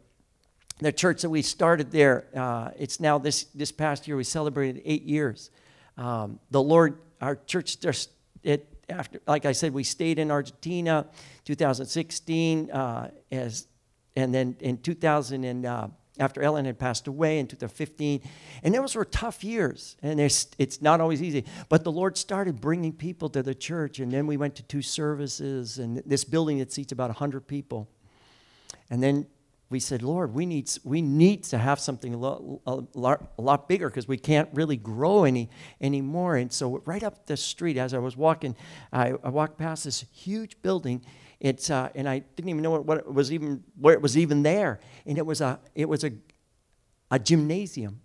the 0.79 0.93
church 0.93 1.23
that 1.23 1.31
we 1.31 1.43
started 1.43 1.91
there, 1.91 2.27
uh, 2.35 2.71
it's 2.79 3.01
now 3.01 3.19
this, 3.19 3.45
this 3.55 3.71
past 3.71 4.09
year, 4.09 4.17
we 4.17 4.25
celebrated 4.25 4.81
eight 4.87 5.03
years. 5.03 5.51
Um, 5.99 6.41
the 6.51 6.63
Lord, 6.63 6.99
our 7.21 7.37
church 7.37 7.81
just, 7.81 8.11
it, 8.43 8.67
after, 8.89 9.21
like 9.27 9.45
I 9.45 9.53
said, 9.53 9.75
we 9.75 9.85
stayed 9.85 10.19
in 10.19 10.31
Argentina 10.31 11.07
2016, 11.45 12.71
uh, 12.71 13.11
as, 13.31 13.67
and 14.17 14.35
then 14.35 14.57
in 14.61 14.79
2000, 14.79 15.45
and, 15.45 15.67
uh, 15.67 15.89
after 16.21 16.43
Ellen 16.43 16.67
had 16.67 16.79
passed 16.79 17.09
away 17.09 17.39
in 17.39 17.47
2015. 17.47 18.21
And 18.63 18.75
those 18.75 18.95
were 18.95 19.05
tough 19.05 19.43
years, 19.43 19.97
and 20.03 20.21
it's, 20.21 20.49
it's 20.59 20.81
not 20.81 21.01
always 21.01 21.23
easy. 21.23 21.45
But 21.69 21.83
the 21.83 21.91
Lord 21.91 22.17
started 22.17 22.61
bringing 22.61 22.93
people 22.93 23.29
to 23.31 23.43
the 23.43 23.55
church, 23.55 23.99
and 23.99 24.13
then 24.13 24.27
we 24.27 24.37
went 24.37 24.55
to 24.57 24.63
two 24.63 24.83
services, 24.83 25.79
and 25.79 26.03
this 26.07 26.25
building 26.25 26.59
that 26.59 26.73
seats 26.73 26.93
about 26.93 27.09
100 27.09 27.47
people. 27.47 27.89
And 28.91 29.03
then 29.03 29.27
we 29.71 29.79
said, 29.79 30.03
Lord, 30.03 30.35
we 30.35 30.47
need, 30.47 30.69
we 30.83 31.01
need 31.01 31.45
to 31.45 31.59
have 31.59 31.79
something 31.79 32.13
a 32.13 32.17
lot, 32.17 32.43
a 32.67 32.83
lot, 32.99 33.33
a 33.39 33.43
lot 33.43 33.69
bigger 33.69 33.89
because 33.89 34.09
we 34.09 34.19
can't 34.19 34.49
really 34.53 34.77
grow 34.77 35.23
any 35.23 35.49
anymore. 35.81 36.37
And 36.37 36.53
so, 36.53 36.83
right 36.85 37.05
up 37.05 37.27
the 37.27 37.37
street, 37.37 37.77
as 37.77 37.95
I 37.95 37.99
was 37.99 38.17
walking, 38.17 38.57
I, 38.93 39.15
I 39.23 39.29
walked 39.29 39.59
past 39.59 39.85
this 39.85 40.05
huge 40.13 40.61
building. 40.61 41.05
It's, 41.41 41.71
uh, 41.71 41.89
and 41.95 42.09
I 42.09 42.19
didn't 42.19 42.51
even 42.51 42.63
know 42.63 42.71
what, 42.71 42.85
what 42.85 42.99
it 42.99 43.13
was 43.13 43.33
even, 43.33 43.65
where 43.79 43.95
it 43.95 44.03
was 44.03 44.17
even 44.17 44.43
there. 44.43 44.79
And 45.07 45.17
it 45.17 45.25
was 45.25 45.41
a, 45.41 45.59
it 45.75 45.89
was 45.89 46.05
a, 46.05 46.13
a 47.11 47.19
gymnasium, 47.19 48.03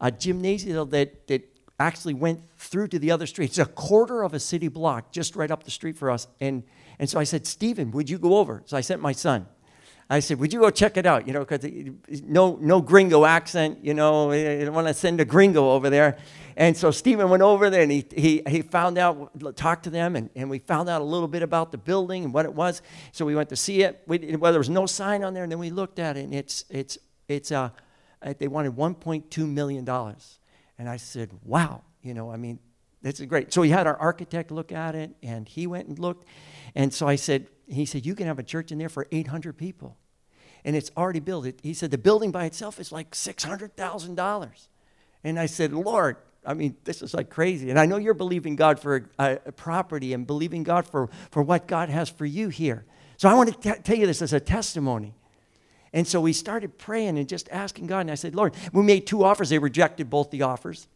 a 0.00 0.10
gymnasium 0.10 0.90
that, 0.90 1.28
that 1.28 1.46
actually 1.78 2.14
went 2.14 2.42
through 2.58 2.88
to 2.88 2.98
the 2.98 3.10
other 3.10 3.26
street. 3.26 3.46
It's 3.46 3.58
a 3.58 3.66
quarter 3.66 4.22
of 4.22 4.34
a 4.34 4.40
city 4.40 4.68
block 4.68 5.12
just 5.12 5.36
right 5.36 5.50
up 5.50 5.62
the 5.62 5.70
street 5.70 5.96
for 5.96 6.10
us. 6.10 6.26
And, 6.40 6.64
and 6.98 7.08
so 7.08 7.18
I 7.20 7.24
said, 7.24 7.46
Stephen, 7.46 7.92
would 7.92 8.10
you 8.10 8.18
go 8.18 8.36
over? 8.36 8.62
So 8.66 8.76
I 8.76 8.80
sent 8.80 9.00
my 9.00 9.12
son. 9.12 9.46
I 10.10 10.20
said, 10.20 10.38
"Would 10.40 10.52
you 10.52 10.60
go 10.60 10.70
check 10.70 10.96
it 10.96 11.06
out?" 11.06 11.26
You 11.26 11.32
know, 11.32 11.40
because 11.40 11.64
no 12.24 12.58
no 12.60 12.80
gringo 12.80 13.24
accent. 13.24 13.78
You 13.82 13.94
know, 13.94 14.32
I 14.32 14.64
don't 14.64 14.74
want 14.74 14.88
to 14.88 14.94
send 14.94 15.20
a 15.20 15.24
gringo 15.24 15.70
over 15.70 15.88
there. 15.88 16.18
And 16.60 16.76
so 16.76 16.90
Stephen 16.90 17.30
went 17.30 17.42
over 17.42 17.70
there 17.70 17.80
and 17.80 17.90
he, 17.90 18.04
he, 18.14 18.42
he 18.46 18.60
found 18.60 18.98
out, 18.98 19.56
talked 19.56 19.84
to 19.84 19.90
them, 19.90 20.14
and, 20.14 20.28
and 20.36 20.50
we 20.50 20.58
found 20.58 20.90
out 20.90 21.00
a 21.00 21.04
little 21.04 21.26
bit 21.26 21.42
about 21.42 21.72
the 21.72 21.78
building 21.78 22.22
and 22.22 22.34
what 22.34 22.44
it 22.44 22.52
was. 22.52 22.82
So 23.12 23.24
we 23.24 23.34
went 23.34 23.48
to 23.48 23.56
see 23.56 23.82
it. 23.82 24.02
We, 24.06 24.36
well, 24.36 24.52
there 24.52 24.60
was 24.60 24.68
no 24.68 24.84
sign 24.84 25.24
on 25.24 25.32
there, 25.32 25.42
and 25.42 25.50
then 25.50 25.58
we 25.58 25.70
looked 25.70 25.98
at 25.98 26.18
it, 26.18 26.24
and 26.24 26.34
it's 26.34 26.66
it's 26.68 26.98
it's 27.28 27.50
uh, 27.50 27.70
they 28.38 28.46
wanted 28.46 28.76
1.2 28.76 29.48
million 29.48 29.86
dollars, 29.86 30.38
and 30.78 30.86
I 30.86 30.98
said, 30.98 31.30
"Wow, 31.44 31.82
you 32.02 32.12
know, 32.12 32.30
I 32.30 32.36
mean, 32.36 32.58
this 33.00 33.20
is 33.20 33.26
great." 33.26 33.54
So 33.54 33.62
we 33.62 33.70
had 33.70 33.86
our 33.86 33.96
architect 33.96 34.50
look 34.50 34.70
at 34.70 34.94
it, 34.94 35.12
and 35.22 35.48
he 35.48 35.66
went 35.66 35.88
and 35.88 35.98
looked, 35.98 36.26
and 36.74 36.92
so 36.92 37.08
I 37.08 37.16
said, 37.16 37.46
he 37.72 37.84
said, 37.84 38.06
You 38.06 38.14
can 38.14 38.26
have 38.26 38.38
a 38.38 38.42
church 38.42 38.72
in 38.72 38.78
there 38.78 38.88
for 38.88 39.06
800 39.10 39.56
people. 39.56 39.96
And 40.64 40.76
it's 40.76 40.90
already 40.96 41.20
built. 41.20 41.46
He 41.62 41.74
said, 41.74 41.90
The 41.90 41.98
building 41.98 42.30
by 42.30 42.44
itself 42.44 42.78
is 42.78 42.92
like 42.92 43.12
$600,000. 43.12 44.68
And 45.24 45.38
I 45.38 45.46
said, 45.46 45.72
Lord, 45.72 46.16
I 46.44 46.54
mean, 46.54 46.76
this 46.84 47.02
is 47.02 47.12
like 47.12 47.30
crazy. 47.30 47.70
And 47.70 47.78
I 47.78 47.86
know 47.86 47.96
you're 47.96 48.14
believing 48.14 48.56
God 48.56 48.80
for 48.80 49.10
a, 49.18 49.38
a 49.46 49.52
property 49.52 50.12
and 50.14 50.26
believing 50.26 50.62
God 50.62 50.86
for, 50.86 51.10
for 51.30 51.42
what 51.42 51.66
God 51.66 51.88
has 51.88 52.08
for 52.08 52.24
you 52.24 52.48
here. 52.48 52.84
So 53.16 53.28
I 53.28 53.34
want 53.34 53.60
to 53.60 53.74
t- 53.74 53.80
tell 53.82 53.96
you 53.96 54.06
this 54.06 54.22
as 54.22 54.32
a 54.32 54.40
testimony. 54.40 55.14
And 55.92 56.06
so 56.06 56.20
we 56.20 56.32
started 56.32 56.78
praying 56.78 57.18
and 57.18 57.28
just 57.28 57.48
asking 57.50 57.88
God. 57.88 58.00
And 58.00 58.10
I 58.10 58.14
said, 58.14 58.34
Lord, 58.34 58.54
we 58.72 58.82
made 58.82 59.06
two 59.06 59.24
offers. 59.24 59.50
They 59.50 59.58
rejected 59.58 60.08
both 60.08 60.30
the 60.30 60.42
offers 60.42 60.86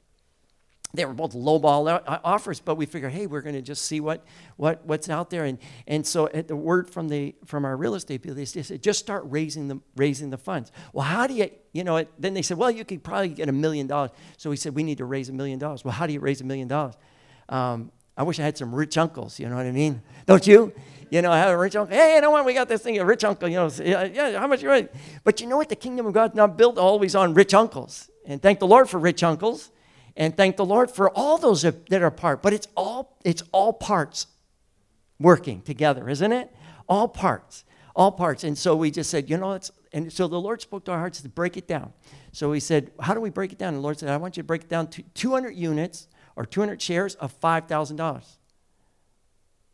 they 0.94 1.04
were 1.04 1.12
both 1.12 1.33
lowball 1.33 1.88
uh, 1.88 2.20
offers, 2.22 2.61
but 2.61 2.76
we 2.76 2.87
figured, 2.87 3.12
hey, 3.12 3.26
we're 3.26 3.40
going 3.40 3.57
to 3.57 3.62
just 3.62 3.85
see 3.85 3.98
what, 4.00 4.24
what, 4.57 4.87
what's 4.87 5.11
out 5.11 5.28
there. 5.28 5.44
And, 5.44 5.59
and 5.88 6.07
so 6.07 6.28
at 6.28 6.46
the 6.46 6.54
word 6.54 6.88
from, 6.88 7.09
the, 7.09 7.35
from 7.44 7.64
our 7.64 7.76
real 7.76 7.96
estate 7.96 8.22
people, 8.22 8.37
they 8.37 8.44
said, 8.44 8.80
just 8.80 9.00
start 9.00 9.24
raising 9.26 9.66
the, 9.66 9.80
raising 9.96 10.30
the 10.30 10.38
funds. 10.38 10.70
Well, 10.92 11.04
how 11.04 11.26
do 11.26 11.35
you, 11.35 11.50
you 11.72 11.83
know, 11.83 12.07
then 12.18 12.33
they 12.33 12.42
said, 12.42 12.57
well, 12.59 12.70
you 12.70 12.85
could 12.85 13.02
probably 13.02 13.30
get 13.30 13.48
a 13.48 13.52
million 13.52 13.88
dollars. 13.88 14.11
So 14.37 14.50
we 14.50 14.57
said, 14.57 14.76
we 14.76 14.85
need 14.85 14.98
to 14.98 15.04
raise 15.04 15.28
a 15.28 15.33
million 15.33 15.59
dollars. 15.59 15.85
Well, 15.85 15.92
how 15.92 16.07
do 16.07 16.12
you 16.12 16.20
raise 16.20 16.40
a 16.40 16.44
million 16.44 16.68
dollars? 16.68 16.94
Um, 17.48 17.90
I 18.16 18.22
wish 18.22 18.38
I 18.38 18.44
had 18.44 18.57
some 18.57 18.72
rich 18.72 18.96
uncles, 18.96 19.40
you 19.40 19.48
know 19.48 19.57
what 19.57 19.66
I 19.66 19.72
mean? 19.72 20.00
Don't 20.26 20.46
you? 20.46 20.72
You 21.11 21.22
know, 21.22 21.33
I 21.33 21.38
have 21.38 21.50
a 21.50 21.59
rich 21.59 21.74
uncle. 21.74 21.96
Hey, 21.96 22.14
you 22.14 22.20
know 22.20 22.30
what? 22.30 22.44
We 22.44 22.54
got 22.54 22.68
this 22.68 22.83
thing, 22.83 22.98
a 22.98 23.04
rich 23.04 23.24
uncle, 23.24 23.48
you 23.48 23.57
know, 23.57 23.68
yeah, 23.83 24.04
yeah 24.04 24.38
how 24.38 24.46
much 24.46 24.62
you 24.62 24.70
raise? 24.70 24.87
But 25.24 25.40
you 25.40 25.48
know 25.48 25.57
what? 25.57 25.68
The 25.68 25.76
kingdom 25.76 26.07
of 26.07 26.12
God's 26.12 26.37
not 26.37 26.57
built 26.57 26.78
always 26.78 27.16
on 27.16 27.35
rich 27.35 27.52
uncles. 27.52 28.09
And 28.24 28.40
thank 28.40 28.61
the 28.61 28.66
Lord 28.66 28.88
for 28.88 29.00
rich 29.00 29.24
uncles 29.24 29.72
and 30.16 30.37
thank 30.37 30.57
the 30.57 30.64
Lord 30.64 30.90
for 30.90 31.11
all 31.11 31.38
those 31.38 31.62
that 31.62 32.03
are 32.03 32.11
part. 32.11 32.42
But 32.42 32.53
it's 32.53 32.68
all 32.77 33.18
it's 33.24 33.42
all 33.53 33.72
parts 33.72 34.27
working 35.18 35.62
together, 35.62 36.09
isn't 36.09 36.33
it? 36.33 36.55
All 36.88 37.09
parts, 37.09 37.64
all 37.96 38.12
parts. 38.12 38.44
And 38.44 38.57
so 38.57 38.77
we 38.77 38.90
just 38.90 39.11
said, 39.11 39.29
you 39.29 39.37
know, 39.37 39.53
it's 39.53 39.70
and 39.92 40.12
so 40.12 40.27
the 40.27 40.40
Lord 40.40 40.61
spoke 40.61 40.85
to 40.87 40.92
our 40.92 40.98
hearts 40.98 41.20
to 41.22 41.29
break 41.29 41.57
it 41.57 41.68
down. 41.68 41.92
So 42.33 42.50
we 42.50 42.59
said, 42.59 42.90
how 43.00 43.14
do 43.14 43.20
we 43.20 43.31
break 43.31 43.53
it 43.53 43.59
down? 43.59 43.68
And 43.68 43.79
the 43.79 43.83
Lord 43.83 43.98
said, 43.98 44.09
I 44.09 44.16
want 44.16 44.37
you 44.37 44.42
to 44.42 44.46
break 44.46 44.62
it 44.62 44.68
down 44.68 44.88
to 44.88 45.03
200 45.03 45.50
units 45.50 46.09
or 46.35 46.44
200 46.44 46.83
shares 46.83 47.14
of 47.16 47.38
$5,000. 47.40 48.24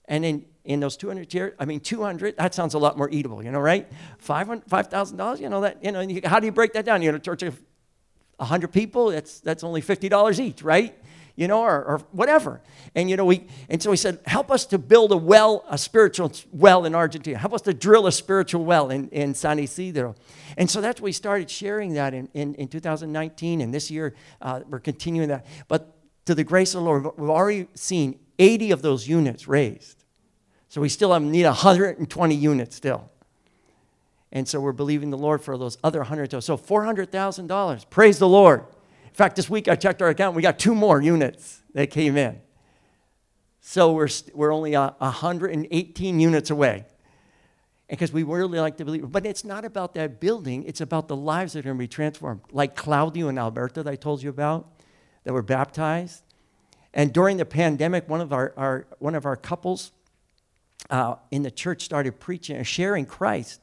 And 0.04 0.24
then 0.24 0.44
in 0.64 0.80
those 0.80 0.98
200 0.98 1.32
shares, 1.32 1.54
I 1.58 1.64
mean, 1.64 1.80
200, 1.80 2.36
that 2.36 2.54
sounds 2.54 2.74
a 2.74 2.78
lot 2.78 2.98
more 2.98 3.08
eatable, 3.08 3.42
you 3.42 3.50
know, 3.50 3.60
right? 3.60 3.90
$5,000, 4.22 5.40
you 5.40 5.48
know, 5.48 5.62
that, 5.62 5.82
you 5.82 5.90
know, 5.90 6.06
how 6.24 6.38
do 6.38 6.46
you 6.46 6.52
break 6.52 6.74
that 6.74 6.84
down? 6.84 7.00
You 7.00 7.12
know, 7.12 7.18
church 7.18 7.42
of 7.42 7.58
100 8.40 8.72
people, 8.72 9.10
that's, 9.10 9.40
that's 9.40 9.62
only 9.62 9.82
$50 9.82 10.40
each, 10.40 10.62
right? 10.62 10.96
You 11.36 11.46
know, 11.46 11.60
or, 11.60 11.84
or 11.84 11.98
whatever. 12.12 12.60
And, 12.94 13.08
you 13.08 13.16
know, 13.16 13.24
we, 13.24 13.46
and 13.68 13.82
so 13.82 13.90
he 13.90 13.96
said, 13.96 14.18
help 14.26 14.50
us 14.50 14.64
to 14.66 14.78
build 14.78 15.12
a 15.12 15.16
well, 15.16 15.64
a 15.68 15.76
spiritual 15.76 16.32
well 16.52 16.86
in 16.86 16.94
Argentina. 16.94 17.38
Help 17.38 17.52
us 17.52 17.62
to 17.62 17.74
drill 17.74 18.06
a 18.06 18.12
spiritual 18.12 18.64
well 18.64 18.90
in, 18.90 19.08
in 19.10 19.34
San 19.34 19.58
Isidro. 19.58 20.14
And 20.56 20.70
so 20.70 20.80
that's 20.80 21.00
we 21.00 21.12
started 21.12 21.50
sharing 21.50 21.94
that 21.94 22.14
in, 22.14 22.28
in, 22.34 22.54
in 22.54 22.68
2019. 22.68 23.60
And 23.60 23.72
this 23.72 23.90
year, 23.90 24.14
uh, 24.40 24.60
we're 24.68 24.80
continuing 24.80 25.28
that. 25.28 25.46
But 25.68 25.94
to 26.24 26.34
the 26.34 26.44
grace 26.44 26.74
of 26.74 26.80
the 26.80 26.84
Lord, 26.84 27.04
we've 27.16 27.30
already 27.30 27.68
seen 27.74 28.18
80 28.38 28.70
of 28.70 28.82
those 28.82 29.06
units 29.06 29.46
raised. 29.46 30.04
So 30.68 30.80
we 30.80 30.88
still 30.88 31.12
have, 31.12 31.22
need 31.22 31.44
120 31.44 32.34
units 32.34 32.76
still. 32.76 33.10
And 34.32 34.46
so 34.46 34.60
we're 34.60 34.72
believing 34.72 35.10
the 35.10 35.18
Lord 35.18 35.42
for 35.42 35.58
those 35.58 35.76
other 35.82 36.04
hundred. 36.04 36.30
So 36.42 36.56
$400,000. 36.56 37.90
Praise 37.90 38.18
the 38.18 38.28
Lord. 38.28 38.60
In 39.04 39.14
fact, 39.14 39.36
this 39.36 39.50
week 39.50 39.68
I 39.68 39.74
checked 39.74 40.00
our 40.02 40.08
account. 40.08 40.36
We 40.36 40.42
got 40.42 40.58
two 40.58 40.74
more 40.74 41.02
units 41.02 41.62
that 41.74 41.90
came 41.90 42.16
in. 42.16 42.40
So 43.60 43.92
we're, 43.92 44.08
we're 44.32 44.52
only 44.52 44.76
uh, 44.76 44.90
118 44.98 46.20
units 46.20 46.50
away. 46.50 46.84
Because 47.88 48.12
we 48.12 48.22
really 48.22 48.60
like 48.60 48.76
to 48.76 48.84
believe. 48.84 49.10
But 49.10 49.26
it's 49.26 49.44
not 49.44 49.64
about 49.64 49.94
that 49.94 50.20
building, 50.20 50.62
it's 50.62 50.80
about 50.80 51.08
the 51.08 51.16
lives 51.16 51.54
that 51.54 51.60
are 51.60 51.62
going 51.64 51.76
to 51.76 51.80
be 51.80 51.88
transformed. 51.88 52.42
Like 52.52 52.76
Claudio 52.76 53.26
and 53.26 53.36
Alberta 53.36 53.82
that 53.82 53.90
I 53.90 53.96
told 53.96 54.22
you 54.22 54.30
about, 54.30 54.68
that 55.24 55.32
were 55.32 55.42
baptized. 55.42 56.22
And 56.94 57.12
during 57.12 57.36
the 57.36 57.44
pandemic, 57.44 58.08
one 58.08 58.20
of 58.20 58.32
our, 58.32 58.52
our 58.56 58.86
one 59.00 59.16
of 59.16 59.26
our 59.26 59.36
couples 59.36 59.90
uh, 60.88 61.16
in 61.32 61.42
the 61.42 61.50
church 61.50 61.82
started 61.82 62.20
preaching 62.20 62.56
and 62.56 62.66
sharing 62.66 63.06
Christ 63.06 63.60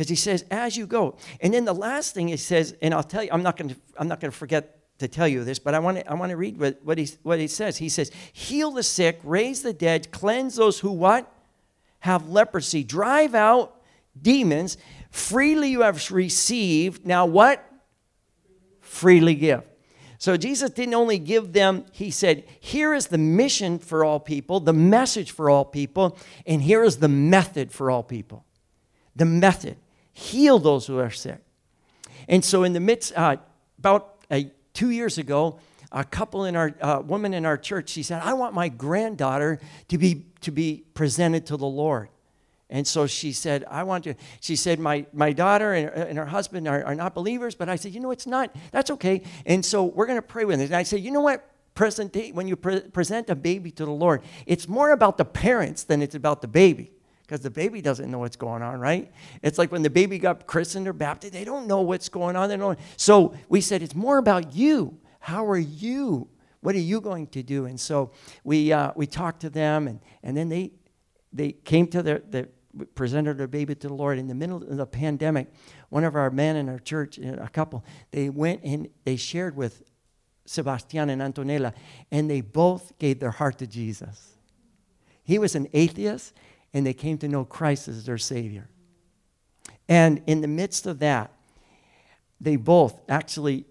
because 0.00 0.08
he 0.08 0.16
says, 0.16 0.46
as 0.50 0.78
you 0.78 0.86
go. 0.86 1.14
And 1.42 1.52
then 1.52 1.66
the 1.66 1.74
last 1.74 2.14
thing 2.14 2.28
he 2.28 2.38
says, 2.38 2.74
and 2.80 2.94
I'll 2.94 3.02
tell 3.02 3.22
you, 3.22 3.28
I'm 3.30 3.42
not 3.42 3.58
going 3.58 3.68
to, 3.68 3.76
I'm 3.98 4.08
not 4.08 4.18
going 4.18 4.32
to 4.32 4.36
forget 4.36 4.78
to 4.98 5.08
tell 5.08 5.28
you 5.28 5.44
this, 5.44 5.58
but 5.58 5.74
I 5.74 5.78
want 5.78 5.98
to, 5.98 6.10
I 6.10 6.14
want 6.14 6.30
to 6.30 6.38
read 6.38 6.58
what, 6.58 6.80
what, 6.82 6.96
he, 6.96 7.06
what 7.22 7.38
he 7.38 7.46
says. 7.46 7.76
He 7.76 7.90
says, 7.90 8.10
heal 8.32 8.70
the 8.70 8.82
sick, 8.82 9.20
raise 9.22 9.60
the 9.60 9.74
dead, 9.74 10.10
cleanse 10.10 10.56
those 10.56 10.80
who 10.80 10.90
what? 10.90 11.30
Have 11.98 12.30
leprosy, 12.30 12.82
drive 12.82 13.34
out 13.34 13.78
demons. 14.22 14.78
Freely 15.10 15.68
you 15.68 15.82
have 15.82 16.10
received. 16.10 17.04
Now 17.04 17.26
what? 17.26 17.62
Freely 18.80 19.34
give. 19.34 19.64
So 20.16 20.38
Jesus 20.38 20.70
didn't 20.70 20.94
only 20.94 21.18
give 21.18 21.52
them, 21.52 21.84
he 21.92 22.10
said, 22.10 22.44
here 22.58 22.94
is 22.94 23.08
the 23.08 23.18
mission 23.18 23.78
for 23.78 24.02
all 24.02 24.18
people, 24.18 24.60
the 24.60 24.72
message 24.72 25.30
for 25.30 25.50
all 25.50 25.66
people, 25.66 26.16
and 26.46 26.62
here 26.62 26.82
is 26.84 26.96
the 26.96 27.08
method 27.08 27.70
for 27.70 27.90
all 27.90 28.02
people 28.02 28.46
the 29.20 29.24
method 29.24 29.76
heal 30.12 30.58
those 30.58 30.86
who 30.86 30.98
are 30.98 31.10
sick. 31.10 31.40
And 32.28 32.44
so, 32.44 32.62
in 32.64 32.72
the 32.72 32.80
midst, 32.80 33.12
uh, 33.16 33.36
about 33.78 34.16
uh, 34.30 34.40
two 34.74 34.90
years 34.90 35.18
ago, 35.18 35.58
a 35.92 36.04
couple 36.04 36.44
in 36.44 36.54
our 36.54 36.74
uh, 36.80 37.02
woman 37.04 37.34
in 37.34 37.44
our 37.44 37.56
church, 37.56 37.88
she 37.90 38.02
said, 38.02 38.22
"I 38.22 38.34
want 38.34 38.54
my 38.54 38.68
granddaughter 38.68 39.58
to 39.88 39.98
be 39.98 40.26
to 40.42 40.52
be 40.52 40.84
presented 40.94 41.46
to 41.46 41.56
the 41.56 41.66
Lord." 41.66 42.08
And 42.72 42.86
so 42.86 43.08
she 43.08 43.32
said, 43.32 43.64
I 43.68 43.82
want 43.82 44.04
to, 44.04 44.14
she 44.40 44.54
said, 44.54 44.78
my, 44.78 45.04
my 45.12 45.32
daughter 45.32 45.72
and, 45.72 45.90
and 45.90 46.18
her 46.18 46.26
husband 46.26 46.68
are, 46.68 46.84
are 46.84 46.94
not 46.94 47.14
believers, 47.14 47.56
but 47.56 47.68
I 47.68 47.74
said, 47.74 47.92
you 47.92 47.98
know, 47.98 48.12
it's 48.12 48.28
not, 48.28 48.54
that's 48.70 48.92
okay. 48.92 49.22
And 49.44 49.64
so 49.64 49.82
we're 49.82 50.06
going 50.06 50.18
to 50.18 50.22
pray 50.22 50.44
with 50.44 50.60
it. 50.60 50.66
And 50.66 50.76
I 50.76 50.84
said, 50.84 51.00
you 51.00 51.10
know 51.10 51.20
what? 51.20 51.44
Present, 51.74 52.16
when 52.32 52.46
you 52.46 52.54
pre- 52.54 52.80
present 52.80 53.28
a 53.28 53.34
baby 53.34 53.72
to 53.72 53.84
the 53.84 53.90
Lord, 53.90 54.22
it's 54.46 54.68
more 54.68 54.92
about 54.92 55.18
the 55.18 55.24
parents 55.24 55.82
than 55.82 56.00
it's 56.00 56.14
about 56.14 56.42
the 56.42 56.48
baby 56.48 56.92
because 57.30 57.42
the 57.42 57.50
baby 57.50 57.80
doesn't 57.80 58.10
know 58.10 58.18
what's 58.18 58.34
going 58.34 58.60
on, 58.60 58.80
right? 58.80 59.08
It's 59.40 59.56
like 59.56 59.70
when 59.70 59.82
the 59.82 59.90
baby 59.90 60.18
got 60.18 60.48
christened 60.48 60.88
or 60.88 60.92
baptized, 60.92 61.32
they 61.32 61.44
don't 61.44 61.68
know 61.68 61.80
what's 61.80 62.08
going 62.08 62.34
on. 62.34 62.48
They 62.48 62.56
don't. 62.56 62.76
So 62.96 63.34
we 63.48 63.60
said 63.60 63.82
it's 63.82 63.94
more 63.94 64.18
about 64.18 64.52
you. 64.52 64.98
How 65.20 65.46
are 65.46 65.56
you? 65.56 66.28
What 66.60 66.74
are 66.74 66.80
you 66.80 67.00
going 67.00 67.28
to 67.28 67.44
do? 67.44 67.66
And 67.66 67.78
so 67.78 68.10
we 68.42 68.72
uh, 68.72 68.90
we 68.96 69.06
talked 69.06 69.42
to 69.42 69.50
them, 69.50 69.86
and 69.86 70.00
and 70.24 70.36
then 70.36 70.48
they 70.48 70.72
they 71.32 71.52
came 71.52 71.86
to 71.88 72.02
their, 72.02 72.18
their 72.18 72.48
presented 72.96 73.38
their 73.38 73.46
baby 73.46 73.76
to 73.76 73.86
the 73.86 73.94
Lord 73.94 74.18
in 74.18 74.26
the 74.26 74.34
middle 74.34 74.56
of 74.56 74.76
the 74.76 74.86
pandemic. 74.86 75.52
one 75.88 76.02
of 76.02 76.16
our 76.16 76.30
men 76.32 76.56
in 76.56 76.68
our 76.68 76.80
church, 76.80 77.16
a 77.18 77.48
couple, 77.52 77.84
they 78.10 78.28
went 78.28 78.64
and 78.64 78.88
they 79.04 79.14
shared 79.14 79.54
with 79.54 79.84
Sebastian 80.46 81.10
and 81.10 81.22
Antonella, 81.22 81.74
and 82.10 82.28
they 82.28 82.40
both 82.40 82.98
gave 82.98 83.20
their 83.20 83.30
heart 83.30 83.58
to 83.58 83.68
Jesus. 83.68 84.36
He 85.22 85.38
was 85.38 85.54
an 85.54 85.68
atheist, 85.72 86.34
and 86.72 86.86
they 86.86 86.94
came 86.94 87.18
to 87.18 87.28
know 87.28 87.44
Christ 87.44 87.88
as 87.88 88.04
their 88.04 88.18
Savior. 88.18 88.68
And 89.88 90.22
in 90.26 90.40
the 90.40 90.48
midst 90.48 90.86
of 90.86 91.00
that, 91.00 91.32
they 92.40 92.56
both 92.56 93.00
actually, 93.08 93.66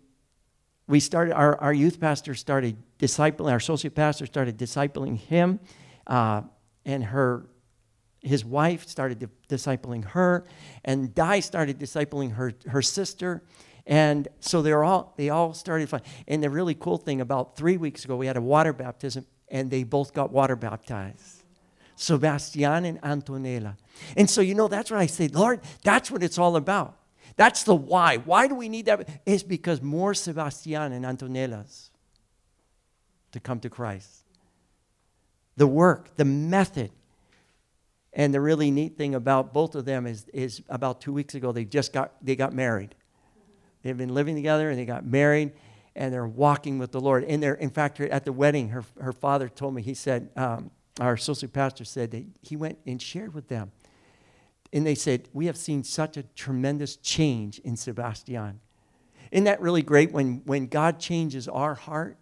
we 0.88 1.00
started, 1.00 1.34
our, 1.34 1.60
our 1.60 1.74
youth 1.74 2.00
pastor 2.00 2.36
started 2.36 2.78
discipling, 3.00 3.52
our 3.52 3.58
associate 3.58 3.96
pastor 3.96 4.26
started 4.26 4.58
discipling 4.58 5.18
him, 5.18 5.60
uh, 6.08 6.42
and 6.86 7.04
her, 7.06 7.48
his 8.22 8.44
wife 8.44 8.88
started 8.88 9.20
di- 9.20 9.56
discipling 9.56 10.04
her, 10.04 10.46
and 10.84 11.16
Di 11.16 11.40
started 11.40 11.80
discipling 11.80 12.34
her, 12.34 12.54
her 12.68 12.82
sister. 12.82 13.42
And 13.88 14.28
so 14.40 14.62
they're 14.62 14.84
all, 14.84 15.14
they 15.18 15.30
all 15.30 15.54
started. 15.54 15.90
And 16.28 16.44
the 16.44 16.50
really 16.50 16.76
cool 16.76 16.98
thing 16.98 17.22
about 17.22 17.56
three 17.56 17.78
weeks 17.78 18.06
ago, 18.06 18.18
we 18.18 18.28
had 18.28 18.38
a 18.38 18.42
water 18.42 18.74
baptism, 18.74 19.26
and 19.48 19.72
they 19.72 19.84
both 19.84 20.14
got 20.14 20.32
water 20.32 20.56
baptized. 20.56 21.39
Sebastian 22.00 22.86
and 22.86 23.02
Antonella. 23.02 23.76
And 24.16 24.30
so, 24.30 24.40
you 24.40 24.56
know, 24.56 24.70
that's 24.70 24.90
what 24.90 25.02
I 25.02 25.06
say, 25.06 25.28
Lord, 25.28 25.60
that's 25.84 26.10
what 26.10 26.24
it's 26.24 26.38
all 26.38 26.56
about. 26.56 26.96
That's 27.36 27.64
the 27.64 27.76
why. 27.76 28.18
Why 28.18 28.48
do 28.48 28.56
we 28.56 28.70
need 28.70 28.86
that? 28.86 29.22
It's 29.26 29.44
because 29.44 29.82
more 29.82 30.14
Sebastian 30.14 30.94
and 30.94 31.04
Antonellas 31.04 31.90
to 33.34 33.42
come 33.42 33.60
to 33.60 33.70
Christ. 33.70 34.24
The 35.58 35.68
work, 35.68 36.16
the 36.16 36.24
method. 36.24 36.92
And 38.14 38.34
the 38.34 38.40
really 38.40 38.72
neat 38.72 38.98
thing 38.98 39.14
about 39.14 39.54
both 39.54 39.76
of 39.76 39.84
them 39.84 40.08
is, 40.08 40.26
is 40.34 40.62
about 40.70 41.02
two 41.02 41.12
weeks 41.12 41.36
ago, 41.36 41.52
they 41.52 41.66
just 41.66 41.92
got, 41.92 42.14
they 42.22 42.38
got 42.38 42.54
married. 42.54 42.96
They've 43.84 43.98
been 43.98 44.14
living 44.14 44.36
together 44.36 44.70
and 44.70 44.80
they 44.80 44.86
got 44.86 45.06
married 45.06 45.52
and 45.98 46.14
they're 46.14 46.26
walking 46.26 46.80
with 46.80 46.94
the 46.94 47.02
Lord. 47.02 47.26
And 47.26 47.44
they're, 47.44 47.56
in 47.56 47.70
fact, 47.70 48.00
at 48.00 48.24
the 48.24 48.32
wedding, 48.32 48.70
her, 48.70 48.86
her 49.02 49.12
father 49.12 49.50
told 49.50 49.76
me, 49.76 49.82
he 49.82 49.94
said, 49.94 50.30
um, 50.38 50.72
our 51.00 51.14
associate 51.14 51.54
pastor 51.54 51.86
said 51.86 52.12
that 52.12 52.26
he 52.42 52.56
went 52.56 52.80
and 52.86 53.02
shared 53.02 53.34
with 53.34 53.48
them. 53.48 53.72
And 54.72 54.86
they 54.86 54.96
said, 54.96 55.30
We 55.34 55.48
have 55.48 55.58
seen 55.58 55.84
such 55.84 56.18
a 56.18 56.24
tremendous 56.24 56.96
change 56.96 57.60
in 57.60 57.76
Sebastian. 57.76 58.60
Isn't 59.32 59.46
that 59.46 59.62
really 59.62 59.82
great 59.82 60.12
when, 60.12 60.42
when 60.46 60.68
God 60.68 61.00
changes 61.00 61.48
our 61.48 61.76
heart? 61.76 62.18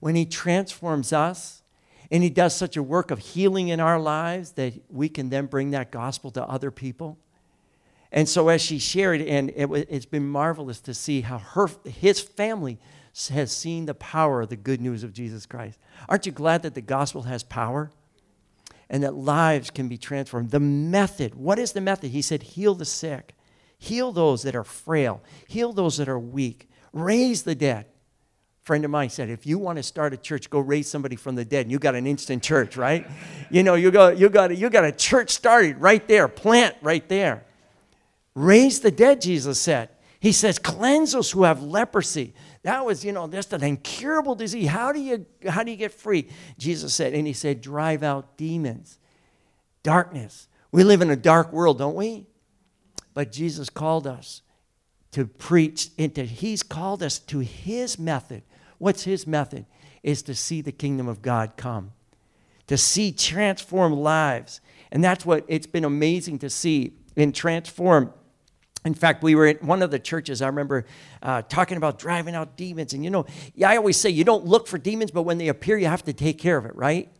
When 0.00 0.14
He 0.14 0.26
transforms 0.26 1.12
us 1.12 1.62
and 2.10 2.22
He 2.22 2.30
does 2.30 2.54
such 2.54 2.76
a 2.76 2.82
work 2.82 3.10
of 3.10 3.18
healing 3.18 3.68
in 3.68 3.80
our 3.80 3.98
lives 3.98 4.52
that 4.52 4.74
we 4.90 5.08
can 5.08 5.30
then 5.30 5.46
bring 5.46 5.70
that 5.70 5.90
gospel 5.90 6.30
to 6.32 6.44
other 6.44 6.70
people? 6.70 7.18
And 8.12 8.28
so, 8.28 8.48
as 8.48 8.62
she 8.62 8.78
shared, 8.78 9.20
and 9.20 9.50
it, 9.50 9.90
has 9.90 10.06
been 10.06 10.28
marvelous 10.28 10.80
to 10.82 10.94
see 10.94 11.22
how 11.22 11.38
her, 11.38 11.68
his 11.84 12.20
family 12.20 12.78
has 13.30 13.50
seen 13.50 13.86
the 13.86 13.94
power 13.94 14.42
of 14.42 14.48
the 14.48 14.56
good 14.56 14.80
news 14.80 15.02
of 15.02 15.12
Jesus 15.12 15.46
Christ. 15.46 15.78
Aren't 16.08 16.26
you 16.26 16.32
glad 16.32 16.62
that 16.62 16.74
the 16.74 16.82
gospel 16.82 17.22
has 17.22 17.42
power? 17.42 17.90
And 18.88 19.02
that 19.02 19.14
lives 19.14 19.70
can 19.70 19.88
be 19.88 19.98
transformed. 19.98 20.50
The 20.50 20.60
method, 20.60 21.34
what 21.34 21.58
is 21.58 21.72
the 21.72 21.80
method? 21.80 22.10
He 22.10 22.22
said, 22.22 22.42
heal 22.42 22.74
the 22.74 22.84
sick, 22.84 23.34
heal 23.78 24.12
those 24.12 24.42
that 24.42 24.54
are 24.54 24.64
frail, 24.64 25.22
heal 25.48 25.72
those 25.72 25.96
that 25.96 26.08
are 26.08 26.18
weak, 26.18 26.68
raise 26.92 27.42
the 27.42 27.54
dead. 27.54 27.86
A 27.86 28.66
friend 28.66 28.84
of 28.84 28.90
mine 28.90 29.10
said, 29.10 29.28
if 29.28 29.46
you 29.46 29.58
want 29.58 29.76
to 29.76 29.82
start 29.82 30.12
a 30.12 30.16
church, 30.16 30.50
go 30.50 30.58
raise 30.58 30.88
somebody 30.88 31.16
from 31.16 31.34
the 31.34 31.44
dead. 31.44 31.66
And 31.66 31.72
you 31.72 31.78
got 31.78 31.94
an 31.94 32.06
instant 32.06 32.42
church, 32.42 32.76
right? 32.76 33.06
you 33.50 33.62
know, 33.62 33.74
you 33.74 33.90
got, 33.90 34.18
you, 34.18 34.28
got, 34.28 34.56
you 34.56 34.70
got 34.70 34.84
a 34.84 34.92
church 34.92 35.30
started 35.30 35.80
right 35.80 36.06
there, 36.08 36.28
plant 36.28 36.76
right 36.82 37.08
there. 37.08 37.44
Raise 38.34 38.80
the 38.80 38.90
dead, 38.90 39.20
Jesus 39.20 39.60
said. 39.60 39.88
He 40.20 40.32
says, 40.32 40.58
cleanse 40.58 41.12
those 41.12 41.30
who 41.30 41.44
have 41.44 41.62
leprosy. 41.62 42.34
That 42.66 42.84
was, 42.84 43.04
you 43.04 43.12
know, 43.12 43.28
just 43.28 43.52
an 43.52 43.62
incurable 43.62 44.34
disease. 44.34 44.66
How 44.66 44.90
do 44.90 44.98
you 44.98 45.24
how 45.48 45.62
do 45.62 45.70
you 45.70 45.76
get 45.76 45.92
free? 45.92 46.28
Jesus 46.58 46.92
said, 46.92 47.14
and 47.14 47.24
he 47.24 47.32
said, 47.32 47.60
drive 47.60 48.02
out 48.02 48.36
demons. 48.36 48.98
Darkness. 49.84 50.48
We 50.72 50.82
live 50.82 51.00
in 51.00 51.08
a 51.08 51.14
dark 51.14 51.52
world, 51.52 51.78
don't 51.78 51.94
we? 51.94 52.26
But 53.14 53.30
Jesus 53.30 53.70
called 53.70 54.04
us 54.04 54.42
to 55.12 55.26
preach 55.26 55.90
into 55.96 56.24
he's 56.24 56.64
called 56.64 57.04
us 57.04 57.20
to 57.20 57.38
his 57.38 58.00
method. 58.00 58.42
What's 58.78 59.04
his 59.04 59.28
method? 59.28 59.66
Is 60.02 60.22
to 60.22 60.34
see 60.34 60.60
the 60.60 60.72
kingdom 60.72 61.06
of 61.06 61.22
God 61.22 61.52
come. 61.56 61.92
To 62.66 62.76
see 62.76 63.12
transformed 63.12 63.96
lives. 63.96 64.60
And 64.90 65.04
that's 65.04 65.24
what 65.24 65.44
it's 65.46 65.68
been 65.68 65.84
amazing 65.84 66.40
to 66.40 66.50
see 66.50 66.94
in 67.14 67.30
transform 67.30 68.12
in 68.86 68.94
fact, 68.94 69.22
we 69.22 69.34
were 69.34 69.46
at 69.46 69.62
one 69.62 69.82
of 69.82 69.90
the 69.90 69.98
churches, 69.98 70.40
I 70.40 70.46
remember 70.46 70.86
uh, 71.20 71.42
talking 71.42 71.76
about 71.76 71.98
driving 71.98 72.36
out 72.36 72.56
demons. 72.56 72.94
And 72.94 73.02
you 73.02 73.10
know, 73.10 73.26
I 73.64 73.76
always 73.76 73.96
say 73.96 74.10
you 74.10 74.22
don't 74.22 74.46
look 74.46 74.68
for 74.68 74.78
demons, 74.78 75.10
but 75.10 75.22
when 75.22 75.38
they 75.38 75.48
appear, 75.48 75.76
you 75.76 75.88
have 75.88 76.04
to 76.04 76.12
take 76.12 76.38
care 76.38 76.56
of 76.56 76.64
it, 76.64 76.74
right? 76.76 77.10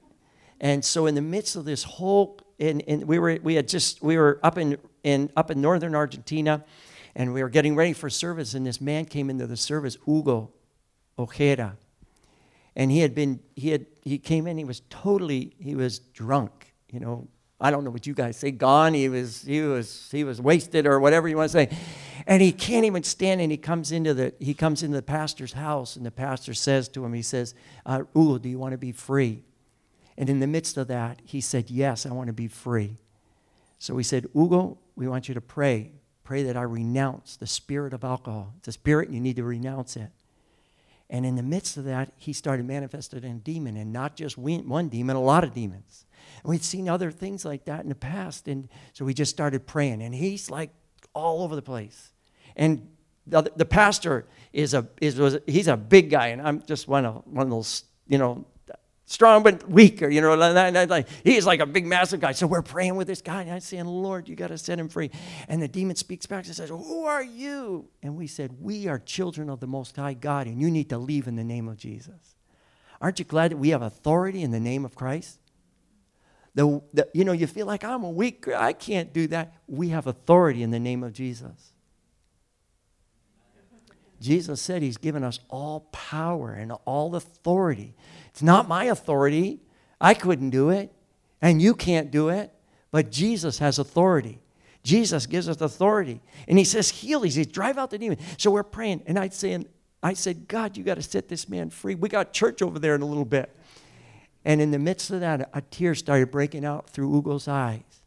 And 0.61 0.85
so, 0.85 1.07
in 1.07 1.15
the 1.15 1.23
midst 1.23 1.57
of 1.57 1.65
this 1.65 1.83
whole, 1.83 2.39
and, 2.59 2.83
and 2.87 3.05
we 3.05 3.19
were 3.19 3.39
we 3.43 3.57
had 3.57 3.69
just 3.69 4.01
we 4.03 4.17
were 4.17 4.39
up 4.43 4.57
in, 4.57 4.79
in 5.03 5.31
up 5.37 5.51
in 5.51 5.61
northern 5.61 5.95
Argentina, 5.95 6.65
and 7.15 7.35
we 7.35 7.43
were 7.43 7.51
getting 7.51 7.75
ready 7.75 7.93
for 7.93 8.09
service, 8.09 8.55
and 8.55 8.65
this 8.65 8.81
man 8.81 9.05
came 9.05 9.29
into 9.29 9.47
the 9.47 9.57
service, 9.57 9.99
Hugo 10.07 10.53
Ojeda, 11.19 11.77
and 12.75 12.91
he 12.91 13.01
had 13.01 13.15
been 13.15 13.41
he 13.57 13.71
had 13.71 13.87
he 14.03 14.19
came 14.19 14.47
in, 14.47 14.57
he 14.57 14.65
was 14.65 14.81
totally 14.89 15.55
he 15.59 15.75
was 15.75 15.99
drunk, 15.99 16.73
you 16.91 17.01
know, 17.01 17.29
I 17.61 17.71
don't 17.71 17.85
know 17.85 17.91
what 17.91 18.07
you 18.07 18.13
guys 18.13 18.37
say, 18.37 18.51
gone. 18.51 18.93
He 18.93 19.09
was, 19.09 19.43
he 19.43 19.63
was, 19.63 20.09
he 20.13 20.25
was 20.25 20.41
wasted 20.41 20.87
or 20.87 21.01
whatever 21.01 21.27
you 21.27 21.37
want 21.37 21.51
to 21.51 21.53
say. 21.53 21.77
And 22.27 22.43
he 22.43 22.53
can't 22.53 22.85
even 22.85 23.03
stand 23.03 23.41
and 23.41 23.51
he 23.51 23.57
comes 23.57 23.93
into 23.93 24.13
the, 24.13 24.35
he 24.39 24.53
comes 24.53 24.83
into 24.83 24.97
the 24.97 25.03
pastor's 25.03 25.55
house 25.55 25.97
and 25.97 26.05
the 26.05 26.11
pastor 26.11 26.53
says 26.53 26.89
to 26.91 27.05
him, 27.05 27.15
he 27.15 27.23
says, 27.23 27.55
uh, 27.87 28.03
Ooh, 28.17 28.39
do 28.39 28.49
you 28.49 28.59
want 28.59 28.73
to 28.73 28.79
be 28.79 28.93
free? 28.93 29.43
And 30.19 30.29
in 30.29 30.41
the 30.41 30.47
midst 30.47 30.77
of 30.77 30.89
that, 30.89 31.21
he 31.25 31.41
said, 31.41 31.71
Yes, 31.71 32.07
I 32.07 32.13
want 32.13 32.29
to 32.29 32.33
be 32.33 32.49
free. 32.49 32.97
So 33.79 33.95
we 33.95 34.03
said, 34.03 34.27
Ugo, 34.35 34.79
we 34.95 35.09
want 35.09 35.29
you 35.29 35.35
to 35.35 35.41
pray. 35.41 35.93
Pray 36.25 36.43
that 36.43 36.57
I 36.57 36.63
renounce 36.63 37.37
the 37.37 37.47
spirit 37.47 37.93
of 37.93 38.03
alcohol. 38.03 38.55
It's 38.59 38.69
a 38.69 38.73
spirit, 38.73 39.11
you 39.11 39.21
need 39.21 39.37
to 39.37 39.45
renounce 39.45 39.97
it. 39.97 40.11
And 41.09 41.25
in 41.25 41.37
the 41.37 41.43
midst 41.43 41.77
of 41.77 41.85
that, 41.85 42.13
he 42.17 42.33
started 42.33 42.67
manifesting 42.67 43.25
a 43.25 43.35
demon, 43.35 43.77
and 43.77 43.93
not 43.93 44.17
just 44.17 44.37
one 44.37 44.89
demon, 44.89 45.17
a 45.17 45.21
lot 45.21 45.45
of 45.45 45.55
demons. 45.55 46.05
And 46.43 46.51
we'd 46.51 46.65
seen 46.65 46.89
other 46.89 47.11
things 47.11 47.45
like 47.45 47.65
that 47.67 47.83
in 47.83 47.89
the 47.89 47.95
past. 47.95 48.49
And 48.49 48.69
so 48.93 49.05
we 49.05 49.15
just 49.15 49.31
started 49.31 49.67
praying. 49.67 50.03
And 50.03 50.15
he's 50.15 50.51
like 50.51 50.71
all 51.15 51.43
over 51.43 51.55
the 51.55 51.63
place. 51.63 52.13
And 52.57 52.89
the, 53.27 53.51
the 53.55 53.65
pastor 53.65 54.27
is 54.53 54.75
a, 54.75 54.89
is, 55.01 55.19
was, 55.19 55.39
he's 55.47 55.69
a 55.69 55.77
big 55.77 56.11
guy. 56.11 56.29
And 56.29 56.43
I'm 56.43 56.63
just 56.63 56.89
one 56.89 57.05
of, 57.05 57.23
one 57.27 57.47
of 57.47 57.51
those, 57.51 57.85
you 58.09 58.19
know, 58.19 58.45
strong 59.07 59.43
but 59.43 59.69
weaker, 59.69 60.09
you 60.09 60.21
know. 60.21 60.35
Like, 60.35 61.09
he's 61.25 61.47
like 61.47 61.61
a 61.61 61.67
big, 61.67 61.87
massive 61.87 62.21
guy. 62.21 62.33
So 62.33 62.47
we're 62.47 62.63
praying 62.63 62.97
with 62.97 63.07
this 63.07 63.23
guy, 63.23 63.43
and 63.43 63.51
I'm 63.51 63.61
saying, 63.61 63.87
Lord, 63.87 64.29
you 64.29 64.37
got 64.37 64.49
to 64.49 64.59
set 64.59 64.79
him 64.79 64.89
free. 64.89 65.11
And 65.49 65.63
the 65.63 65.69
demon 65.69 65.97
speaks 65.97 66.27
back 66.27 66.45
and 66.45 66.55
says, 66.55 66.69
Who 66.69 67.05
are 67.05 67.23
you? 67.23 67.89
And 68.03 68.17
we 68.17 68.27
said, 68.27 68.61
We 68.61 68.89
are 68.89 68.99
children 68.99 69.49
of 69.49 69.61
the 69.61 69.67
Most 69.67 69.97
High 69.97 70.15
God, 70.15 70.47
and 70.47 70.61
you 70.61 70.71
need 70.71 70.91
to 70.91 70.99
leave 70.99 71.27
in 71.27 71.37
the 71.37 71.45
name 71.45 71.69
of 71.69 71.79
Jesus. 71.79 72.35
Aren't 73.01 73.19
you 73.19 73.25
glad 73.25 73.53
that 73.53 73.57
we 73.57 73.71
have 73.71 73.83
authority 73.83 74.43
in 74.43 74.51
the 74.51 74.61
name 74.61 74.85
of 74.85 74.95
Christ? 74.95 75.39
The, 76.55 76.81
the, 76.95 77.09
you 77.13 77.25
know, 77.25 77.33
you 77.33 77.47
feel 77.47 77.67
like 77.67 77.85
I'm 77.85 78.03
a 78.03 78.11
weak, 78.11 78.49
I 78.49 78.73
can't 78.73 79.13
do 79.13 79.27
that. 79.29 79.53
We 79.67 79.91
have 79.91 80.07
authority 80.07 80.63
in 80.63 80.71
the 80.71 80.81
name 80.81 81.05
of 81.05 81.13
Jesus. 81.13 81.73
Jesus 84.21 84.63
said 84.63 84.81
he's 84.83 84.97
given 84.97 85.23
us 85.23 85.41
all 85.51 85.81
power 85.93 86.53
and 86.53 86.73
all 86.87 87.15
authority. 87.15 87.95
It's 88.37 88.43
not 88.43 88.69
my 88.69 88.85
authority. 88.85 89.61
I 89.99 90.13
couldn't 90.13 90.51
do 90.51 90.69
it, 90.69 90.93
and 91.41 91.63
you 91.63 91.75
can't 91.75 92.11
do 92.11 92.29
it, 92.29 92.53
but 92.91 93.11
Jesus 93.11 93.61
has 93.61 93.79
authority. 93.79 94.43
Jesus 94.83 95.25
gives 95.25 95.49
us 95.49 95.59
authority. 95.63 96.21
And 96.47 96.59
he 96.59 96.65
says, 96.65 96.91
heal. 96.91 97.23
He 97.23 97.31
says, 97.31 97.47
drive 97.47 97.79
out 97.79 97.89
the 97.89 97.97
demon. 97.97 98.19
So 98.37 98.51
we're 98.51 98.63
praying. 98.63 99.05
And 99.07 99.19
I'd 99.19 99.33
say, 99.33 99.59
I 100.03 100.13
said, 100.13 100.49
God, 100.49 100.77
you 100.77 100.85
got 100.85 100.97
to 100.97 101.03
set 101.03 101.29
this 101.29 101.49
man 101.49 101.71
free. 101.71 101.95
We 101.95 102.11
got 102.11 102.35
church 102.35 102.61
over 102.61 102.79
there 102.79 102.95
in 102.95 103.01
a 103.01 103.07
little 103.07 103.25
bit. 103.25 103.57
And 104.45 104.61
in 104.61 104.71
the 104.71 104.79
midst 104.79 105.11
of 105.11 105.21
that, 105.21 105.49
a 105.55 105.63
tear 105.63 105.95
started 105.95 106.31
breaking 106.31 106.67
out 106.67 106.91
through 106.91 107.11
Ugo's 107.11 107.49
eyes. 107.49 108.03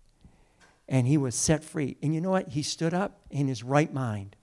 And 0.88 1.08
he 1.08 1.18
was 1.18 1.34
set 1.34 1.64
free. 1.64 1.98
And 2.04 2.14
you 2.14 2.22
know 2.22 2.30
what? 2.30 2.50
He 2.50 2.62
stood 2.62 2.94
up 2.94 3.18
in 3.32 3.48
his 3.48 3.64
right 3.64 3.92
mind. 3.92 4.36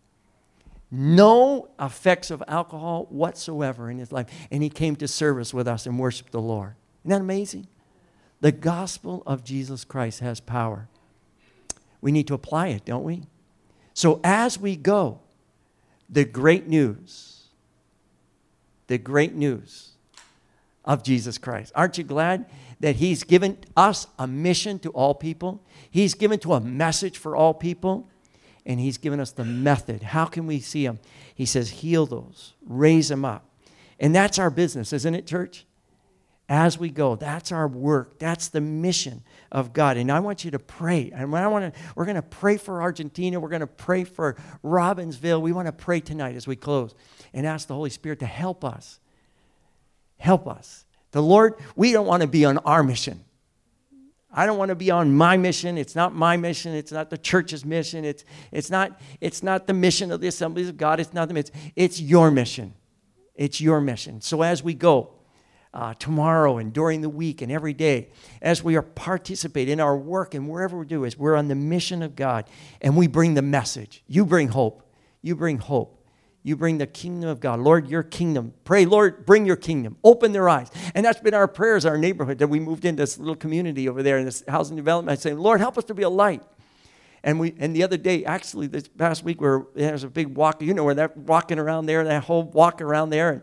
No 0.91 1.69
effects 1.81 2.31
of 2.31 2.43
alcohol 2.47 3.07
whatsoever 3.11 3.91
in 3.91 3.99
his 3.99 4.13
life. 4.13 4.29
And 4.51 4.63
he 4.63 4.71
came 4.71 4.97
to 4.97 5.09
service 5.09 5.53
with 5.53 5.67
us 5.67 5.87
and 5.87 5.99
worshiped 5.99 6.33
the 6.33 6.41
Lord. 6.41 6.75
Isn't 7.03 7.11
that 7.11 7.21
amazing? 7.21 7.67
The 8.41 8.53
gospel 8.53 9.23
of 9.27 9.45
Jesus 9.45 9.85
Christ 9.85 10.21
has 10.21 10.41
power. 10.41 10.89
We 12.01 12.13
need 12.13 12.29
to 12.29 12.35
apply 12.35 12.69
it, 12.69 12.85
don't 12.85 13.05
we? 13.05 13.25
So 13.95 14.21
as 14.23 14.59
we 14.61 14.77
go, 14.77 15.21
the 16.09 16.25
great 16.25 16.69
news, 16.69 17.49
the 18.87 18.99
great 18.99 19.35
news 19.35 19.93
of 20.85 21.03
Jesus 21.03 21.39
Christ. 21.39 21.73
Aren't 21.75 21.99
you 21.99 22.05
glad 22.05 22.47
that 22.81 22.97
He's 22.97 23.25
given 23.25 23.59
us 23.77 24.07
a 24.19 24.27
mission 24.27 24.79
to 24.81 24.91
all 24.91 25.15
people? 25.15 25.63
He's 25.91 26.15
given 26.15 26.39
to 26.41 26.53
a 26.53 26.61
message 26.61 27.19
for 27.19 27.35
all 27.35 27.55
people. 27.55 28.09
And 28.67 28.79
He's 28.81 28.99
given 28.99 29.21
us 29.21 29.33
the 29.33 29.45
method. 29.45 30.03
How 30.03 30.27
can 30.27 30.47
we 30.47 30.61
see 30.61 30.85
them? 30.85 30.99
He 31.35 31.47
says, 31.47 31.71
heal 31.71 32.05
those, 32.05 32.53
raise 32.67 33.09
them 33.09 33.25
up. 33.25 33.49
And 33.99 34.15
that's 34.15 34.39
our 34.39 34.51
business, 34.51 34.93
isn't 34.93 35.15
it, 35.15 35.27
church? 35.27 35.65
As 36.49 36.79
we 36.79 36.91
go, 36.91 37.17
that's 37.17 37.51
our 37.51 37.67
work. 37.67 38.21
That's 38.21 38.49
the 38.49 38.61
mission 38.61 39.25
of 39.51 39.73
God. 39.73 39.97
And 39.97 40.13
I 40.13 40.21
want 40.21 40.45
you 40.45 40.53
to 40.53 40.61
pray. 40.61 41.11
And 41.13 41.35
I 41.35 41.49
want 41.49 41.75
to, 41.75 41.81
we're 41.97 42.05
going 42.05 42.15
to 42.15 42.23
pray 42.23 42.57
for 42.57 42.83
Argentina. 42.83 43.41
We're 43.41 43.49
going 43.49 43.61
to 43.61 43.67
pray 43.67 44.05
for 44.05 44.37
Robbinsville. 44.63 45.41
We 45.41 45.51
want 45.51 45.67
to 45.67 45.73
pray 45.73 45.99
tonight 45.99 46.37
as 46.37 46.47
we 46.47 46.55
close 46.55 46.95
and 47.33 47.47
ask 47.47 47.67
the 47.67 47.75
Holy 47.75 47.91
Spirit 47.91 48.21
to 48.21 48.27
help 48.27 48.65
us. 48.65 49.01
Help 50.19 50.47
us. 50.47 50.85
The 51.11 51.23
Lord, 51.23 51.55
we 51.75 51.91
don't 51.91 52.07
want 52.07 52.21
to 52.21 52.29
be 52.29 52.45
on 52.45 52.59
our 52.59 52.85
mission. 52.85 53.25
I 54.39 54.45
don't 54.45 54.59
want 54.59 54.69
to 54.69 54.75
be 54.75 54.91
on 54.91 55.17
my 55.17 55.39
mission. 55.39 55.79
It's 55.79 55.97
not 55.97 56.15
my 56.15 56.37
mission. 56.37 56.75
It's 56.75 56.93
not 56.93 57.09
the 57.09 57.17
church's 57.17 57.65
mission. 57.65 58.05
It's, 58.05 58.23
it's, 58.53 58.71
not, 58.71 59.01
it's 59.19 59.43
not 59.43 59.67
the 59.67 59.73
mission 59.73 60.13
of 60.13 60.21
the 60.21 60.29
assemblies 60.29 60.69
of 60.69 60.77
God. 60.77 61.01
It's 61.01 61.15
not 61.15 61.29
the 61.29 61.35
mission. 61.35 61.55
It's 61.75 61.99
your 61.99 62.31
mission. 62.31 62.75
It's 63.35 63.63
your 63.63 63.81
mission. 63.81 64.21
So 64.21 64.43
as 64.43 64.63
we 64.63 64.75
go 64.75 65.15
uh, 65.73 65.95
tomorrow 65.95 66.59
and 66.59 66.71
during 66.71 67.01
the 67.01 67.09
week 67.09 67.41
and 67.41 67.51
every 67.51 67.73
day, 67.73 68.11
as 68.43 68.63
we 68.63 68.77
are 68.77 68.83
participate 68.83 69.71
in 69.71 69.81
our 69.81 69.97
work 69.97 70.35
and 70.35 70.51
wherever 70.51 70.79
we 70.79 70.85
do 70.85 71.05
is, 71.05 71.19
we're 71.19 71.35
on 71.35 71.49
the 71.49 71.55
mission 71.55 72.03
of 72.03 72.15
God 72.15 72.45
and 72.83 72.95
we 72.95 73.07
bring 73.07 73.33
the 73.33 73.43
message. 73.43 74.05
You 74.07 74.27
bring 74.27 74.49
hope. 74.49 74.83
You 75.23 75.35
bring 75.35 75.59
hope. 75.59 75.96
You 76.47 76.55
bring 76.55 76.79
the 76.79 76.87
kingdom 76.87 77.29
of 77.29 77.41
God. 77.41 77.59
Lord, 77.59 77.89
your 77.89 78.05
kingdom. 78.05 78.55
Pray, 78.63 78.87
Lord, 78.87 79.27
bring 79.27 79.47
your 79.47 79.57
kingdom. 79.57 79.97
Open 80.05 80.31
their 80.31 80.49
eyes. 80.49 80.71
And 80.95 81.05
that's 81.05 81.19
been 81.19 81.35
our 81.35 81.49
prayers, 81.49 81.85
our 81.85 81.99
neighborhood, 81.99 82.39
that 82.39 82.47
we 82.47 82.61
moved 82.61 82.85
into 82.85 83.03
this 83.03 83.19
little 83.19 83.35
community 83.35 83.89
over 83.89 84.01
there 84.01 84.17
in 84.17 84.25
this 84.25 84.45
housing 84.47 84.77
development, 84.77 85.19
I 85.19 85.21
saying, 85.21 85.39
Lord, 85.39 85.59
help 85.59 85.77
us 85.77 85.83
to 85.87 85.95
be 85.95 86.05
a 86.05 86.09
light. 86.09 86.45
And 87.25 87.41
we 87.41 87.53
and 87.59 87.75
the 87.75 87.83
other 87.83 87.97
day, 87.97 88.25
actually 88.25 88.69
this 88.69 88.87
past 88.87 89.25
week, 89.25 89.41
where 89.41 89.67
there 89.75 89.91
was 89.91 90.05
a 90.05 90.09
big 90.09 90.37
walk, 90.37 90.63
you 90.63 90.73
know, 90.73 90.85
where 90.85 90.95
they're 90.95 91.13
walking 91.17 91.59
around 91.59 91.87
there, 91.87 92.05
that 92.05 92.23
whole 92.23 92.45
walk 92.45 92.81
around 92.81 93.11
there. 93.11 93.31
And, 93.31 93.43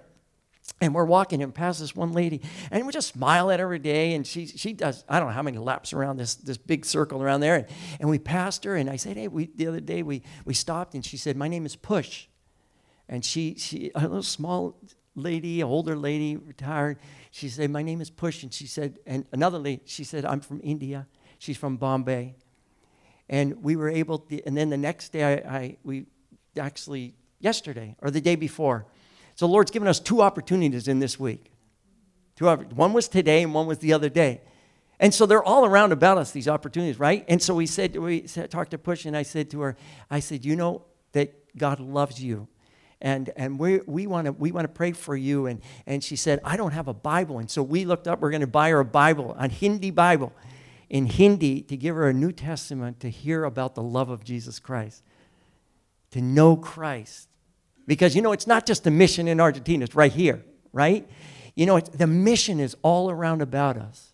and 0.79 0.95
we're 0.95 1.03
walking 1.03 1.43
and 1.43 1.53
past 1.53 1.81
this 1.81 1.93
one 1.93 2.13
lady, 2.13 2.39
and 2.71 2.85
we 2.85 2.93
just 2.93 3.09
smile 3.09 3.51
at 3.51 3.59
her 3.59 3.65
every 3.65 3.79
day. 3.79 4.13
And 4.13 4.25
she 4.25 4.47
she 4.47 4.71
does 4.71 5.03
I 5.09 5.19
don't 5.19 5.27
know 5.27 5.33
how 5.33 5.43
many 5.43 5.57
laps 5.57 5.91
around 5.91 6.15
this 6.15 6.35
this 6.35 6.57
big 6.57 6.85
circle 6.85 7.21
around 7.21 7.41
there. 7.41 7.55
And, 7.55 7.65
and 7.99 8.09
we 8.09 8.17
passed 8.17 8.63
her, 8.63 8.77
and 8.77 8.89
I 8.89 8.95
said, 8.95 9.17
hey, 9.17 9.27
we 9.27 9.47
the 9.53 9.67
other 9.67 9.81
day 9.81 10.03
we 10.03 10.21
we 10.45 10.53
stopped, 10.53 10.93
and 10.93 11.03
she 11.03 11.17
said, 11.17 11.35
my 11.35 11.49
name 11.49 11.65
is 11.65 11.75
Push. 11.75 12.27
And 13.09 13.23
she, 13.23 13.55
she, 13.55 13.91
a 13.95 14.01
little 14.01 14.23
small 14.23 14.77
lady, 15.15 15.61
older 15.61 15.95
lady, 15.95 16.37
retired, 16.37 16.97
she 17.31 17.49
said, 17.49 17.69
My 17.69 17.83
name 17.83 18.01
is 18.01 18.09
Push. 18.09 18.43
And 18.43 18.53
she 18.53 18.67
said, 18.67 18.99
and 19.05 19.25
another 19.31 19.59
lady, 19.59 19.81
she 19.85 20.03
said, 20.03 20.25
I'm 20.25 20.39
from 20.39 20.61
India. 20.63 21.07
She's 21.39 21.57
from 21.57 21.77
Bombay. 21.77 22.35
And 23.29 23.63
we 23.63 23.75
were 23.75 23.89
able 23.89 24.19
to, 24.19 24.43
and 24.43 24.55
then 24.55 24.69
the 24.69 24.77
next 24.77 25.09
day, 25.09 25.23
I, 25.23 25.57
I 25.57 25.77
we 25.83 26.05
actually, 26.59 27.15
yesterday 27.39 27.95
or 28.01 28.11
the 28.11 28.21
day 28.21 28.35
before. 28.35 28.85
So 29.35 29.47
Lord's 29.47 29.71
given 29.71 29.87
us 29.87 29.99
two 29.99 30.21
opportunities 30.21 30.87
in 30.87 30.99
this 30.99 31.19
week. 31.19 31.51
Two, 32.35 32.47
one 32.47 32.93
was 32.93 33.07
today 33.07 33.43
and 33.43 33.53
one 33.53 33.67
was 33.67 33.79
the 33.79 33.93
other 33.93 34.09
day. 34.09 34.41
And 34.99 35.13
so 35.13 35.25
they're 35.25 35.43
all 35.43 35.65
around 35.65 35.91
about 35.91 36.17
us, 36.17 36.31
these 36.31 36.47
opportunities, 36.47 36.99
right? 36.99 37.25
And 37.27 37.41
so 37.41 37.55
we 37.55 37.65
said, 37.65 37.95
we 37.95 38.21
talked 38.21 38.71
to 38.71 38.77
Push, 38.77 39.05
and 39.05 39.17
I 39.17 39.23
said 39.23 39.49
to 39.51 39.61
her, 39.61 39.75
I 40.09 40.19
said, 40.19 40.45
you 40.45 40.55
know 40.55 40.85
that 41.11 41.57
God 41.57 41.79
loves 41.79 42.23
you 42.23 42.47
and, 43.03 43.29
and 43.35 43.59
we, 43.59 43.81
we 43.85 44.07
want 44.07 44.25
to 44.25 44.31
we 44.31 44.51
wanna 44.51 44.69
pray 44.69 44.93
for 44.93 45.15
you. 45.15 45.45
And, 45.45 45.61
and 45.85 46.03
she 46.03 46.15
said, 46.15 46.39
I 46.43 46.57
don't 46.57 46.71
have 46.71 46.87
a 46.87 46.93
Bible. 46.93 47.37
And 47.37 47.51
so 47.51 47.61
we 47.61 47.85
looked 47.85 48.07
up, 48.07 48.21
we're 48.21 48.31
going 48.31 48.41
to 48.41 48.47
buy 48.47 48.69
her 48.69 48.79
a 48.79 48.85
Bible, 48.85 49.35
a 49.37 49.47
Hindi 49.49 49.91
Bible 49.91 50.33
in 50.89 51.05
Hindi 51.05 51.61
to 51.63 51.75
give 51.75 51.95
her 51.95 52.07
a 52.07 52.13
New 52.13 52.31
Testament 52.31 53.01
to 53.01 53.09
hear 53.09 53.43
about 53.43 53.75
the 53.75 53.83
love 53.83 54.09
of 54.09 54.23
Jesus 54.23 54.59
Christ, 54.59 55.03
to 56.11 56.21
know 56.21 56.55
Christ. 56.55 57.27
Because, 57.85 58.15
you 58.15 58.21
know, 58.21 58.31
it's 58.31 58.47
not 58.47 58.65
just 58.65 58.87
a 58.87 58.91
mission 58.91 59.27
in 59.27 59.41
Argentina, 59.41 59.83
it's 59.83 59.95
right 59.95 60.11
here, 60.11 60.45
right? 60.71 61.07
You 61.55 61.65
know, 61.65 61.79
the 61.79 62.07
mission 62.07 62.59
is 62.59 62.77
all 62.83 63.11
around 63.11 63.41
about 63.41 63.75
us. 63.75 64.11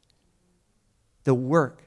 The 1.25 1.35
work. 1.35 1.83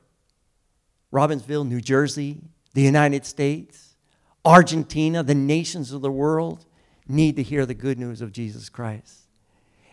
Robbinsville, 1.12 1.66
New 1.66 1.80
Jersey, 1.80 2.38
the 2.74 2.82
United 2.82 3.26
States, 3.26 3.96
Argentina, 4.44 5.22
the 5.22 5.34
nations 5.34 5.92
of 5.92 6.00
the 6.00 6.10
world 6.10 6.64
need 7.12 7.36
to 7.36 7.42
hear 7.42 7.66
the 7.66 7.74
good 7.74 7.98
news 7.98 8.20
of 8.20 8.32
Jesus 8.32 8.68
Christ. 8.68 9.20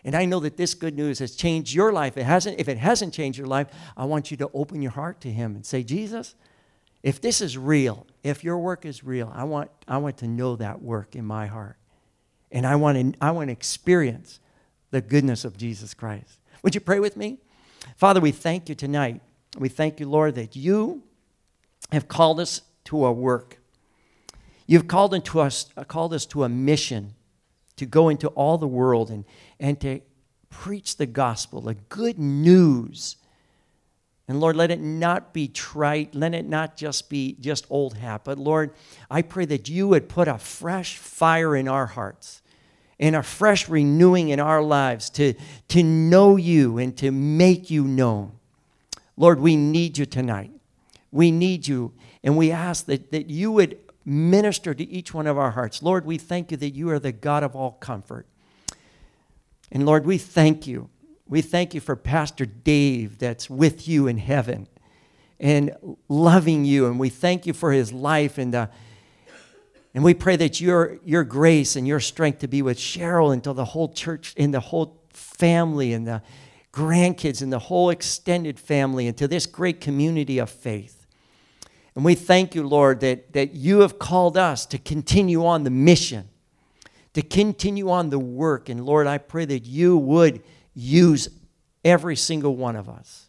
And 0.04 0.14
I 0.14 0.24
know 0.24 0.40
that 0.40 0.56
this 0.56 0.74
good 0.74 0.96
news 0.96 1.18
has 1.18 1.36
changed 1.36 1.74
your 1.74 1.92
life. 1.92 2.16
It 2.16 2.24
hasn't, 2.24 2.58
if 2.58 2.68
it 2.68 2.78
hasn't 2.78 3.12
changed 3.12 3.38
your 3.38 3.48
life, 3.48 3.68
I 3.96 4.06
want 4.06 4.30
you 4.30 4.36
to 4.38 4.50
open 4.54 4.80
your 4.80 4.92
heart 4.92 5.20
to 5.22 5.30
Him 5.30 5.54
and 5.54 5.64
say, 5.64 5.82
Jesus, 5.82 6.34
if 7.02 7.20
this 7.20 7.40
is 7.40 7.56
real, 7.56 8.06
if 8.22 8.42
your 8.42 8.58
work 8.58 8.84
is 8.84 9.04
real, 9.04 9.30
I 9.34 9.44
want, 9.44 9.70
I 9.86 9.98
want 9.98 10.18
to 10.18 10.28
know 10.28 10.56
that 10.56 10.82
work 10.82 11.14
in 11.14 11.24
my 11.24 11.46
heart. 11.46 11.76
And 12.50 12.66
I 12.66 12.76
want, 12.76 13.14
to, 13.14 13.18
I 13.24 13.30
want 13.30 13.48
to 13.48 13.52
experience 13.52 14.40
the 14.90 15.00
goodness 15.00 15.44
of 15.44 15.56
Jesus 15.56 15.94
Christ. 15.94 16.38
Would 16.62 16.74
you 16.74 16.80
pray 16.80 17.00
with 17.00 17.16
me? 17.16 17.38
Father, 17.96 18.20
we 18.20 18.32
thank 18.32 18.68
you 18.68 18.74
tonight. 18.74 19.20
We 19.58 19.68
thank 19.68 20.00
you, 20.00 20.08
Lord, 20.08 20.34
that 20.34 20.56
you 20.56 21.02
have 21.92 22.08
called 22.08 22.40
us 22.40 22.62
to 22.84 23.04
a 23.04 23.12
work. 23.12 23.59
You've 24.70 24.86
called, 24.86 25.14
into 25.14 25.40
us, 25.40 25.68
uh, 25.76 25.82
called 25.82 26.14
us 26.14 26.24
to 26.26 26.44
a 26.44 26.48
mission 26.48 27.14
to 27.74 27.86
go 27.86 28.08
into 28.08 28.28
all 28.28 28.56
the 28.56 28.68
world 28.68 29.10
and, 29.10 29.24
and 29.58 29.80
to 29.80 30.00
preach 30.48 30.96
the 30.96 31.06
gospel, 31.06 31.60
the 31.60 31.74
good 31.74 32.20
news. 32.20 33.16
And 34.28 34.38
Lord, 34.38 34.54
let 34.54 34.70
it 34.70 34.78
not 34.80 35.34
be 35.34 35.48
trite. 35.48 36.14
Let 36.14 36.34
it 36.34 36.48
not 36.48 36.76
just 36.76 37.10
be 37.10 37.36
just 37.40 37.66
old 37.68 37.96
hat. 37.96 38.20
But 38.22 38.38
Lord, 38.38 38.72
I 39.10 39.22
pray 39.22 39.44
that 39.46 39.68
you 39.68 39.88
would 39.88 40.08
put 40.08 40.28
a 40.28 40.38
fresh 40.38 40.98
fire 40.98 41.56
in 41.56 41.66
our 41.66 41.86
hearts 41.86 42.40
and 43.00 43.16
a 43.16 43.24
fresh 43.24 43.68
renewing 43.68 44.28
in 44.28 44.38
our 44.38 44.62
lives 44.62 45.10
to, 45.10 45.34
to 45.66 45.82
know 45.82 46.36
you 46.36 46.78
and 46.78 46.96
to 46.98 47.10
make 47.10 47.72
you 47.72 47.82
known. 47.82 48.38
Lord, 49.16 49.40
we 49.40 49.56
need 49.56 49.98
you 49.98 50.06
tonight. 50.06 50.52
We 51.10 51.32
need 51.32 51.66
you. 51.66 51.92
And 52.22 52.36
we 52.36 52.52
ask 52.52 52.86
that, 52.86 53.10
that 53.10 53.30
you 53.30 53.50
would 53.50 53.76
minister 54.10 54.74
to 54.74 54.88
each 54.88 55.14
one 55.14 55.28
of 55.28 55.38
our 55.38 55.52
hearts. 55.52 55.82
Lord, 55.82 56.04
we 56.04 56.18
thank 56.18 56.50
you 56.50 56.56
that 56.56 56.70
you 56.70 56.90
are 56.90 56.98
the 56.98 57.12
God 57.12 57.44
of 57.44 57.54
all 57.54 57.72
comfort. 57.72 58.26
And 59.70 59.86
Lord, 59.86 60.04
we 60.04 60.18
thank 60.18 60.66
you. 60.66 60.90
We 61.28 61.42
thank 61.42 61.74
you 61.74 61.80
for 61.80 61.94
Pastor 61.94 62.44
Dave 62.44 63.18
that's 63.18 63.48
with 63.48 63.86
you 63.86 64.08
in 64.08 64.18
heaven 64.18 64.66
and 65.38 65.76
loving 66.08 66.64
you. 66.64 66.86
And 66.86 66.98
we 66.98 67.08
thank 67.08 67.46
you 67.46 67.52
for 67.52 67.70
his 67.70 67.92
life. 67.92 68.36
And, 68.36 68.52
uh, 68.52 68.66
and 69.94 70.02
we 70.02 70.12
pray 70.12 70.34
that 70.36 70.60
your, 70.60 70.98
your 71.04 71.22
grace 71.22 71.76
and 71.76 71.86
your 71.86 72.00
strength 72.00 72.40
to 72.40 72.48
be 72.48 72.62
with 72.62 72.78
Cheryl 72.78 73.32
until 73.32 73.54
the 73.54 73.64
whole 73.64 73.92
church 73.92 74.34
and 74.36 74.52
the 74.52 74.60
whole 74.60 75.00
family 75.10 75.92
and 75.92 76.04
the 76.04 76.20
grandkids 76.72 77.42
and 77.42 77.52
the 77.52 77.60
whole 77.60 77.90
extended 77.90 78.58
family 78.58 79.06
and 79.06 79.16
to 79.18 79.28
this 79.28 79.46
great 79.46 79.80
community 79.80 80.38
of 80.38 80.50
faith. 80.50 80.99
And 81.94 82.04
we 82.04 82.14
thank 82.14 82.54
you, 82.54 82.66
Lord, 82.66 83.00
that, 83.00 83.32
that 83.32 83.54
you 83.54 83.80
have 83.80 83.98
called 83.98 84.36
us 84.36 84.64
to 84.66 84.78
continue 84.78 85.44
on 85.44 85.64
the 85.64 85.70
mission, 85.70 86.28
to 87.14 87.22
continue 87.22 87.90
on 87.90 88.10
the 88.10 88.18
work. 88.18 88.68
And 88.68 88.84
Lord, 88.84 89.06
I 89.06 89.18
pray 89.18 89.44
that 89.44 89.64
you 89.66 89.96
would 89.96 90.42
use 90.74 91.28
every 91.84 92.16
single 92.16 92.56
one 92.56 92.76
of 92.76 92.88
us. 92.88 93.28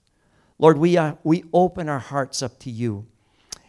Lord, 0.60 0.78
we, 0.78 0.96
uh, 0.98 1.16
we 1.24 1.44
open 1.54 1.90
our 1.90 2.00
hearts 2.00 2.44
up 2.44 2.60
to 2.60 2.70
you. 2.70 3.08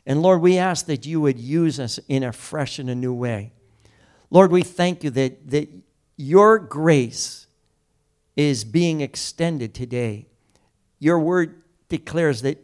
And 0.04 0.20
Lord, 0.20 0.40
we 0.40 0.58
ask 0.58 0.86
that 0.86 1.06
you 1.06 1.20
would 1.20 1.38
use 1.38 1.80
us 1.80 1.98
in 2.08 2.22
a 2.22 2.32
fresh 2.32 2.78
and 2.78 2.90
a 2.90 2.94
new 2.94 3.14
way. 3.14 3.52
Lord, 4.30 4.50
we 4.50 4.62
thank 4.62 5.04
you 5.04 5.10
that, 5.10 5.48
that 5.50 5.68
your 6.16 6.58
grace 6.58 7.46
is 8.36 8.64
being 8.64 9.00
extended 9.00 9.74
today. 9.74 10.26
Your 10.98 11.18
word 11.18 11.62
declares 11.88 12.42
that 12.42 12.58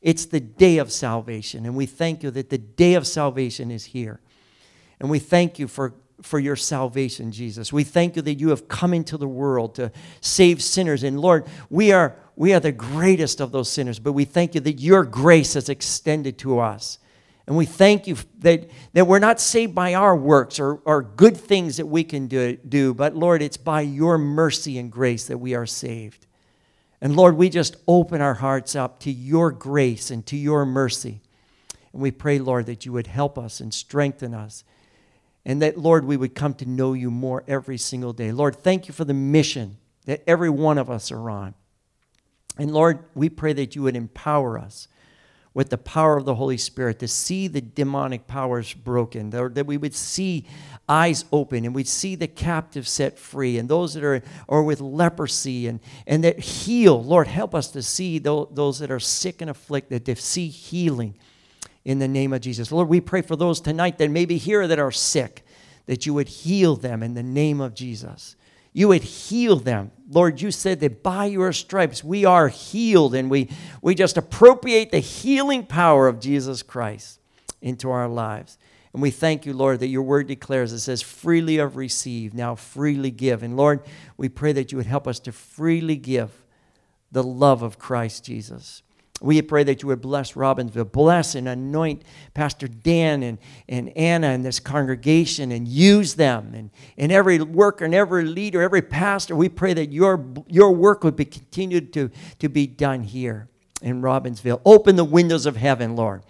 it's 0.00 0.26
the 0.26 0.40
day 0.40 0.78
of 0.78 0.90
salvation. 0.90 1.66
And 1.66 1.76
we 1.76 1.86
thank 1.86 2.22
you 2.22 2.30
that 2.30 2.50
the 2.50 2.58
day 2.58 2.94
of 2.94 3.06
salvation 3.06 3.70
is 3.70 3.84
here. 3.84 4.20
And 4.98 5.10
we 5.10 5.18
thank 5.18 5.58
you 5.58 5.68
for, 5.68 5.94
for 6.22 6.38
your 6.38 6.56
salvation, 6.56 7.32
Jesus. 7.32 7.72
We 7.72 7.84
thank 7.84 8.16
you 8.16 8.22
that 8.22 8.34
you 8.34 8.50
have 8.50 8.68
come 8.68 8.94
into 8.94 9.16
the 9.16 9.28
world 9.28 9.74
to 9.76 9.92
save 10.20 10.62
sinners. 10.62 11.02
And 11.02 11.20
Lord, 11.20 11.46
we 11.68 11.92
are, 11.92 12.16
we 12.36 12.54
are 12.54 12.60
the 12.60 12.72
greatest 12.72 13.40
of 13.40 13.52
those 13.52 13.70
sinners, 13.70 13.98
but 13.98 14.12
we 14.12 14.24
thank 14.24 14.54
you 14.54 14.60
that 14.62 14.80
your 14.80 15.04
grace 15.04 15.54
has 15.54 15.68
extended 15.68 16.38
to 16.38 16.60
us. 16.60 16.98
And 17.46 17.56
we 17.56 17.66
thank 17.66 18.06
you 18.06 18.16
that, 18.38 18.70
that 18.92 19.06
we're 19.06 19.18
not 19.18 19.40
saved 19.40 19.74
by 19.74 19.94
our 19.94 20.14
works 20.14 20.60
or, 20.60 20.76
or 20.84 21.02
good 21.02 21.36
things 21.36 21.78
that 21.78 21.86
we 21.86 22.04
can 22.04 22.26
do, 22.26 22.56
do, 22.56 22.94
but 22.94 23.16
Lord, 23.16 23.42
it's 23.42 23.56
by 23.56 23.80
your 23.80 24.18
mercy 24.18 24.78
and 24.78 24.90
grace 24.90 25.26
that 25.26 25.38
we 25.38 25.54
are 25.54 25.66
saved. 25.66 26.26
And 27.00 27.16
Lord, 27.16 27.36
we 27.36 27.48
just 27.48 27.76
open 27.88 28.20
our 28.20 28.34
hearts 28.34 28.76
up 28.76 29.00
to 29.00 29.10
your 29.10 29.50
grace 29.50 30.10
and 30.10 30.24
to 30.26 30.36
your 30.36 30.66
mercy. 30.66 31.20
And 31.92 32.02
we 32.02 32.10
pray, 32.10 32.38
Lord, 32.38 32.66
that 32.66 32.84
you 32.84 32.92
would 32.92 33.06
help 33.06 33.38
us 33.38 33.60
and 33.60 33.72
strengthen 33.72 34.34
us. 34.34 34.64
And 35.44 35.62
that, 35.62 35.78
Lord, 35.78 36.04
we 36.04 36.16
would 36.16 36.34
come 36.34 36.54
to 36.54 36.66
know 36.66 36.92
you 36.92 37.10
more 37.10 37.42
every 37.48 37.78
single 37.78 38.12
day. 38.12 38.32
Lord, 38.32 38.56
thank 38.56 38.86
you 38.86 38.94
for 38.94 39.04
the 39.04 39.14
mission 39.14 39.78
that 40.04 40.22
every 40.26 40.50
one 40.50 40.76
of 40.76 40.90
us 40.90 41.10
are 41.10 41.30
on. 41.30 41.54
And 42.58 42.72
Lord, 42.72 43.04
we 43.14 43.30
pray 43.30 43.54
that 43.54 43.74
you 43.74 43.82
would 43.82 43.96
empower 43.96 44.58
us 44.58 44.86
with 45.52 45.70
the 45.70 45.78
power 45.78 46.16
of 46.16 46.24
the 46.24 46.36
Holy 46.36 46.56
Spirit 46.56 46.98
to 47.00 47.08
see 47.08 47.48
the 47.48 47.60
demonic 47.60 48.26
powers 48.26 48.72
broken, 48.72 49.30
that 49.30 49.66
we 49.66 49.76
would 49.76 49.94
see 49.94 50.46
eyes 50.88 51.24
open 51.32 51.64
and 51.64 51.74
we'd 51.74 51.88
see 51.88 52.14
the 52.14 52.28
captive 52.28 52.86
set 52.86 53.18
free 53.18 53.58
and 53.58 53.68
those 53.68 53.94
that 53.94 54.04
are 54.04 54.22
or 54.46 54.62
with 54.62 54.80
leprosy 54.80 55.66
and, 55.66 55.80
and 56.06 56.22
that 56.22 56.38
heal. 56.38 57.02
Lord, 57.02 57.26
help 57.26 57.54
us 57.54 57.68
to 57.72 57.82
see 57.82 58.18
those, 58.18 58.78
that 58.78 58.90
are 58.90 59.00
sick 59.00 59.40
and 59.40 59.50
afflicted, 59.50 60.04
to 60.06 60.16
see 60.16 60.48
healing 60.48 61.16
in 61.84 61.98
the 61.98 62.08
name 62.08 62.32
of 62.32 62.40
Jesus. 62.40 62.70
Lord, 62.70 62.88
we 62.88 63.00
pray 63.00 63.22
for 63.22 63.36
those 63.36 63.60
tonight 63.60 63.98
that 63.98 64.10
maybe 64.10 64.36
here 64.36 64.68
that 64.68 64.78
are 64.78 64.92
sick, 64.92 65.44
that 65.86 66.06
you 66.06 66.14
would 66.14 66.28
heal 66.28 66.76
them 66.76 67.02
in 67.02 67.14
the 67.14 67.22
name 67.22 67.60
of 67.60 67.74
Jesus. 67.74 68.36
You 68.72 68.88
would 68.88 69.02
heal 69.02 69.56
them. 69.56 69.90
Lord, 70.12 70.40
you 70.40 70.50
said 70.50 70.80
that 70.80 71.04
by 71.04 71.26
your 71.26 71.52
stripes 71.52 72.02
we 72.02 72.24
are 72.24 72.48
healed, 72.48 73.14
and 73.14 73.30
we, 73.30 73.48
we 73.80 73.94
just 73.94 74.16
appropriate 74.16 74.90
the 74.90 74.98
healing 74.98 75.64
power 75.64 76.08
of 76.08 76.18
Jesus 76.18 76.64
Christ 76.64 77.20
into 77.62 77.90
our 77.90 78.08
lives. 78.08 78.58
And 78.92 79.00
we 79.00 79.12
thank 79.12 79.46
you, 79.46 79.52
Lord, 79.52 79.78
that 79.78 79.86
your 79.86 80.02
word 80.02 80.26
declares 80.26 80.72
it 80.72 80.80
says, 80.80 81.00
freely 81.00 81.58
have 81.58 81.76
received, 81.76 82.34
now 82.34 82.56
freely 82.56 83.12
give. 83.12 83.44
And 83.44 83.56
Lord, 83.56 83.82
we 84.16 84.28
pray 84.28 84.52
that 84.52 84.72
you 84.72 84.78
would 84.78 84.86
help 84.86 85.06
us 85.06 85.20
to 85.20 85.32
freely 85.32 85.94
give 85.94 86.30
the 87.12 87.22
love 87.22 87.62
of 87.62 87.78
Christ 87.78 88.24
Jesus. 88.24 88.82
We 89.20 89.42
pray 89.42 89.64
that 89.64 89.82
you 89.82 89.88
would 89.88 90.00
bless 90.00 90.32
Robbinsville, 90.32 90.92
bless 90.92 91.34
and 91.34 91.46
anoint 91.46 92.02
Pastor 92.32 92.66
Dan 92.66 93.22
and, 93.22 93.38
and 93.68 93.94
Anna 93.96 94.28
and 94.28 94.42
this 94.42 94.58
congregation 94.58 95.52
and 95.52 95.68
use 95.68 96.14
them 96.14 96.54
and, 96.54 96.70
and 96.96 97.12
every 97.12 97.38
worker 97.38 97.84
and 97.84 97.94
every 97.94 98.24
leader, 98.24 98.62
every 98.62 98.80
pastor. 98.80 99.36
We 99.36 99.50
pray 99.50 99.74
that 99.74 99.92
your, 99.92 100.24
your 100.48 100.72
work 100.72 101.04
would 101.04 101.16
be 101.16 101.26
continued 101.26 101.92
to, 101.92 102.10
to 102.38 102.48
be 102.48 102.66
done 102.66 103.02
here 103.02 103.48
in 103.82 104.00
Robbinsville. 104.00 104.62
Open 104.64 104.96
the 104.96 105.04
windows 105.04 105.44
of 105.44 105.56
heaven, 105.56 105.96
Lord. 105.96 106.22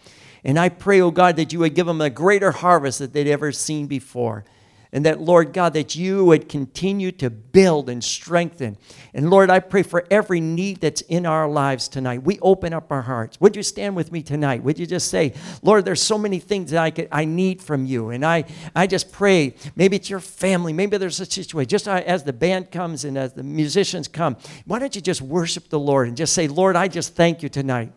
And 0.42 0.58
I 0.58 0.68
pray, 0.68 1.00
oh 1.00 1.12
God, 1.12 1.36
that 1.36 1.52
you 1.52 1.60
would 1.60 1.74
give 1.74 1.86
them 1.86 2.00
a 2.00 2.10
greater 2.10 2.50
harvest 2.50 2.98
that 2.98 3.12
they'd 3.12 3.28
ever 3.28 3.52
seen 3.52 3.86
before. 3.86 4.44
And 4.92 5.06
that, 5.06 5.20
Lord 5.20 5.52
God, 5.52 5.74
that 5.74 5.94
you 5.94 6.24
would 6.24 6.48
continue 6.48 7.12
to 7.12 7.30
build 7.30 7.88
and 7.88 8.02
strengthen. 8.02 8.76
And 9.14 9.30
Lord, 9.30 9.48
I 9.48 9.60
pray 9.60 9.84
for 9.84 10.04
every 10.10 10.40
need 10.40 10.80
that's 10.80 11.00
in 11.02 11.26
our 11.26 11.48
lives 11.48 11.86
tonight. 11.86 12.24
We 12.24 12.40
open 12.40 12.72
up 12.72 12.90
our 12.90 13.02
hearts. 13.02 13.40
Would 13.40 13.54
you 13.54 13.62
stand 13.62 13.94
with 13.94 14.10
me 14.10 14.22
tonight? 14.22 14.64
Would 14.64 14.80
you 14.80 14.86
just 14.86 15.08
say, 15.08 15.34
Lord, 15.62 15.84
there's 15.84 16.02
so 16.02 16.18
many 16.18 16.40
things 16.40 16.72
that 16.72 16.82
I, 16.82 16.90
could, 16.90 17.08
I 17.12 17.24
need 17.24 17.62
from 17.62 17.86
you. 17.86 18.10
And 18.10 18.26
I, 18.26 18.44
I 18.74 18.88
just 18.88 19.12
pray, 19.12 19.54
maybe 19.76 19.94
it's 19.94 20.10
your 20.10 20.20
family, 20.20 20.72
maybe 20.72 20.96
there's 20.96 21.20
a 21.20 21.26
situation. 21.26 21.68
Just 21.68 21.86
as 21.86 22.24
the 22.24 22.32
band 22.32 22.72
comes 22.72 23.04
and 23.04 23.16
as 23.16 23.32
the 23.32 23.44
musicians 23.44 24.08
come, 24.08 24.36
why 24.66 24.80
don't 24.80 24.94
you 24.96 25.00
just 25.00 25.22
worship 25.22 25.68
the 25.68 25.78
Lord 25.78 26.08
and 26.08 26.16
just 26.16 26.32
say, 26.32 26.48
Lord, 26.48 26.74
I 26.74 26.88
just 26.88 27.14
thank 27.14 27.44
you 27.44 27.48
tonight. 27.48 27.92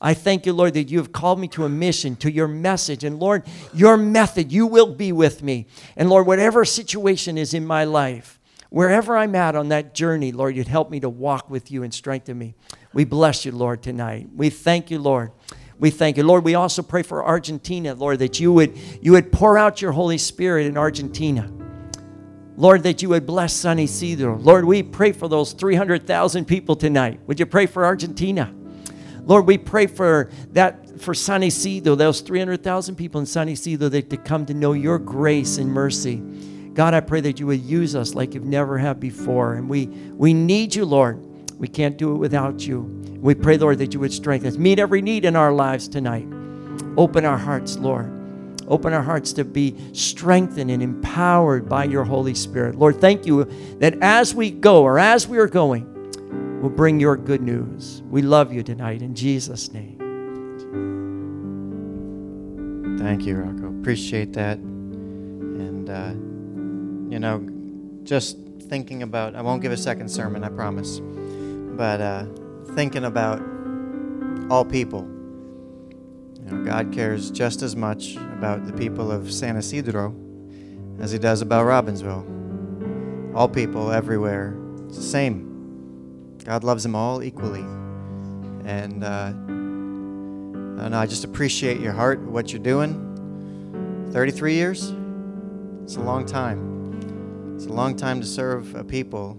I 0.00 0.14
thank 0.14 0.46
you, 0.46 0.52
Lord, 0.52 0.74
that 0.74 0.90
you 0.90 0.98
have 0.98 1.12
called 1.12 1.40
me 1.40 1.48
to 1.48 1.64
a 1.64 1.68
mission, 1.68 2.14
to 2.16 2.30
your 2.30 2.46
message. 2.46 3.02
And 3.02 3.18
Lord, 3.18 3.44
your 3.74 3.96
method, 3.96 4.52
you 4.52 4.66
will 4.66 4.94
be 4.94 5.10
with 5.10 5.42
me. 5.42 5.66
And 5.96 6.08
Lord, 6.08 6.26
whatever 6.26 6.64
situation 6.64 7.36
is 7.36 7.52
in 7.52 7.66
my 7.66 7.84
life, 7.84 8.38
wherever 8.70 9.16
I'm 9.16 9.34
at 9.34 9.56
on 9.56 9.70
that 9.70 9.94
journey, 9.94 10.30
Lord, 10.30 10.54
you'd 10.54 10.68
help 10.68 10.90
me 10.90 11.00
to 11.00 11.08
walk 11.08 11.50
with 11.50 11.72
you 11.72 11.82
and 11.82 11.92
strengthen 11.92 12.38
me. 12.38 12.54
We 12.92 13.04
bless 13.04 13.44
you, 13.44 13.52
Lord, 13.52 13.82
tonight. 13.82 14.28
We 14.34 14.50
thank 14.50 14.90
you, 14.90 15.00
Lord. 15.00 15.32
We 15.80 15.90
thank 15.90 16.16
you. 16.16 16.22
Lord, 16.24 16.44
we 16.44 16.54
also 16.54 16.82
pray 16.82 17.02
for 17.02 17.24
Argentina, 17.24 17.94
Lord, 17.94 18.20
that 18.20 18.38
you 18.38 18.52
would, 18.52 18.76
you 19.00 19.12
would 19.12 19.32
pour 19.32 19.58
out 19.58 19.82
your 19.82 19.92
Holy 19.92 20.18
Spirit 20.18 20.66
in 20.66 20.76
Argentina. 20.76 21.52
Lord, 22.56 22.82
that 22.82 23.02
you 23.02 23.08
would 23.10 23.26
bless 23.26 23.52
San 23.52 23.78
Isidro. 23.78 24.36
Lord, 24.36 24.64
we 24.64 24.82
pray 24.82 25.12
for 25.12 25.28
those 25.28 25.52
300,000 25.52 26.44
people 26.44 26.74
tonight. 26.74 27.20
Would 27.28 27.38
you 27.38 27.46
pray 27.46 27.66
for 27.66 27.84
Argentina? 27.84 28.52
Lord, 29.28 29.46
we 29.46 29.58
pray 29.58 29.86
for 29.86 30.30
that 30.52 31.02
for 31.02 31.12
San 31.12 31.42
Isidro, 31.42 31.94
those 31.94 32.22
300,000 32.22 32.96
people 32.96 33.20
in 33.20 33.26
San 33.26 33.46
Isidro 33.50 33.90
that 33.90 34.08
to 34.08 34.16
come 34.16 34.46
to 34.46 34.54
know 34.54 34.72
your 34.72 34.98
grace 34.98 35.58
and 35.58 35.70
mercy. 35.70 36.16
God, 36.72 36.94
I 36.94 37.00
pray 37.00 37.20
that 37.20 37.38
you 37.38 37.46
would 37.46 37.60
use 37.60 37.94
us 37.94 38.14
like 38.14 38.32
you've 38.32 38.46
never 38.46 38.78
have 38.78 38.98
before. 38.98 39.54
And 39.54 39.68
we, 39.68 39.86
we 39.86 40.32
need 40.32 40.74
you, 40.74 40.86
Lord. 40.86 41.22
We 41.58 41.68
can't 41.68 41.98
do 41.98 42.14
it 42.14 42.16
without 42.16 42.66
you. 42.66 42.80
We 43.20 43.34
pray, 43.34 43.58
Lord, 43.58 43.78
that 43.78 43.92
you 43.92 44.00
would 44.00 44.14
strengthen 44.14 44.48
us. 44.48 44.56
Meet 44.56 44.78
every 44.78 45.02
need 45.02 45.26
in 45.26 45.36
our 45.36 45.52
lives 45.52 45.88
tonight. 45.88 46.26
Open 46.96 47.26
our 47.26 47.36
hearts, 47.36 47.76
Lord. 47.76 48.10
Open 48.66 48.94
our 48.94 49.02
hearts 49.02 49.34
to 49.34 49.44
be 49.44 49.76
strengthened 49.92 50.70
and 50.70 50.82
empowered 50.82 51.68
by 51.68 51.84
your 51.84 52.04
Holy 52.04 52.34
Spirit. 52.34 52.76
Lord, 52.76 52.98
thank 52.98 53.26
you 53.26 53.44
that 53.78 53.98
as 54.00 54.34
we 54.34 54.50
go 54.50 54.84
or 54.84 54.98
as 54.98 55.28
we 55.28 55.36
are 55.36 55.48
going, 55.48 55.97
will 56.60 56.70
bring 56.70 56.98
your 56.98 57.16
good 57.16 57.40
news. 57.40 58.02
We 58.10 58.22
love 58.22 58.52
you 58.52 58.62
tonight 58.62 59.00
in 59.00 59.14
Jesus' 59.14 59.72
name. 59.72 59.96
Thank 62.98 63.24
you, 63.24 63.36
Rocco. 63.36 63.68
Appreciate 63.80 64.32
that. 64.32 64.58
And, 64.58 65.88
uh, 65.88 66.14
you 67.12 67.20
know, 67.20 67.46
just 68.02 68.38
thinking 68.62 69.02
about, 69.04 69.36
I 69.36 69.42
won't 69.42 69.62
give 69.62 69.70
a 69.70 69.76
second 69.76 70.08
sermon, 70.08 70.42
I 70.42 70.48
promise, 70.48 71.00
but 71.00 72.00
uh, 72.00 72.26
thinking 72.74 73.04
about 73.04 73.40
all 74.50 74.64
people. 74.64 75.02
You 76.34 76.42
know, 76.50 76.64
God 76.64 76.92
cares 76.92 77.30
just 77.30 77.62
as 77.62 77.76
much 77.76 78.16
about 78.16 78.66
the 78.66 78.72
people 78.72 79.12
of 79.12 79.32
San 79.32 79.56
Isidro 79.56 80.14
as 80.98 81.12
he 81.12 81.18
does 81.18 81.40
about 81.40 81.66
Robbinsville. 81.66 83.34
All 83.34 83.48
people 83.48 83.92
everywhere, 83.92 84.56
it's 84.86 84.96
the 84.96 85.02
same. 85.02 85.47
God 86.48 86.64
loves 86.64 86.82
them 86.82 86.94
all 86.94 87.22
equally. 87.22 87.60
And, 88.64 89.04
uh, 89.04 89.32
and 90.82 90.96
I 90.96 91.04
just 91.04 91.22
appreciate 91.24 91.78
your 91.78 91.92
heart, 91.92 92.20
what 92.20 92.54
you're 92.54 92.62
doing. 92.62 94.08
33 94.14 94.54
years? 94.54 94.94
It's 95.82 95.96
a 95.96 96.00
long 96.00 96.24
time. 96.24 97.52
It's 97.54 97.66
a 97.66 97.72
long 97.72 97.96
time 97.96 98.22
to 98.22 98.26
serve 98.26 98.74
a 98.76 98.82
people. 98.82 99.32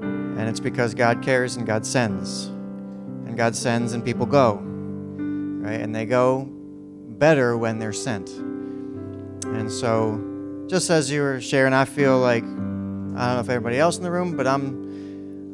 And 0.00 0.42
it's 0.42 0.60
because 0.60 0.94
God 0.94 1.20
cares 1.20 1.56
and 1.56 1.66
God 1.66 1.84
sends. 1.84 2.44
And 2.46 3.36
God 3.36 3.56
sends 3.56 3.92
and 3.92 4.04
people 4.04 4.24
go. 4.24 4.60
Right? 4.62 5.80
And 5.80 5.92
they 5.92 6.06
go 6.06 6.44
better 6.48 7.58
when 7.58 7.80
they're 7.80 7.92
sent. 7.92 8.28
And 8.28 9.68
so, 9.68 10.64
just 10.68 10.90
as 10.90 11.10
you 11.10 11.22
were 11.22 11.40
sharing, 11.40 11.72
I 11.72 11.86
feel 11.86 12.20
like, 12.20 12.44
I 12.44 12.46
don't 12.46 13.16
know 13.16 13.40
if 13.40 13.48
everybody 13.48 13.80
else 13.80 13.96
in 13.96 14.04
the 14.04 14.12
room, 14.12 14.36
but 14.36 14.46
I'm 14.46 14.89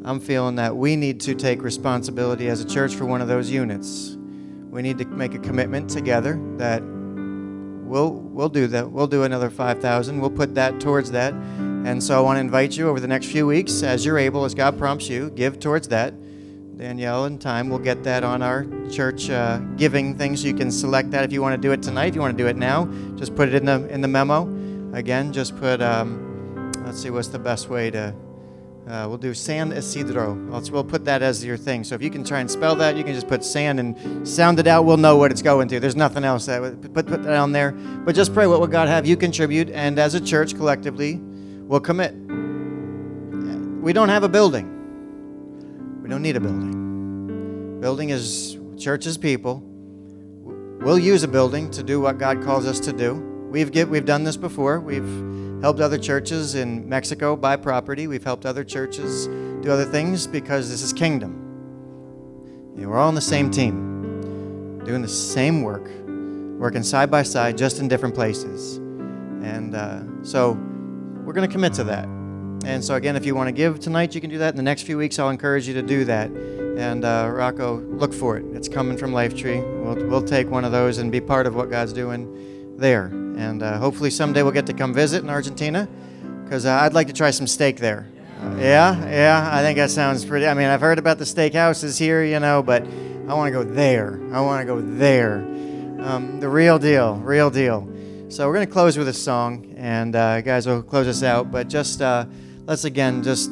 I'm 0.07 0.21
feeling 0.21 0.55
that 0.55 0.77
we 0.77 0.95
need 0.95 1.21
to 1.23 1.35
take 1.35 1.63
responsibility 1.63 2.47
as 2.47 2.61
a 2.61 2.65
church 2.65 2.95
for 2.95 3.05
one 3.07 3.21
of 3.21 3.27
those 3.27 3.51
units. 3.51 4.17
We 4.71 4.81
need 4.81 4.99
to 4.99 5.05
make 5.05 5.35
a 5.35 5.39
commitment 5.41 5.91
together 5.91 6.41
that 6.59 6.81
we'll 6.81 8.13
we'll 8.13 8.49
do 8.49 8.69
that. 8.69 8.89
We'll 8.89 9.09
do 9.09 9.25
another 9.25 9.51
5,000. 9.51 10.21
We'll 10.21 10.31
put 10.31 10.55
that 10.55 10.79
towards 10.79 11.11
that. 11.11 11.35
And 11.35 12.01
so 12.01 12.17
I 12.17 12.21
want 12.21 12.37
to 12.37 12.41
invite 12.41 12.77
you 12.77 12.89
over 12.89 13.01
the 13.01 13.09
next 13.09 13.27
few 13.27 13.49
weeks 13.49 13.83
as 13.83 14.05
you're 14.05 14.19
able 14.19 14.45
as 14.45 14.55
God 14.55 14.79
prompts 14.79 15.09
you, 15.09 15.31
give 15.31 15.59
towards 15.59 15.89
that. 15.89 16.15
Danielle 16.77 17.25
and 17.25 17.41
time 17.41 17.71
we'll 17.71 17.79
get 17.79 18.05
that 18.05 18.23
on 18.23 18.43
our 18.43 18.67
church 18.91 19.31
uh, 19.31 19.59
giving 19.77 20.15
thing 20.17 20.37
so 20.37 20.47
you 20.47 20.55
can 20.55 20.71
select 20.71 21.11
that 21.11 21.25
if 21.25 21.33
you 21.33 21.41
want 21.41 21.55
to 21.55 21.69
do 21.69 21.73
it 21.73 21.83
tonight 21.83 22.09
if 22.09 22.15
you 22.15 22.21
want 22.21 22.37
to 22.37 22.45
do 22.45 22.47
it 22.49 22.55
now 22.55 22.85
just 23.17 23.35
put 23.35 23.49
it 23.49 23.55
in 23.55 23.65
the 23.65 23.89
in 23.89 24.03
the 24.03 24.09
memo 24.09 24.43
again 24.93 25.33
just 25.33 25.57
put 25.57 25.81
um, 25.81 26.71
let's 26.85 27.01
see 27.01 27.09
what's 27.09 27.29
the 27.29 27.39
best 27.39 27.71
way 27.71 27.91
to 27.91 28.15
uh, 28.89 29.07
we'll 29.09 29.19
do 29.19 29.35
San 29.35 29.73
Isidro. 29.73 30.35
we'll 30.71 30.85
put 30.85 31.05
that 31.07 31.21
as 31.21 31.45
your 31.45 31.57
thing. 31.57 31.83
So 31.83 31.97
if 31.97 32.03
you 32.03 32.11
can 32.11 32.23
try 32.23 32.39
and 32.39 32.49
spell 32.49 32.77
that, 32.77 32.97
you 32.97 33.03
can 33.03 33.15
just 33.15 33.27
put 33.27 33.43
San 33.43 33.81
and 33.81 34.27
sound 34.27 34.61
it 34.61 34.69
out. 34.69 34.85
We'll 34.85 34.97
know 34.97 35.17
what 35.17 35.33
it's 35.33 35.43
going 35.43 35.69
to. 35.69 35.81
There's 35.81 35.97
nothing 35.97 36.23
else 36.23 36.47
that 36.47 36.81
put 36.93 37.07
put 37.07 37.23
that 37.25 37.37
on 37.37 37.51
there. 37.51 37.73
But 37.73 38.15
just 38.15 38.33
pray 38.33 38.47
what 38.47 38.61
would 38.61 38.71
God 38.71 38.87
have 38.89 39.05
you 39.05 39.17
contribute, 39.17 39.71
and 39.71 39.99
as 39.99 40.15
a 40.15 40.21
church 40.21 40.55
collectively, 40.55 41.17
we'll 41.17 41.81
commit. 41.81 42.15
We 43.83 43.93
don't 43.93 44.09
have 44.09 44.23
a 44.23 44.29
building. 44.29 44.73
We 46.03 46.09
don't 46.09 46.23
need 46.23 46.37
a 46.37 46.41
building. 46.41 47.81
Building 47.81 48.11
is 48.11 48.57
church's 48.79 49.19
people. 49.19 49.63
We'll 50.81 50.99
use 50.99 51.25
a 51.25 51.29
building 51.29 51.71
to 51.73 51.83
do 51.83 52.01
what 52.01 52.19
God 52.19 52.43
calls 52.45 52.67
us 52.67 52.79
to 52.81 52.93
do. 52.93 53.15
We've 53.51 53.73
get, 53.73 53.89
we've 53.89 54.05
done 54.05 54.23
this 54.23 54.37
before. 54.37 54.79
We've 54.79 55.03
helped 55.61 55.81
other 55.81 55.99
churches 55.99 56.55
in 56.55 56.89
Mexico 56.89 57.37
buy 57.37 57.57
property. 57.57 58.07
We've 58.07 58.25
helped 58.25 58.47
other 58.47 58.65
churches 58.65 59.27
do 59.63 59.71
other 59.71 59.85
things 59.85 60.27
because 60.27 60.71
this 60.71 60.83
is 60.83 60.93
kingdom. 60.93 61.43
We're 62.77 62.99
all 62.99 63.09
on 63.09 63.15
the 63.15 63.21
same 63.21 63.51
team, 63.51 64.83
doing 64.85 65.03
the 65.03 65.09
same 65.09 65.63
work, 65.63 65.89
working 66.59 66.83
side 66.83 67.11
by 67.11 67.23
side, 67.23 67.59
just 67.59 67.81
in 67.81 67.89
different 67.89 68.15
places. 68.15 68.77
And 68.77 69.75
uh, 69.75 70.03
so 70.23 70.53
we're 71.25 71.33
going 71.33 71.49
to 71.49 71.53
commit 71.53 71.73
to 71.75 71.85
that. 71.85 72.05
And 72.65 72.85
so, 72.85 72.95
again, 72.95 73.17
if 73.17 73.27
you 73.27 73.35
want 73.35 73.49
to 73.49 73.53
give 73.53 73.81
tonight, 73.81 74.15
you 74.15 74.21
can 74.21 74.31
do 74.31 74.39
that. 74.39 74.51
In 74.51 74.57
the 74.57 74.63
next 74.63 74.83
few 74.83 74.99
weeks, 74.99 75.19
I'll 75.19 75.31
encourage 75.31 75.67
you 75.67 75.75
to 75.75 75.83
do 75.83 76.05
that. 76.05 76.31
And 76.31 77.05
uh, 77.05 77.31
Rocco, 77.33 77.81
look 77.81 78.13
for 78.13 78.37
it. 78.37 78.45
It's 78.55 78.69
coming 78.69 78.97
from 78.97 79.13
Lifetree. 79.13 79.63
We'll, 79.83 80.09
we'll 80.09 80.23
take 80.23 80.51
one 80.51 80.65
of 80.65 80.73
those 80.73 80.99
and 80.99 81.11
be 81.11 81.21
part 81.21 81.47
of 81.47 81.55
what 81.55 81.71
God's 81.71 81.93
doing 81.93 82.56
there. 82.79 83.07
And 83.07 83.63
uh, 83.63 83.79
hopefully 83.79 84.11
someday 84.11 84.43
we'll 84.43 84.53
get 84.53 84.67
to 84.67 84.73
come 84.73 84.95
visit 84.95 85.23
in 85.23 85.31
Argentina 85.31 85.89
because 86.45 86.65
uh, 86.65 86.73
I'd 86.83 86.95
like 86.95 87.09
to 87.09 87.13
try 87.13 87.31
some 87.31 87.47
steak 87.47 87.79
there. 87.79 88.07
Uh, 88.41 88.57
yeah, 88.59 89.11
yeah, 89.11 89.51
I 89.53 89.63
think 89.63 89.79
that 89.79 89.91
sounds 89.91 90.25
pretty. 90.25 90.47
I 90.47 90.55
mean, 90.55 90.67
I've 90.67 90.81
heard 90.81 90.99
about 90.99 91.19
the 91.19 91.27
steak 91.27 91.55
houses 91.55 91.99
here, 91.99 92.23
you 92.23 92.39
know, 92.39 92.63
but 92.63 92.83
I 92.83 93.35
want 93.35 93.49
to 93.49 93.51
go 93.51 93.65
there. 93.65 94.21
I 94.33 94.41
want 94.41 94.61
to 94.61 94.67
go 94.67 94.81
there. 94.81 95.39
Um, 96.01 96.39
the 96.39 96.49
real 96.49 96.79
deal, 96.79 97.17
real 97.17 97.51
deal. 97.51 97.89
So 98.29 98.47
we're 98.47 98.55
going 98.55 98.67
to 98.67 98.73
close 98.73 98.99
with 98.99 99.09
a 99.09 99.13
song, 99.15 99.75
and 99.77 100.15
uh, 100.15 100.43
guys 100.43 100.67
will 100.67 100.83
close 100.83 101.09
us 101.09 101.23
out. 101.23 101.51
But 101.51 101.69
just 101.69 102.03
uh, 102.03 102.27
let's 102.67 102.85
again 102.85 103.23
just 103.23 103.51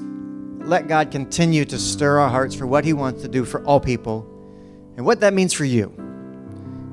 let 0.58 0.86
God 0.86 1.10
continue 1.10 1.64
to 1.64 1.78
stir 1.78 2.18
our 2.18 2.28
hearts 2.28 2.54
for 2.54 2.66
what 2.66 2.84
He 2.84 2.92
wants 2.92 3.22
to 3.22 3.28
do 3.28 3.44
for 3.44 3.64
all 3.64 3.80
people, 3.80 4.26
and 4.96 5.06
what 5.06 5.20
that 5.20 5.32
means 5.32 5.52
for 5.52 5.64
you. 5.64 5.92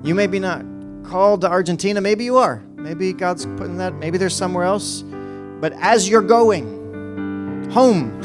You 0.04 0.16
may 0.16 0.28
be 0.28 0.40
not 0.40 0.64
called 1.06 1.42
to 1.42 1.50
Argentina. 1.50 2.02
Maybe 2.02 2.24
you 2.24 2.38
are. 2.38 2.64
Maybe 2.76 3.14
God's 3.14 3.46
putting 3.46 3.78
that. 3.78 3.94
Maybe 3.96 4.18
there's 4.18 4.36
somewhere 4.36 4.64
else. 4.64 5.02
But 5.02 5.74
as 5.74 6.10
you're 6.10 6.22
going 6.22 7.70
home, 7.72 8.22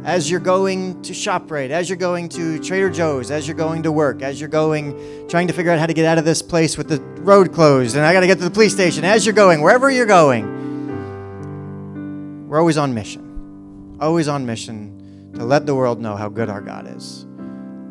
as 0.04 0.30
you're 0.30 0.40
going 0.40 1.00
to 1.02 1.12
ShopRite, 1.12 1.70
as 1.70 1.88
you're 1.88 1.96
going 1.96 2.28
to 2.30 2.58
Trader 2.58 2.90
Joe's, 2.90 3.30
as 3.30 3.46
you're 3.46 3.56
going 3.56 3.84
to 3.84 3.92
work, 3.92 4.22
as 4.22 4.40
you're 4.40 4.48
going, 4.48 5.28
trying 5.28 5.46
to 5.46 5.52
figure 5.52 5.70
out 5.70 5.78
how 5.78 5.86
to 5.86 5.94
get 5.94 6.04
out 6.04 6.18
of 6.18 6.24
this 6.24 6.42
place 6.42 6.76
with 6.76 6.88
the 6.88 7.00
road 7.22 7.52
closed, 7.52 7.94
and 7.96 8.04
I 8.04 8.12
got 8.12 8.20
to 8.20 8.26
get 8.26 8.38
to 8.38 8.44
the 8.44 8.50
police 8.50 8.72
station, 8.72 9.04
as 9.04 9.24
you're 9.26 9.34
going, 9.34 9.62
wherever 9.62 9.90
you're 9.90 10.06
going, 10.06 10.60
we're 12.48 12.58
always 12.58 12.78
on 12.78 12.94
mission. 12.94 13.96
Always 14.00 14.28
on 14.28 14.44
mission 14.44 15.32
to 15.34 15.44
let 15.44 15.66
the 15.66 15.74
world 15.74 16.00
know 16.00 16.16
how 16.16 16.28
good 16.28 16.50
our 16.50 16.60
God 16.60 16.86
is. 16.88 17.24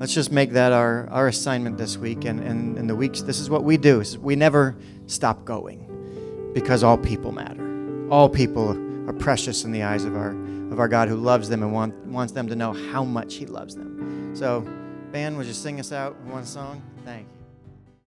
Let's 0.02 0.16
just 0.16 0.32
make 0.32 0.54
that 0.54 0.72
our, 0.72 1.08
our 1.12 1.28
assignment 1.28 1.78
this 1.78 1.96
week 1.96 2.26
and, 2.26 2.40
and, 2.40 2.76
and 2.76 2.90
the 2.90 2.96
weeks. 2.96 3.22
This 3.22 3.40
is 3.40 3.52
what 3.52 3.64
we 3.64 3.78
do. 3.78 4.04
We 4.20 4.36
never 4.36 4.76
stop 5.06 5.46
going 5.46 6.52
because 6.56 6.84
all 6.84 6.98
people 6.98 7.32
matter. 7.32 8.08
All 8.10 8.28
people 8.28 8.72
are 9.08 9.14
precious 9.14 9.64
in 9.64 9.72
the 9.72 9.84
eyes 9.84 10.04
of 10.04 10.16
our, 10.16 10.32
of 10.72 10.80
our 10.80 10.88
God 10.88 11.08
who 11.08 11.18
loves 11.18 11.50
them 11.50 11.62
and 11.62 11.72
want, 11.72 11.94
wants 12.08 12.34
them 12.34 12.48
to 12.48 12.56
know 12.56 12.74
how 12.74 13.04
much 13.04 13.36
He 13.36 13.46
loves 13.46 13.76
them. 13.76 14.36
So, 14.36 14.62
band, 15.12 15.38
would 15.38 15.46
you 15.46 15.54
sing 15.54 15.80
us 15.80 15.92
out 15.92 16.20
one 16.22 16.48
song? 16.48 16.82
Thank 17.06 17.28
you. 17.36 17.41